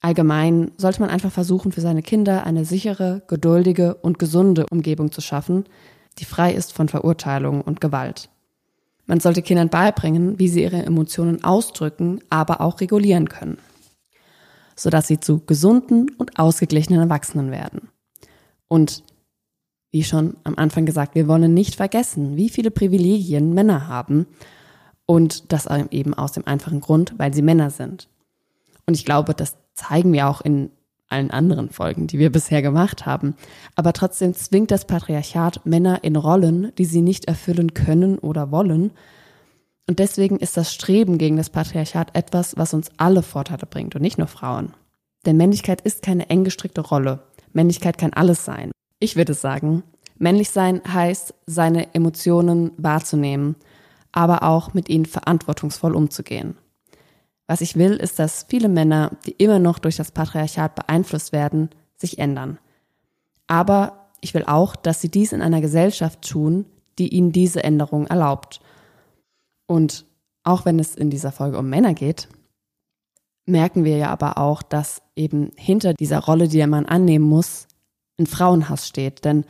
Allgemein 0.00 0.72
sollte 0.76 1.00
man 1.00 1.10
einfach 1.10 1.32
versuchen, 1.32 1.72
für 1.72 1.80
seine 1.80 2.02
Kinder 2.02 2.44
eine 2.44 2.64
sichere, 2.64 3.22
geduldige 3.26 3.94
und 3.94 4.18
gesunde 4.18 4.66
Umgebung 4.70 5.10
zu 5.10 5.20
schaffen, 5.20 5.64
die 6.18 6.24
frei 6.24 6.52
ist 6.52 6.72
von 6.72 6.88
Verurteilung 6.88 7.62
und 7.62 7.80
Gewalt. 7.80 8.28
Man 9.06 9.20
sollte 9.20 9.42
Kindern 9.42 9.70
beibringen, 9.70 10.38
wie 10.38 10.48
sie 10.48 10.62
ihre 10.62 10.84
Emotionen 10.84 11.42
ausdrücken, 11.42 12.20
aber 12.28 12.60
auch 12.60 12.80
regulieren 12.80 13.28
können, 13.28 13.58
sodass 14.76 15.08
sie 15.08 15.18
zu 15.18 15.40
gesunden 15.46 16.10
und 16.18 16.38
ausgeglichenen 16.38 17.00
Erwachsenen 17.00 17.50
werden. 17.50 17.88
Und 18.68 19.02
wie 19.90 20.04
schon 20.04 20.36
am 20.44 20.54
Anfang 20.56 20.86
gesagt, 20.86 21.14
wir 21.14 21.28
wollen 21.28 21.54
nicht 21.54 21.74
vergessen, 21.74 22.36
wie 22.36 22.50
viele 22.50 22.70
Privilegien 22.70 23.54
Männer 23.54 23.88
haben 23.88 24.26
und 25.06 25.52
das 25.52 25.66
eben 25.90 26.12
aus 26.14 26.32
dem 26.32 26.46
einfachen 26.46 26.80
Grund, 26.80 27.14
weil 27.16 27.32
sie 27.32 27.42
Männer 27.42 27.70
sind. 27.70 28.08
Und 28.86 28.94
ich 28.94 29.04
glaube, 29.04 29.34
das 29.34 29.56
zeigen 29.74 30.12
wir 30.12 30.28
auch 30.28 30.40
in 30.42 30.70
allen 31.08 31.30
anderen 31.30 31.70
Folgen, 31.70 32.06
die 32.06 32.18
wir 32.18 32.30
bisher 32.30 32.60
gemacht 32.60 33.06
haben. 33.06 33.34
Aber 33.74 33.94
trotzdem 33.94 34.34
zwingt 34.34 34.70
das 34.70 34.86
Patriarchat 34.86 35.64
Männer 35.64 36.04
in 36.04 36.16
Rollen, 36.16 36.72
die 36.76 36.84
sie 36.84 37.00
nicht 37.00 37.24
erfüllen 37.24 37.72
können 37.72 38.18
oder 38.18 38.50
wollen. 38.50 38.92
Und 39.86 40.00
deswegen 40.00 40.36
ist 40.36 40.58
das 40.58 40.72
Streben 40.74 41.16
gegen 41.16 41.38
das 41.38 41.48
Patriarchat 41.48 42.14
etwas, 42.14 42.58
was 42.58 42.74
uns 42.74 42.90
alle 42.98 43.22
Vorteile 43.22 43.64
bringt 43.64 43.96
und 43.96 44.02
nicht 44.02 44.18
nur 44.18 44.26
Frauen. 44.26 44.74
Denn 45.24 45.38
Männlichkeit 45.38 45.80
ist 45.80 46.02
keine 46.02 46.28
eng 46.28 46.44
gestrickte 46.44 46.82
Rolle. 46.82 47.22
Männlichkeit 47.52 47.98
kann 47.98 48.12
alles 48.12 48.44
sein. 48.44 48.70
Ich 49.00 49.16
würde 49.16 49.34
sagen, 49.34 49.82
männlich 50.18 50.50
sein 50.50 50.80
heißt, 50.86 51.34
seine 51.46 51.94
Emotionen 51.94 52.72
wahrzunehmen, 52.76 53.56
aber 54.12 54.42
auch 54.42 54.74
mit 54.74 54.88
ihnen 54.88 55.06
verantwortungsvoll 55.06 55.94
umzugehen. 55.94 56.56
Was 57.46 57.60
ich 57.60 57.76
will, 57.76 57.94
ist, 57.94 58.18
dass 58.18 58.46
viele 58.48 58.68
Männer, 58.68 59.12
die 59.24 59.32
immer 59.32 59.58
noch 59.58 59.78
durch 59.78 59.96
das 59.96 60.12
Patriarchat 60.12 60.74
beeinflusst 60.74 61.32
werden, 61.32 61.70
sich 61.96 62.18
ändern. 62.18 62.58
Aber 63.46 64.10
ich 64.20 64.34
will 64.34 64.44
auch, 64.46 64.76
dass 64.76 65.00
sie 65.00 65.10
dies 65.10 65.32
in 65.32 65.42
einer 65.42 65.60
Gesellschaft 65.60 66.28
tun, 66.28 66.66
die 66.98 67.08
ihnen 67.08 67.32
diese 67.32 67.64
Änderung 67.64 68.06
erlaubt. 68.06 68.60
Und 69.66 70.04
auch 70.44 70.64
wenn 70.64 70.78
es 70.78 70.94
in 70.94 71.10
dieser 71.10 71.32
Folge 71.32 71.58
um 71.58 71.68
Männer 71.68 71.94
geht, 71.94 72.28
merken 73.48 73.84
wir 73.84 73.96
ja 73.96 74.10
aber 74.10 74.38
auch, 74.38 74.62
dass 74.62 75.02
eben 75.16 75.50
hinter 75.56 75.94
dieser 75.94 76.20
Rolle, 76.20 76.48
die 76.48 76.58
der 76.58 76.66
Mann 76.66 76.86
annehmen 76.86 77.24
muss, 77.24 77.66
ein 78.18 78.26
Frauenhass 78.26 78.86
steht. 78.86 79.24
Denn 79.24 79.44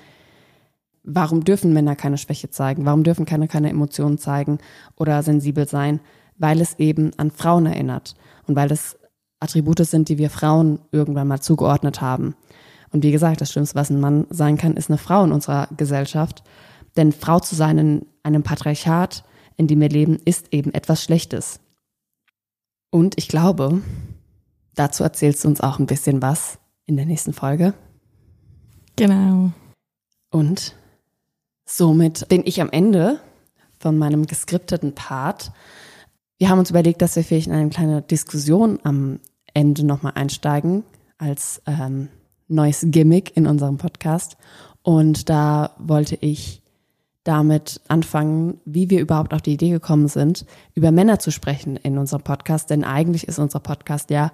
warum 1.02 1.44
dürfen 1.44 1.72
Männer 1.72 1.96
keine 1.96 2.18
Schwäche 2.18 2.50
zeigen? 2.50 2.86
Warum 2.86 3.02
dürfen 3.02 3.26
keine, 3.26 3.48
keine 3.48 3.70
Emotionen 3.70 4.18
zeigen 4.18 4.58
oder 4.96 5.22
sensibel 5.22 5.66
sein? 5.68 6.00
Weil 6.36 6.60
es 6.60 6.78
eben 6.78 7.10
an 7.16 7.30
Frauen 7.30 7.66
erinnert 7.66 8.14
und 8.46 8.56
weil 8.56 8.70
es 8.70 8.98
Attribute 9.40 9.84
sind, 9.84 10.08
die 10.08 10.18
wir 10.18 10.30
Frauen 10.30 10.80
irgendwann 10.92 11.28
mal 11.28 11.40
zugeordnet 11.40 12.00
haben. 12.00 12.34
Und 12.90 13.02
wie 13.02 13.12
gesagt, 13.12 13.40
das 13.40 13.52
Schlimmste, 13.52 13.76
was 13.76 13.90
ein 13.90 14.00
Mann 14.00 14.26
sein 14.30 14.56
kann, 14.56 14.76
ist 14.76 14.90
eine 14.90 14.98
Frau 14.98 15.24
in 15.24 15.32
unserer 15.32 15.68
Gesellschaft. 15.76 16.42
Denn 16.96 17.12
Frau 17.12 17.38
zu 17.38 17.54
sein 17.54 17.78
in 17.78 18.06
einem 18.22 18.42
Patriarchat, 18.42 19.24
in 19.56 19.66
dem 19.66 19.80
wir 19.80 19.88
leben, 19.88 20.18
ist 20.24 20.52
eben 20.52 20.72
etwas 20.72 21.02
Schlechtes. 21.02 21.60
Und 22.90 23.18
ich 23.18 23.28
glaube, 23.28 23.82
dazu 24.74 25.02
erzählst 25.02 25.44
du 25.44 25.48
uns 25.48 25.60
auch 25.60 25.78
ein 25.78 25.86
bisschen 25.86 26.22
was 26.22 26.58
in 26.86 26.96
der 26.96 27.06
nächsten 27.06 27.32
Folge. 27.32 27.74
Genau. 28.96 29.52
Und 30.30 30.74
somit 31.64 32.28
bin 32.28 32.42
ich 32.44 32.60
am 32.60 32.70
Ende 32.70 33.20
von 33.78 33.96
meinem 33.96 34.26
geskripteten 34.26 34.94
Part. 34.94 35.52
Wir 36.38 36.48
haben 36.48 36.58
uns 36.58 36.70
überlegt, 36.70 37.02
dass 37.02 37.16
wir 37.16 37.24
vielleicht 37.24 37.48
in 37.48 37.52
eine 37.52 37.70
kleine 37.70 38.02
Diskussion 38.02 38.78
am 38.84 39.20
Ende 39.54 39.84
nochmal 39.84 40.12
einsteigen 40.14 40.84
als 41.18 41.62
ähm, 41.66 42.08
neues 42.48 42.84
Gimmick 42.88 43.36
in 43.36 43.46
unserem 43.46 43.76
Podcast. 43.76 44.36
Und 44.82 45.28
da 45.28 45.74
wollte 45.78 46.16
ich 46.20 46.62
damit 47.28 47.82
anfangen, 47.88 48.58
wie 48.64 48.88
wir 48.88 49.00
überhaupt 49.00 49.34
auf 49.34 49.42
die 49.42 49.52
Idee 49.52 49.68
gekommen 49.68 50.08
sind, 50.08 50.46
über 50.74 50.90
Männer 50.90 51.18
zu 51.18 51.30
sprechen 51.30 51.76
in 51.76 51.98
unserem 51.98 52.22
Podcast. 52.22 52.70
Denn 52.70 52.84
eigentlich 52.84 53.28
ist 53.28 53.38
unser 53.38 53.60
Podcast 53.60 54.08
ja 54.08 54.32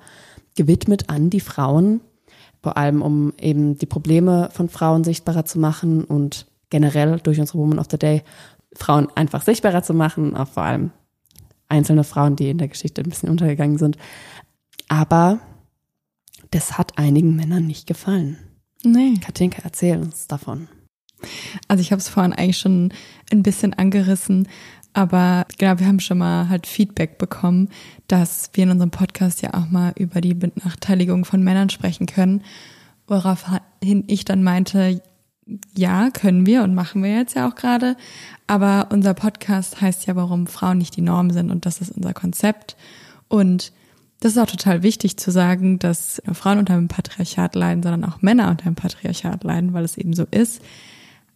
gewidmet 0.54 1.10
an 1.10 1.28
die 1.28 1.40
Frauen, 1.40 2.00
vor 2.62 2.76
allem 2.76 3.02
um 3.02 3.32
eben 3.40 3.76
die 3.76 3.86
Probleme 3.86 4.48
von 4.52 4.68
Frauen 4.68 5.02
sichtbarer 5.02 5.44
zu 5.44 5.58
machen 5.58 6.04
und 6.04 6.46
generell 6.70 7.18
durch 7.18 7.40
unsere 7.40 7.58
Woman 7.58 7.80
of 7.80 7.88
the 7.90 7.98
Day 7.98 8.22
Frauen 8.76 9.08
einfach 9.16 9.42
sichtbarer 9.42 9.82
zu 9.82 9.92
machen, 9.92 10.36
auch 10.36 10.48
vor 10.48 10.62
allem 10.62 10.92
einzelne 11.68 12.04
Frauen, 12.04 12.36
die 12.36 12.50
in 12.50 12.58
der 12.58 12.68
Geschichte 12.68 13.02
ein 13.02 13.08
bisschen 13.08 13.28
untergegangen 13.28 13.78
sind. 13.78 13.98
Aber 14.88 15.40
das 16.52 16.78
hat 16.78 16.96
einigen 16.96 17.34
Männern 17.34 17.66
nicht 17.66 17.88
gefallen. 17.88 18.38
Nee. 18.84 19.14
Katinka, 19.20 19.62
erzähl 19.64 19.98
uns 19.98 20.28
davon. 20.28 20.68
Also 21.68 21.80
ich 21.80 21.92
habe 21.92 22.00
es 22.00 22.08
vorhin 22.08 22.32
eigentlich 22.32 22.58
schon 22.58 22.92
ein 23.32 23.42
bisschen 23.42 23.74
angerissen, 23.74 24.48
aber 24.92 25.46
genau, 25.58 25.78
wir 25.80 25.86
haben 25.86 26.00
schon 26.00 26.18
mal 26.18 26.48
halt 26.48 26.66
Feedback 26.66 27.18
bekommen, 27.18 27.68
dass 28.06 28.50
wir 28.54 28.64
in 28.64 28.70
unserem 28.70 28.90
Podcast 28.90 29.42
ja 29.42 29.54
auch 29.54 29.68
mal 29.68 29.92
über 29.98 30.20
die 30.20 30.34
Benachteiligung 30.34 31.24
von 31.24 31.42
Männern 31.42 31.68
sprechen 31.68 32.06
können, 32.06 32.42
woraufhin 33.06 34.04
ich 34.06 34.24
dann 34.24 34.42
meinte, 34.44 35.02
ja, 35.76 36.10
können 36.10 36.46
wir 36.46 36.62
und 36.62 36.74
machen 36.74 37.02
wir 37.02 37.14
jetzt 37.14 37.34
ja 37.34 37.48
auch 37.48 37.54
gerade, 37.54 37.96
aber 38.46 38.88
unser 38.92 39.14
Podcast 39.14 39.80
heißt 39.80 40.06
ja, 40.06 40.16
warum 40.16 40.46
Frauen 40.46 40.78
nicht 40.78 40.96
die 40.96 41.02
Norm 41.02 41.30
sind 41.30 41.50
und 41.50 41.66
das 41.66 41.80
ist 41.80 41.90
unser 41.90 42.14
Konzept 42.14 42.76
und 43.28 43.72
das 44.20 44.32
ist 44.32 44.38
auch 44.38 44.46
total 44.46 44.82
wichtig 44.82 45.18
zu 45.18 45.30
sagen, 45.30 45.78
dass 45.78 46.22
Frauen 46.32 46.58
unter 46.58 46.76
dem 46.76 46.88
Patriarchat 46.88 47.54
leiden, 47.54 47.82
sondern 47.82 48.10
auch 48.10 48.22
Männer 48.22 48.48
unter 48.48 48.64
dem 48.64 48.74
Patriarchat 48.74 49.44
leiden, 49.44 49.74
weil 49.74 49.84
es 49.84 49.98
eben 49.98 50.14
so 50.14 50.24
ist. 50.30 50.62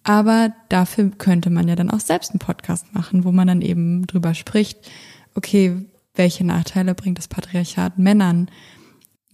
Aber 0.09 0.55
dafür 0.71 1.11
könnte 1.11 1.51
man 1.51 1.69
ja 1.69 1.77
dann 1.77 1.91
auch 1.91 2.01
selbst 2.01 2.31
einen 2.31 2.39
Podcast 2.39 2.95
machen, 2.95 3.25
wo 3.25 3.31
man 3.31 3.47
dann 3.47 3.61
eben 3.61 4.07
drüber 4.07 4.33
spricht, 4.33 4.91
okay, 5.35 5.85
welche 6.15 6.47
Nachteile 6.47 6.95
bringt 6.95 7.19
das 7.19 7.29
Patriarchat 7.29 7.99
Männern? 7.99 8.51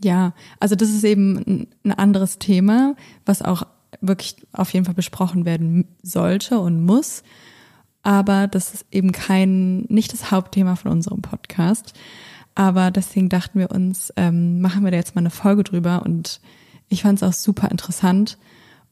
Ja, 0.02 0.34
also 0.58 0.74
das 0.74 0.88
ist 0.88 1.04
eben 1.04 1.68
ein 1.84 1.92
anderes 1.92 2.40
Thema, 2.40 2.96
was 3.24 3.40
auch 3.40 3.68
wirklich 4.00 4.34
auf 4.52 4.72
jeden 4.74 4.84
Fall 4.84 4.96
besprochen 4.96 5.44
werden 5.44 5.86
sollte 6.02 6.58
und 6.58 6.84
muss. 6.84 7.22
Aber 8.02 8.48
das 8.48 8.74
ist 8.74 8.86
eben 8.90 9.12
kein, 9.12 9.82
nicht 9.82 10.12
das 10.12 10.32
Hauptthema 10.32 10.74
von 10.74 10.90
unserem 10.90 11.22
Podcast. 11.22 11.92
Aber 12.56 12.90
deswegen 12.90 13.28
dachten 13.28 13.60
wir 13.60 13.70
uns, 13.70 14.12
ähm, 14.16 14.60
machen 14.60 14.82
wir 14.82 14.90
da 14.90 14.96
jetzt 14.96 15.14
mal 15.14 15.20
eine 15.20 15.30
Folge 15.30 15.62
drüber 15.62 16.02
und 16.04 16.40
ich 16.88 17.02
fand 17.02 17.22
es 17.22 17.22
auch 17.22 17.32
super 17.32 17.70
interessant. 17.70 18.38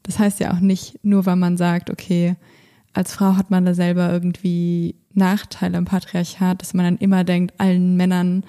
Das 0.02 0.18
heißt 0.18 0.40
ja 0.40 0.52
auch 0.52 0.60
nicht 0.60 0.98
nur, 1.04 1.26
weil 1.26 1.36
man 1.36 1.56
sagt, 1.56 1.90
okay, 1.90 2.36
als 2.92 3.14
Frau 3.14 3.36
hat 3.36 3.50
man 3.50 3.64
da 3.64 3.74
selber 3.74 4.12
irgendwie 4.12 4.96
Nachteile 5.14 5.78
im 5.78 5.84
Patriarchat, 5.84 6.60
dass 6.60 6.74
man 6.74 6.84
dann 6.84 6.98
immer 6.98 7.24
denkt, 7.24 7.58
allen 7.58 7.96
Männern 7.96 8.44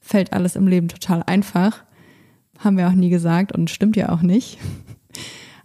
fällt 0.00 0.32
alles 0.32 0.56
im 0.56 0.66
Leben 0.66 0.88
total 0.88 1.22
einfach. 1.24 1.84
Haben 2.58 2.76
wir 2.76 2.88
auch 2.88 2.92
nie 2.92 3.10
gesagt 3.10 3.52
und 3.52 3.70
stimmt 3.70 3.96
ja 3.96 4.10
auch 4.10 4.22
nicht. 4.22 4.58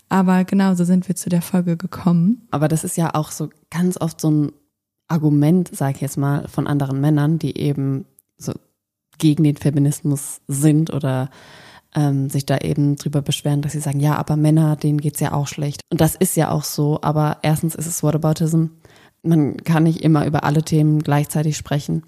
Aber 0.10 0.44
genau 0.44 0.76
so 0.76 0.84
sind 0.84 1.08
wir 1.08 1.16
zu 1.16 1.30
der 1.30 1.42
Folge 1.42 1.76
gekommen. 1.76 2.48
Aber 2.52 2.68
das 2.68 2.84
ist 2.84 2.98
ja 2.98 3.16
auch 3.16 3.32
so 3.32 3.50
ganz 3.72 4.00
oft 4.00 4.22
so 4.22 4.30
ein 4.30 4.52
Argument, 5.08 5.70
sag 5.74 5.96
ich 5.96 6.02
jetzt 6.02 6.18
mal, 6.18 6.48
von 6.48 6.68
anderen 6.68 7.02
Männern, 7.02 7.40
die 7.40 7.58
eben 7.58 8.06
so 8.38 8.54
gegen 9.18 9.44
den 9.44 9.58
Feminismus 9.58 10.42
sind 10.48 10.94
oder 10.94 11.30
ähm, 11.96 12.30
sich 12.30 12.46
da 12.46 12.58
eben 12.58 12.96
drüber 12.96 13.22
beschweren, 13.22 13.62
dass 13.62 13.74
sie 13.74 13.80
sagen, 13.80 14.00
ja, 14.00 14.16
aber 14.16 14.36
Männer, 14.36 14.76
denen 14.76 15.00
geht's 15.00 15.20
ja 15.20 15.34
auch 15.34 15.48
schlecht. 15.48 15.82
Und 15.91 16.02
das 16.02 16.16
ist 16.16 16.36
ja 16.36 16.52
auch 16.52 16.64
so, 16.64 17.00
aber 17.02 17.38
erstens 17.41 17.76
ist 17.76 17.88
es 17.88 18.04
Whataboutism. 18.04 18.66
Man 19.22 19.58
kann 19.58 19.84
nicht 19.84 20.02
immer 20.02 20.26
über 20.26 20.44
alle 20.44 20.64
Themen 20.64 21.00
gleichzeitig 21.00 21.56
sprechen. 21.56 22.04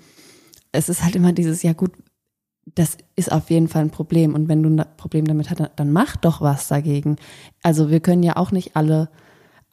Es 0.72 0.90
ist 0.90 1.04
halt 1.04 1.16
immer 1.16 1.34
dieses, 1.34 1.64
ja 1.64 1.74
gut, 1.74 1.92
das 2.74 2.98
ist 3.16 3.32
auf 3.32 3.50
jeden 3.50 3.68
Fall 3.68 3.84
ein 3.84 3.92
Problem. 3.92 4.34
Und 4.34 4.50
wenn 4.50 4.64
du 4.64 4.70
ein 4.70 4.86
Problem 4.98 5.26
damit 5.26 5.50
hast, 5.50 5.62
dann 5.76 5.92
mach 5.92 6.16
doch 6.18 6.42
was 6.42 6.68
dagegen. 6.68 7.18
Also 7.64 7.90
wir 7.90 8.00
können 8.00 8.24
ja 8.24 8.36
auch 8.38 8.52
nicht 8.52 8.76
alle 8.76 9.10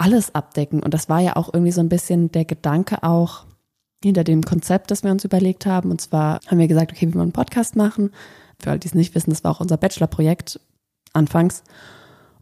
alles 0.02 0.34
abdecken. 0.34 0.82
Und 0.82 0.94
das 0.94 1.08
war 1.08 1.20
ja 1.20 1.36
auch 1.36 1.52
irgendwie 1.52 1.72
so 1.72 1.80
ein 1.80 1.88
bisschen 1.88 2.32
der 2.32 2.44
Gedanke 2.44 3.02
auch 3.02 3.44
hinter 4.02 4.24
dem 4.24 4.42
Konzept, 4.42 4.90
das 4.90 5.04
wir 5.04 5.12
uns 5.12 5.24
überlegt 5.24 5.64
haben. 5.64 5.90
Und 5.90 6.00
zwar 6.00 6.40
haben 6.46 6.58
wir 6.58 6.68
gesagt, 6.68 6.92
okay, 6.92 7.06
wir 7.06 7.14
wollen 7.14 7.22
einen 7.22 7.32
Podcast 7.32 7.76
machen. 7.76 8.10
Für 8.62 8.70
alle, 8.70 8.78
die 8.78 8.88
es 8.88 8.94
nicht 8.94 9.14
wissen, 9.14 9.30
das 9.30 9.44
war 9.44 9.50
auch 9.50 9.60
unser 9.60 9.76
Bachelor-Projekt 9.76 10.60
anfangs. 11.12 11.62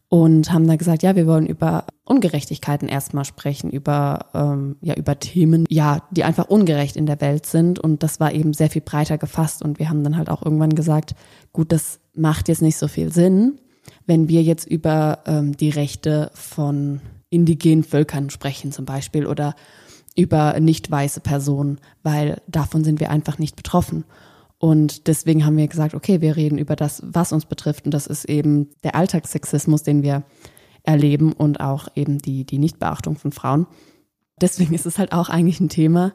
Und 0.09 0.53
haben 0.53 0.66
dann 0.66 0.79
gesagt, 0.79 1.05
ja, 1.05 1.14
wir 1.14 1.29
wollen 1.29 1.47
über 1.47 1.85
Ungerechtigkeiten 2.05 2.89
erstmal 2.89 3.25
sprechen, 3.25 3.71
über, 3.71 4.27
ähm, 4.35 4.75
ja, 4.81 4.95
über 4.95 5.21
Themen, 5.21 5.66
ja, 5.68 6.03
die 6.11 6.25
einfach 6.25 6.49
ungerecht 6.49 6.97
in 6.97 7.07
der 7.07 7.21
Welt 7.21 7.47
sind. 7.47 7.79
Und 7.79 8.03
das 8.03 8.18
war 8.18 8.33
eben 8.33 8.53
sehr 8.53 8.71
viel 8.71 8.83
breiter 8.83 9.18
gefasst. 9.18 9.62
Und 9.62 9.79
wir 9.79 9.89
haben 9.89 10.03
dann 10.03 10.16
halt 10.16 10.29
auch 10.29 10.43
irgendwann 10.43 10.75
gesagt, 10.75 11.14
gut, 11.53 11.71
das 11.71 12.01
macht 12.12 12.49
jetzt 12.49 12.61
nicht 12.61 12.77
so 12.77 12.89
viel 12.89 13.12
Sinn, 13.12 13.61
wenn 14.07 14.29
wir 14.29 14.43
jetzt 14.43 14.66
über 14.66 15.21
ähm, 15.27 15.57
die 15.57 15.71
Rechte 15.71 16.33
von 16.35 17.01
indigenen 17.29 17.85
Völkern 17.85 18.31
sprechen 18.31 18.73
zum 18.73 18.85
Beispiel 18.85 19.27
oder 19.27 19.55
über 20.16 20.59
nicht 20.59 20.91
weiße 20.91 21.21
Personen, 21.21 21.79
weil 22.03 22.43
davon 22.49 22.85
sind 22.85 23.01
wir 23.01 23.11
einfach 23.11 23.39
nicht 23.39 23.57
betroffen. 23.57 24.05
Und 24.61 25.07
deswegen 25.07 25.47
haben 25.47 25.57
wir 25.57 25.69
gesagt, 25.69 25.95
okay, 25.95 26.21
wir 26.21 26.37
reden 26.37 26.59
über 26.59 26.77
das, 26.77 27.03
was 27.03 27.33
uns 27.33 27.47
betrifft. 27.47 27.87
Und 27.87 27.93
das 27.93 28.07
ist 28.07 28.27
eben 28.27 28.69
der 28.85 28.95
Alltagssexismus, 28.95 29.83
den 29.83 30.03
wir 30.03 30.23
erleben 30.83 31.33
und 31.33 31.61
auch 31.61 31.89
eben 31.95 32.19
die, 32.19 32.45
die 32.45 32.59
Nichtbeachtung 32.59 33.17
von 33.17 33.33
Frauen. 33.33 33.67
Deswegen 34.39 34.75
ist 34.75 34.85
es 34.85 34.99
halt 34.99 35.13
auch 35.13 35.31
eigentlich 35.31 35.61
ein 35.61 35.71
Thema, 35.71 36.13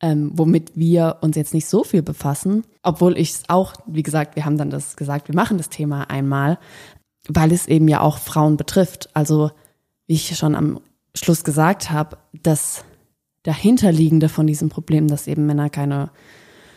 ähm, 0.00 0.30
womit 0.34 0.72
wir 0.74 1.18
uns 1.20 1.36
jetzt 1.36 1.52
nicht 1.52 1.68
so 1.68 1.84
viel 1.84 2.02
befassen, 2.02 2.64
obwohl 2.82 3.18
ich 3.18 3.32
es 3.32 3.42
auch, 3.48 3.74
wie 3.86 4.02
gesagt, 4.02 4.34
wir 4.34 4.46
haben 4.46 4.56
dann 4.56 4.70
das 4.70 4.96
gesagt, 4.96 5.28
wir 5.28 5.34
machen 5.34 5.58
das 5.58 5.68
Thema 5.68 6.08
einmal, 6.08 6.58
weil 7.28 7.52
es 7.52 7.66
eben 7.66 7.86
ja 7.88 8.00
auch 8.00 8.16
Frauen 8.16 8.56
betrifft. 8.56 9.10
Also, 9.12 9.50
wie 10.06 10.14
ich 10.14 10.34
schon 10.38 10.54
am 10.54 10.80
Schluss 11.14 11.44
gesagt 11.44 11.90
habe, 11.90 12.16
das 12.32 12.82
dahinterliegende 13.42 14.30
von 14.30 14.46
diesem 14.46 14.70
Problem, 14.70 15.06
dass 15.06 15.26
eben 15.26 15.44
Männer 15.44 15.68
keine 15.68 16.10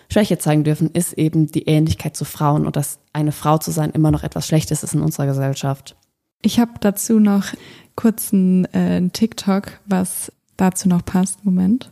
Schwäche 0.10 0.38
zeigen 0.38 0.64
dürfen, 0.64 0.92
ist 0.92 1.14
eben 1.14 1.48
die 1.48 1.68
Ähnlichkeit 1.68 2.16
zu 2.16 2.26
Frauen 2.26 2.66
und 2.66 2.76
dass 2.76 3.00
eine 3.14 3.32
Frau 3.32 3.58
zu 3.58 3.72
sein 3.72 3.92
immer 3.92 4.12
noch 4.12 4.24
etwas 4.24 4.48
Schlechtes 4.48 4.84
ist 4.84 4.94
in 4.94 5.02
unserer 5.02 5.26
Gesellschaft. 5.26 5.96
Ich 6.42 6.60
habe 6.60 6.72
dazu 6.80 7.20
noch 7.20 7.46
kurz 7.96 8.32
einen 8.32 8.66
äh, 8.66 9.10
TikTok, 9.10 9.80
was 9.86 10.32
dazu 10.56 10.88
noch 10.88 11.04
passt. 11.04 11.44
Moment. 11.44 11.92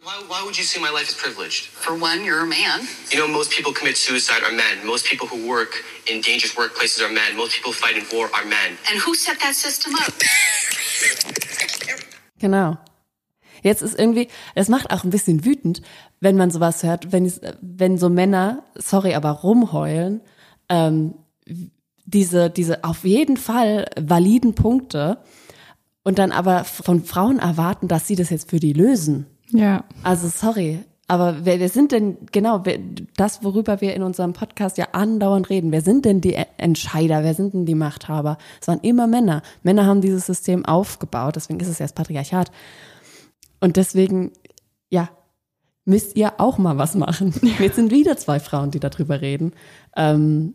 Why, 0.00 0.14
why 0.28 0.42
would 0.44 0.56
you 0.56 0.64
say 0.64 0.80
my 0.80 0.90
life 0.90 1.08
is 1.08 1.14
privileged? 1.14 1.66
For 1.66 1.92
one, 1.92 2.24
you're 2.24 2.40
a 2.40 2.46
man. 2.46 2.86
You 3.10 3.18
know, 3.18 3.28
most 3.28 3.50
people 3.50 3.72
commit 3.72 3.96
suicide 3.96 4.42
are 4.42 4.52
men. 4.52 4.86
Most 4.86 5.06
people 5.06 5.26
who 5.26 5.46
work 5.46 5.84
in 6.06 6.22
dangerous 6.22 6.56
workplaces 6.56 7.02
are 7.02 7.12
men. 7.12 7.36
Most 7.36 7.52
people 7.52 7.72
who 7.72 7.76
fight 7.76 7.96
in 7.96 8.04
war 8.10 8.30
are 8.32 8.44
men. 8.46 8.78
And 8.90 9.00
who 9.04 9.14
set 9.14 9.38
that 9.40 9.54
system 9.54 9.94
up? 9.96 10.12
Genau. 12.38 12.78
Jetzt 13.62 13.82
ist 13.82 13.98
irgendwie, 13.98 14.28
es 14.54 14.68
macht 14.68 14.90
auch 14.90 15.04
ein 15.04 15.10
bisschen 15.10 15.44
wütend, 15.44 15.82
wenn 16.20 16.36
man 16.36 16.50
sowas 16.50 16.82
hört, 16.82 17.12
wenn, 17.12 17.32
wenn 17.60 17.98
so 17.98 18.08
Männer, 18.08 18.64
sorry, 18.74 19.14
aber 19.14 19.30
rumheulen, 19.30 20.20
ähm, 20.68 21.14
diese, 22.04 22.50
diese 22.50 22.84
auf 22.84 23.04
jeden 23.04 23.36
Fall 23.36 23.86
validen 24.00 24.54
Punkte 24.54 25.18
und 26.02 26.18
dann 26.18 26.32
aber 26.32 26.64
von 26.64 27.04
Frauen 27.04 27.38
erwarten, 27.38 27.88
dass 27.88 28.06
sie 28.06 28.16
das 28.16 28.30
jetzt 28.30 28.50
für 28.50 28.60
die 28.60 28.72
lösen. 28.72 29.26
Ja. 29.50 29.84
Also 30.02 30.28
sorry, 30.28 30.80
aber 31.10 31.46
wer, 31.46 31.58
wer 31.58 31.70
sind 31.70 31.92
denn, 31.92 32.18
genau, 32.32 32.60
wer, 32.64 32.78
das, 33.16 33.42
worüber 33.42 33.80
wir 33.80 33.94
in 33.94 34.02
unserem 34.02 34.34
Podcast 34.34 34.76
ja 34.76 34.88
andauernd 34.92 35.48
reden, 35.48 35.72
wer 35.72 35.80
sind 35.80 36.04
denn 36.04 36.20
die 36.20 36.36
Entscheider, 36.58 37.24
wer 37.24 37.32
sind 37.32 37.54
denn 37.54 37.64
die 37.64 37.74
Machthaber? 37.74 38.36
Es 38.60 38.68
waren 38.68 38.80
immer 38.80 39.06
Männer. 39.06 39.40
Männer 39.62 39.86
haben 39.86 40.02
dieses 40.02 40.26
System 40.26 40.66
aufgebaut, 40.66 41.36
deswegen 41.36 41.60
ist 41.60 41.68
es 41.68 41.78
ja 41.78 41.84
das 41.84 41.94
Patriarchat. 41.94 42.52
Und 43.58 43.78
deswegen, 43.78 44.32
ja, 44.90 45.08
müsst 45.88 46.16
ihr 46.16 46.34
auch 46.38 46.58
mal 46.58 46.78
was 46.78 46.94
machen. 46.94 47.34
Jetzt 47.58 47.76
sind 47.76 47.90
wieder 47.90 48.16
zwei 48.16 48.38
Frauen, 48.38 48.70
die 48.70 48.80
darüber 48.80 49.20
reden. 49.20 49.52
Ähm, 49.96 50.54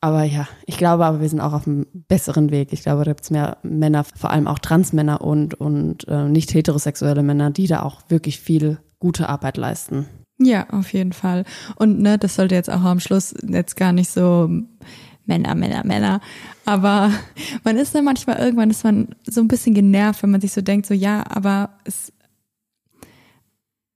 Aber 0.00 0.22
ja, 0.24 0.46
ich 0.66 0.76
glaube 0.76 1.04
aber, 1.06 1.20
wir 1.20 1.28
sind 1.28 1.40
auch 1.40 1.54
auf 1.54 1.66
einem 1.66 1.86
besseren 1.92 2.50
Weg. 2.50 2.72
Ich 2.72 2.82
glaube, 2.82 3.04
da 3.04 3.10
gibt 3.10 3.22
es 3.22 3.30
mehr 3.30 3.56
Männer, 3.62 4.04
vor 4.04 4.30
allem 4.30 4.46
auch 4.46 4.58
Transmänner 4.58 5.22
und, 5.22 5.54
und 5.54 6.06
äh, 6.06 6.28
nicht 6.28 6.54
heterosexuelle 6.54 7.22
Männer, 7.22 7.50
die 7.50 7.66
da 7.66 7.82
auch 7.82 8.02
wirklich 8.08 8.38
viel 8.38 8.78
gute 9.00 9.28
Arbeit 9.28 9.56
leisten. 9.56 10.06
Ja, 10.38 10.68
auf 10.70 10.92
jeden 10.92 11.14
Fall. 11.14 11.44
Und 11.76 11.98
ne, 12.00 12.18
das 12.18 12.36
sollte 12.36 12.54
jetzt 12.54 12.70
auch 12.70 12.82
am 12.82 13.00
Schluss 13.00 13.34
jetzt 13.48 13.76
gar 13.76 13.92
nicht 13.92 14.10
so 14.10 14.50
Männer, 15.24 15.54
Männer, 15.54 15.84
Männer. 15.84 16.20
Aber 16.66 17.10
man 17.64 17.76
ist 17.76 17.94
dann 17.94 18.04
manchmal 18.04 18.38
irgendwann 18.38 18.70
ist 18.70 18.84
man 18.84 19.08
so 19.26 19.40
ein 19.40 19.48
bisschen 19.48 19.74
genervt, 19.74 20.22
wenn 20.22 20.30
man 20.30 20.40
sich 20.42 20.52
so 20.52 20.60
denkt, 20.60 20.86
so 20.86 20.94
ja, 20.94 21.24
aber 21.28 21.70
es 21.84 22.12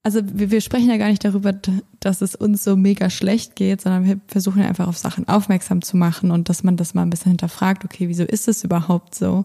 also 0.03 0.21
wir, 0.25 0.51
wir 0.51 0.61
sprechen 0.61 0.89
ja 0.89 0.97
gar 0.97 1.09
nicht 1.09 1.25
darüber, 1.25 1.53
dass 2.01 2.23
es 2.23 2.35
uns 2.35 2.65
so 2.65 2.77
mega 2.77 3.11
schlecht 3.11 3.55
geht, 3.55 3.83
sondern 3.83 4.05
wir 4.07 4.21
versuchen 4.29 4.63
einfach 4.63 4.89
auf 4.89 4.97
Sachen 4.97 5.29
aufmerksam 5.29 5.83
zu 5.83 5.97
machen 5.97 6.31
und 6.31 6.49
dass 6.49 6.63
man 6.63 6.77
das 6.77 6.95
mal 6.95 7.03
ein 7.03 7.11
bisschen 7.11 7.33
hinterfragt, 7.33 7.85
okay, 7.85 8.09
wieso 8.09 8.25
ist 8.25 8.49
es 8.49 8.65
überhaupt 8.65 9.15
so? 9.15 9.45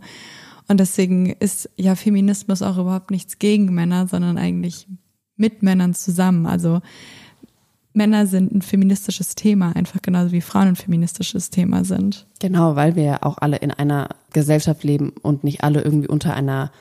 Und 0.68 0.80
deswegen 0.80 1.28
ist 1.28 1.70
ja 1.76 1.96
Feminismus 1.96 2.62
auch 2.62 2.78
überhaupt 2.78 3.12
nichts 3.12 3.38
gegen 3.38 3.74
Männer, 3.74 4.08
sondern 4.08 4.38
eigentlich 4.38 4.88
mit 5.36 5.62
Männern 5.62 5.94
zusammen. 5.94 6.46
Also 6.46 6.82
Männer 7.94 8.26
sind 8.26 8.54
ein 8.54 8.62
feministisches 8.62 9.36
Thema, 9.36 9.76
einfach 9.76 10.02
genauso 10.02 10.32
wie 10.32 10.42
Frauen 10.42 10.70
ein 10.70 10.76
feministisches 10.76 11.50
Thema 11.50 11.84
sind. 11.86 12.26
Genau, 12.40 12.76
weil 12.76 12.96
wir 12.96 13.04
ja 13.04 13.24
auch 13.24 13.38
alle 13.40 13.58
in 13.58 13.72
einer 13.72 14.10
Gesellschaft 14.34 14.84
leben 14.84 15.14
und 15.22 15.44
nicht 15.44 15.64
alle 15.64 15.82
irgendwie 15.82 16.08
unter 16.08 16.34
einer 16.34 16.72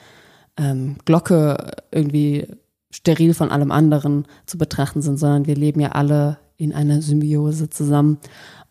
ähm, 0.56 0.96
Glocke 1.04 1.72
irgendwie 1.90 2.46
steril 2.94 3.34
von 3.34 3.50
allem 3.50 3.72
anderen 3.72 4.24
zu 4.46 4.56
betrachten 4.56 5.02
sind, 5.02 5.16
sondern 5.16 5.46
wir 5.46 5.56
leben 5.56 5.80
ja 5.80 5.90
alle 5.90 6.38
in 6.56 6.72
einer 6.72 7.02
Symbiose 7.02 7.68
zusammen. 7.68 8.18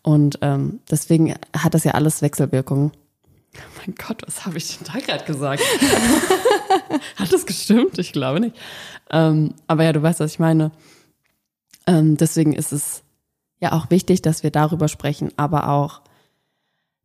Und 0.02 0.38
ähm, 0.40 0.80
deswegen 0.90 1.34
hat 1.54 1.74
das 1.74 1.84
ja 1.84 1.92
alles 1.92 2.22
Wechselwirkungen. 2.22 2.90
Oh 3.54 3.80
mein 3.80 3.94
Gott, 3.94 4.22
was 4.26 4.46
habe 4.46 4.56
ich 4.56 4.78
denn 4.78 4.86
da 4.90 4.98
gerade 4.98 5.24
gesagt? 5.26 5.62
hat 7.16 7.32
das 7.32 7.44
gestimmt? 7.44 7.98
Ich 7.98 8.12
glaube 8.12 8.40
nicht. 8.40 8.56
Ähm, 9.10 9.54
aber 9.66 9.84
ja, 9.84 9.92
du 9.92 10.02
weißt, 10.02 10.20
was 10.20 10.32
ich 10.32 10.38
meine. 10.38 10.72
Ähm, 11.86 12.16
deswegen 12.16 12.54
ist 12.54 12.72
es 12.72 13.02
ja 13.60 13.72
auch 13.72 13.90
wichtig, 13.90 14.22
dass 14.22 14.42
wir 14.42 14.50
darüber 14.50 14.88
sprechen, 14.88 15.32
aber 15.36 15.68
auch, 15.68 16.00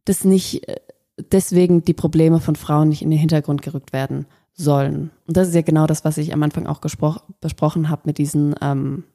dass 0.06 0.24
nicht 0.24 0.70
äh, 0.70 0.78
deswegen 1.18 1.84
die 1.84 1.94
Probleme 1.94 2.40
von 2.40 2.56
Frauen 2.56 2.88
nicht 2.88 3.02
in 3.02 3.10
den 3.10 3.20
Hintergrund 3.20 3.62
gerückt 3.62 3.92
werden 3.92 4.26
sollen. 4.60 5.10
Und 5.26 5.38
das 5.38 5.48
ist 5.48 5.56
ja 5.56 5.62
genau 5.62 5.88
das, 5.88 6.04
was 6.04 6.18
ich 6.18 6.34
am 6.34 6.44
Anfang 6.44 6.68
auch 6.68 6.82
besprochen 6.82 7.90
habe 7.90 8.02
mit 8.06 8.18
diesen 8.18 8.56
ähm, 8.62 9.06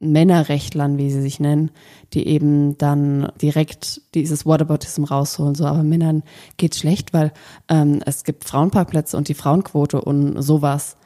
Männerrechtlern, 0.00 0.98
wie 0.98 1.10
sie 1.10 1.22
sich 1.22 1.38
nennen, 1.38 1.70
die 2.12 2.26
eben 2.26 2.76
dann 2.76 3.30
direkt 3.40 4.02
dieses 4.14 4.44
Whataboutism 4.44 5.04
rausholen. 5.04 5.54
So, 5.54 5.64
aber 5.64 5.84
Männern 5.84 6.24
geht 6.56 6.74
schlecht, 6.74 7.14
weil 7.14 7.32
ähm, 7.68 8.00
es 8.04 8.24
gibt 8.24 8.44
Frauenparkplätze 8.44 9.16
und 9.16 9.28
die 9.28 9.34
Frauenquote 9.34 10.00
und 10.00 10.42
sowas. 10.42 10.96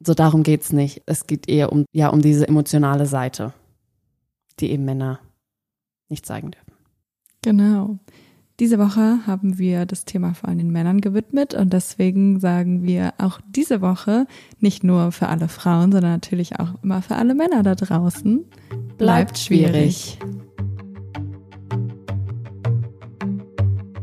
So 0.00 0.14
darum 0.14 0.42
geht's 0.42 0.72
nicht. 0.72 1.02
Es 1.04 1.26
geht 1.26 1.48
eher 1.48 1.70
um 1.70 1.84
ja 1.92 2.08
um 2.08 2.22
diese 2.22 2.48
emotionale 2.48 3.04
Seite, 3.04 3.52
die 4.58 4.70
eben 4.70 4.86
Männer 4.86 5.20
nicht 6.08 6.24
zeigen 6.24 6.50
dürfen. 6.50 6.72
Genau. 7.42 7.98
Diese 8.62 8.78
Woche 8.78 9.18
haben 9.26 9.58
wir 9.58 9.86
das 9.86 10.04
Thema 10.04 10.34
vor 10.34 10.48
allem 10.48 10.58
den 10.58 10.70
Männern 10.70 11.00
gewidmet 11.00 11.52
und 11.52 11.72
deswegen 11.72 12.38
sagen 12.38 12.84
wir 12.84 13.12
auch 13.18 13.40
diese 13.50 13.80
Woche 13.80 14.28
nicht 14.60 14.84
nur 14.84 15.10
für 15.10 15.26
alle 15.26 15.48
Frauen, 15.48 15.90
sondern 15.90 16.12
natürlich 16.12 16.60
auch 16.60 16.80
immer 16.80 17.02
für 17.02 17.16
alle 17.16 17.34
Männer 17.34 17.64
da 17.64 17.74
draußen. 17.74 18.44
Bleibt 18.98 19.36
schwierig. 19.36 20.16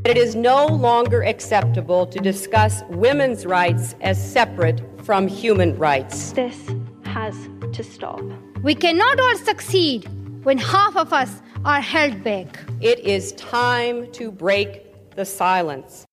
It 0.05 0.17
is 0.17 0.35
no 0.35 0.67
longer 0.67 1.25
acceptable 1.25 2.05
to 2.09 2.21
discuss 2.21 2.83
women's 2.89 3.45
rights 3.45 3.95
as 4.01 4.17
separate 4.17 4.83
from 5.05 5.29
human 5.29 5.73
rights. 5.79 6.33
This 6.33 6.57
has 7.05 7.33
to 7.71 7.81
stop. 7.81 8.21
We 8.61 8.75
cannot 8.75 9.21
all 9.21 9.37
succeed 9.37 10.05
when 10.43 10.57
half 10.57 10.97
of 10.97 11.13
us 11.13 11.41
are 11.65 11.81
held 11.81 12.23
back. 12.23 12.59
It 12.79 12.99
is 12.99 13.33
time 13.33 14.11
to 14.13 14.31
break 14.31 14.85
the 15.15 15.25
silence. 15.25 16.05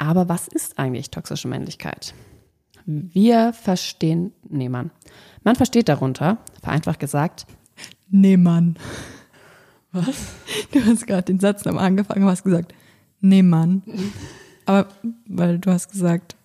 Aber 0.00 0.28
was 0.28 0.48
ist 0.48 0.78
eigentlich 0.78 1.10
toxische 1.10 1.48
Männlichkeit? 1.48 2.14
Wir 2.86 3.52
verstehen, 3.52 4.32
nee, 4.48 4.68
Mann. 4.68 4.90
Man 5.44 5.56
versteht 5.56 5.88
darunter, 5.88 6.38
vereinfacht 6.62 7.00
gesagt, 7.00 7.46
nee, 8.10 8.36
Mann. 8.36 8.76
Was? 9.92 10.34
Du 10.72 10.84
hast 10.84 11.06
gerade 11.06 11.24
den 11.24 11.38
Satz 11.38 11.66
am 11.66 11.78
angefangen 11.78 12.24
und 12.24 12.30
hast 12.30 12.44
gesagt, 12.44 12.74
nee, 13.20 13.42
Mann. 13.42 13.82
Aber, 14.66 14.88
weil 15.28 15.58
du 15.58 15.70
hast 15.70 15.90
gesagt, 15.90 16.36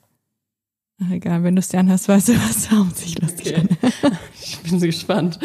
ach 1.02 1.12
egal, 1.12 1.44
wenn 1.44 1.56
du 1.56 1.60
es 1.60 1.70
dir 1.70 1.80
anhörst, 1.80 2.10
weißt 2.10 2.30
du, 2.30 2.34
was 2.34 2.70
da 2.70 2.86
sich 2.94 3.20
lustig 3.22 3.58
okay. 3.58 3.78
Ich 4.42 4.60
bin 4.64 4.80
so 4.80 4.86
gespannt 4.86 5.40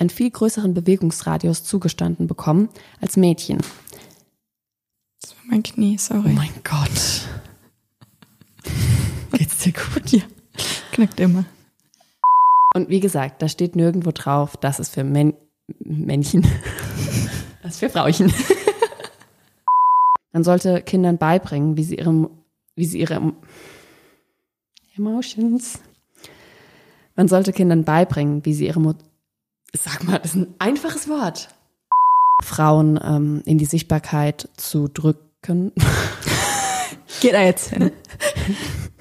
einen 0.00 0.10
viel 0.10 0.30
größeren 0.30 0.72
Bewegungsradius 0.72 1.62
zugestanden 1.62 2.26
bekommen 2.26 2.70
als 3.00 3.16
Mädchen. 3.16 3.58
Das 5.20 5.36
war 5.36 5.44
mein 5.48 5.62
Knie, 5.62 5.98
sorry. 5.98 6.30
Oh 6.30 6.36
mein 6.36 6.50
Gott. 6.64 7.28
Geht's 9.38 9.58
dir 9.58 9.72
gut? 9.72 10.10
Ja. 10.10 10.22
Knackt 10.92 11.20
immer. 11.20 11.44
Und 12.74 12.88
wie 12.88 13.00
gesagt, 13.00 13.42
da 13.42 13.48
steht 13.48 13.76
nirgendwo 13.76 14.10
drauf, 14.12 14.56
dass 14.56 14.78
es 14.78 14.88
für 14.88 15.04
Män 15.04 15.34
Männchen, 15.78 16.42
das 17.62 17.74
ist 17.74 17.78
für 17.78 17.90
Frauchen. 17.90 18.32
Man 20.32 20.42
sollte 20.42 20.82
Kindern 20.82 21.16
beibringen, 21.16 21.76
wie 21.76 21.84
sie 21.84 21.96
ihre, 21.96 22.28
wie 22.74 22.86
sie 22.86 22.98
ihre 22.98 23.34
Emotions. 24.96 25.78
Man 27.14 27.28
sollte 27.28 27.52
Kindern 27.52 27.84
beibringen, 27.84 28.44
wie 28.44 28.52
sie 28.52 28.66
ihre 28.66 28.80
sag 29.72 30.04
mal, 30.04 30.18
das 30.18 30.34
ist 30.34 30.36
ein 30.36 30.54
einfaches 30.58 31.08
Wort. 31.08 31.48
Frauen 32.42 32.98
ähm, 33.02 33.42
in 33.44 33.58
die 33.58 33.66
Sichtbarkeit 33.66 34.48
zu 34.56 34.88
drücken. 34.88 35.72
Geht 37.20 37.34
da 37.34 37.42
jetzt 37.42 37.70
hin? 37.70 37.92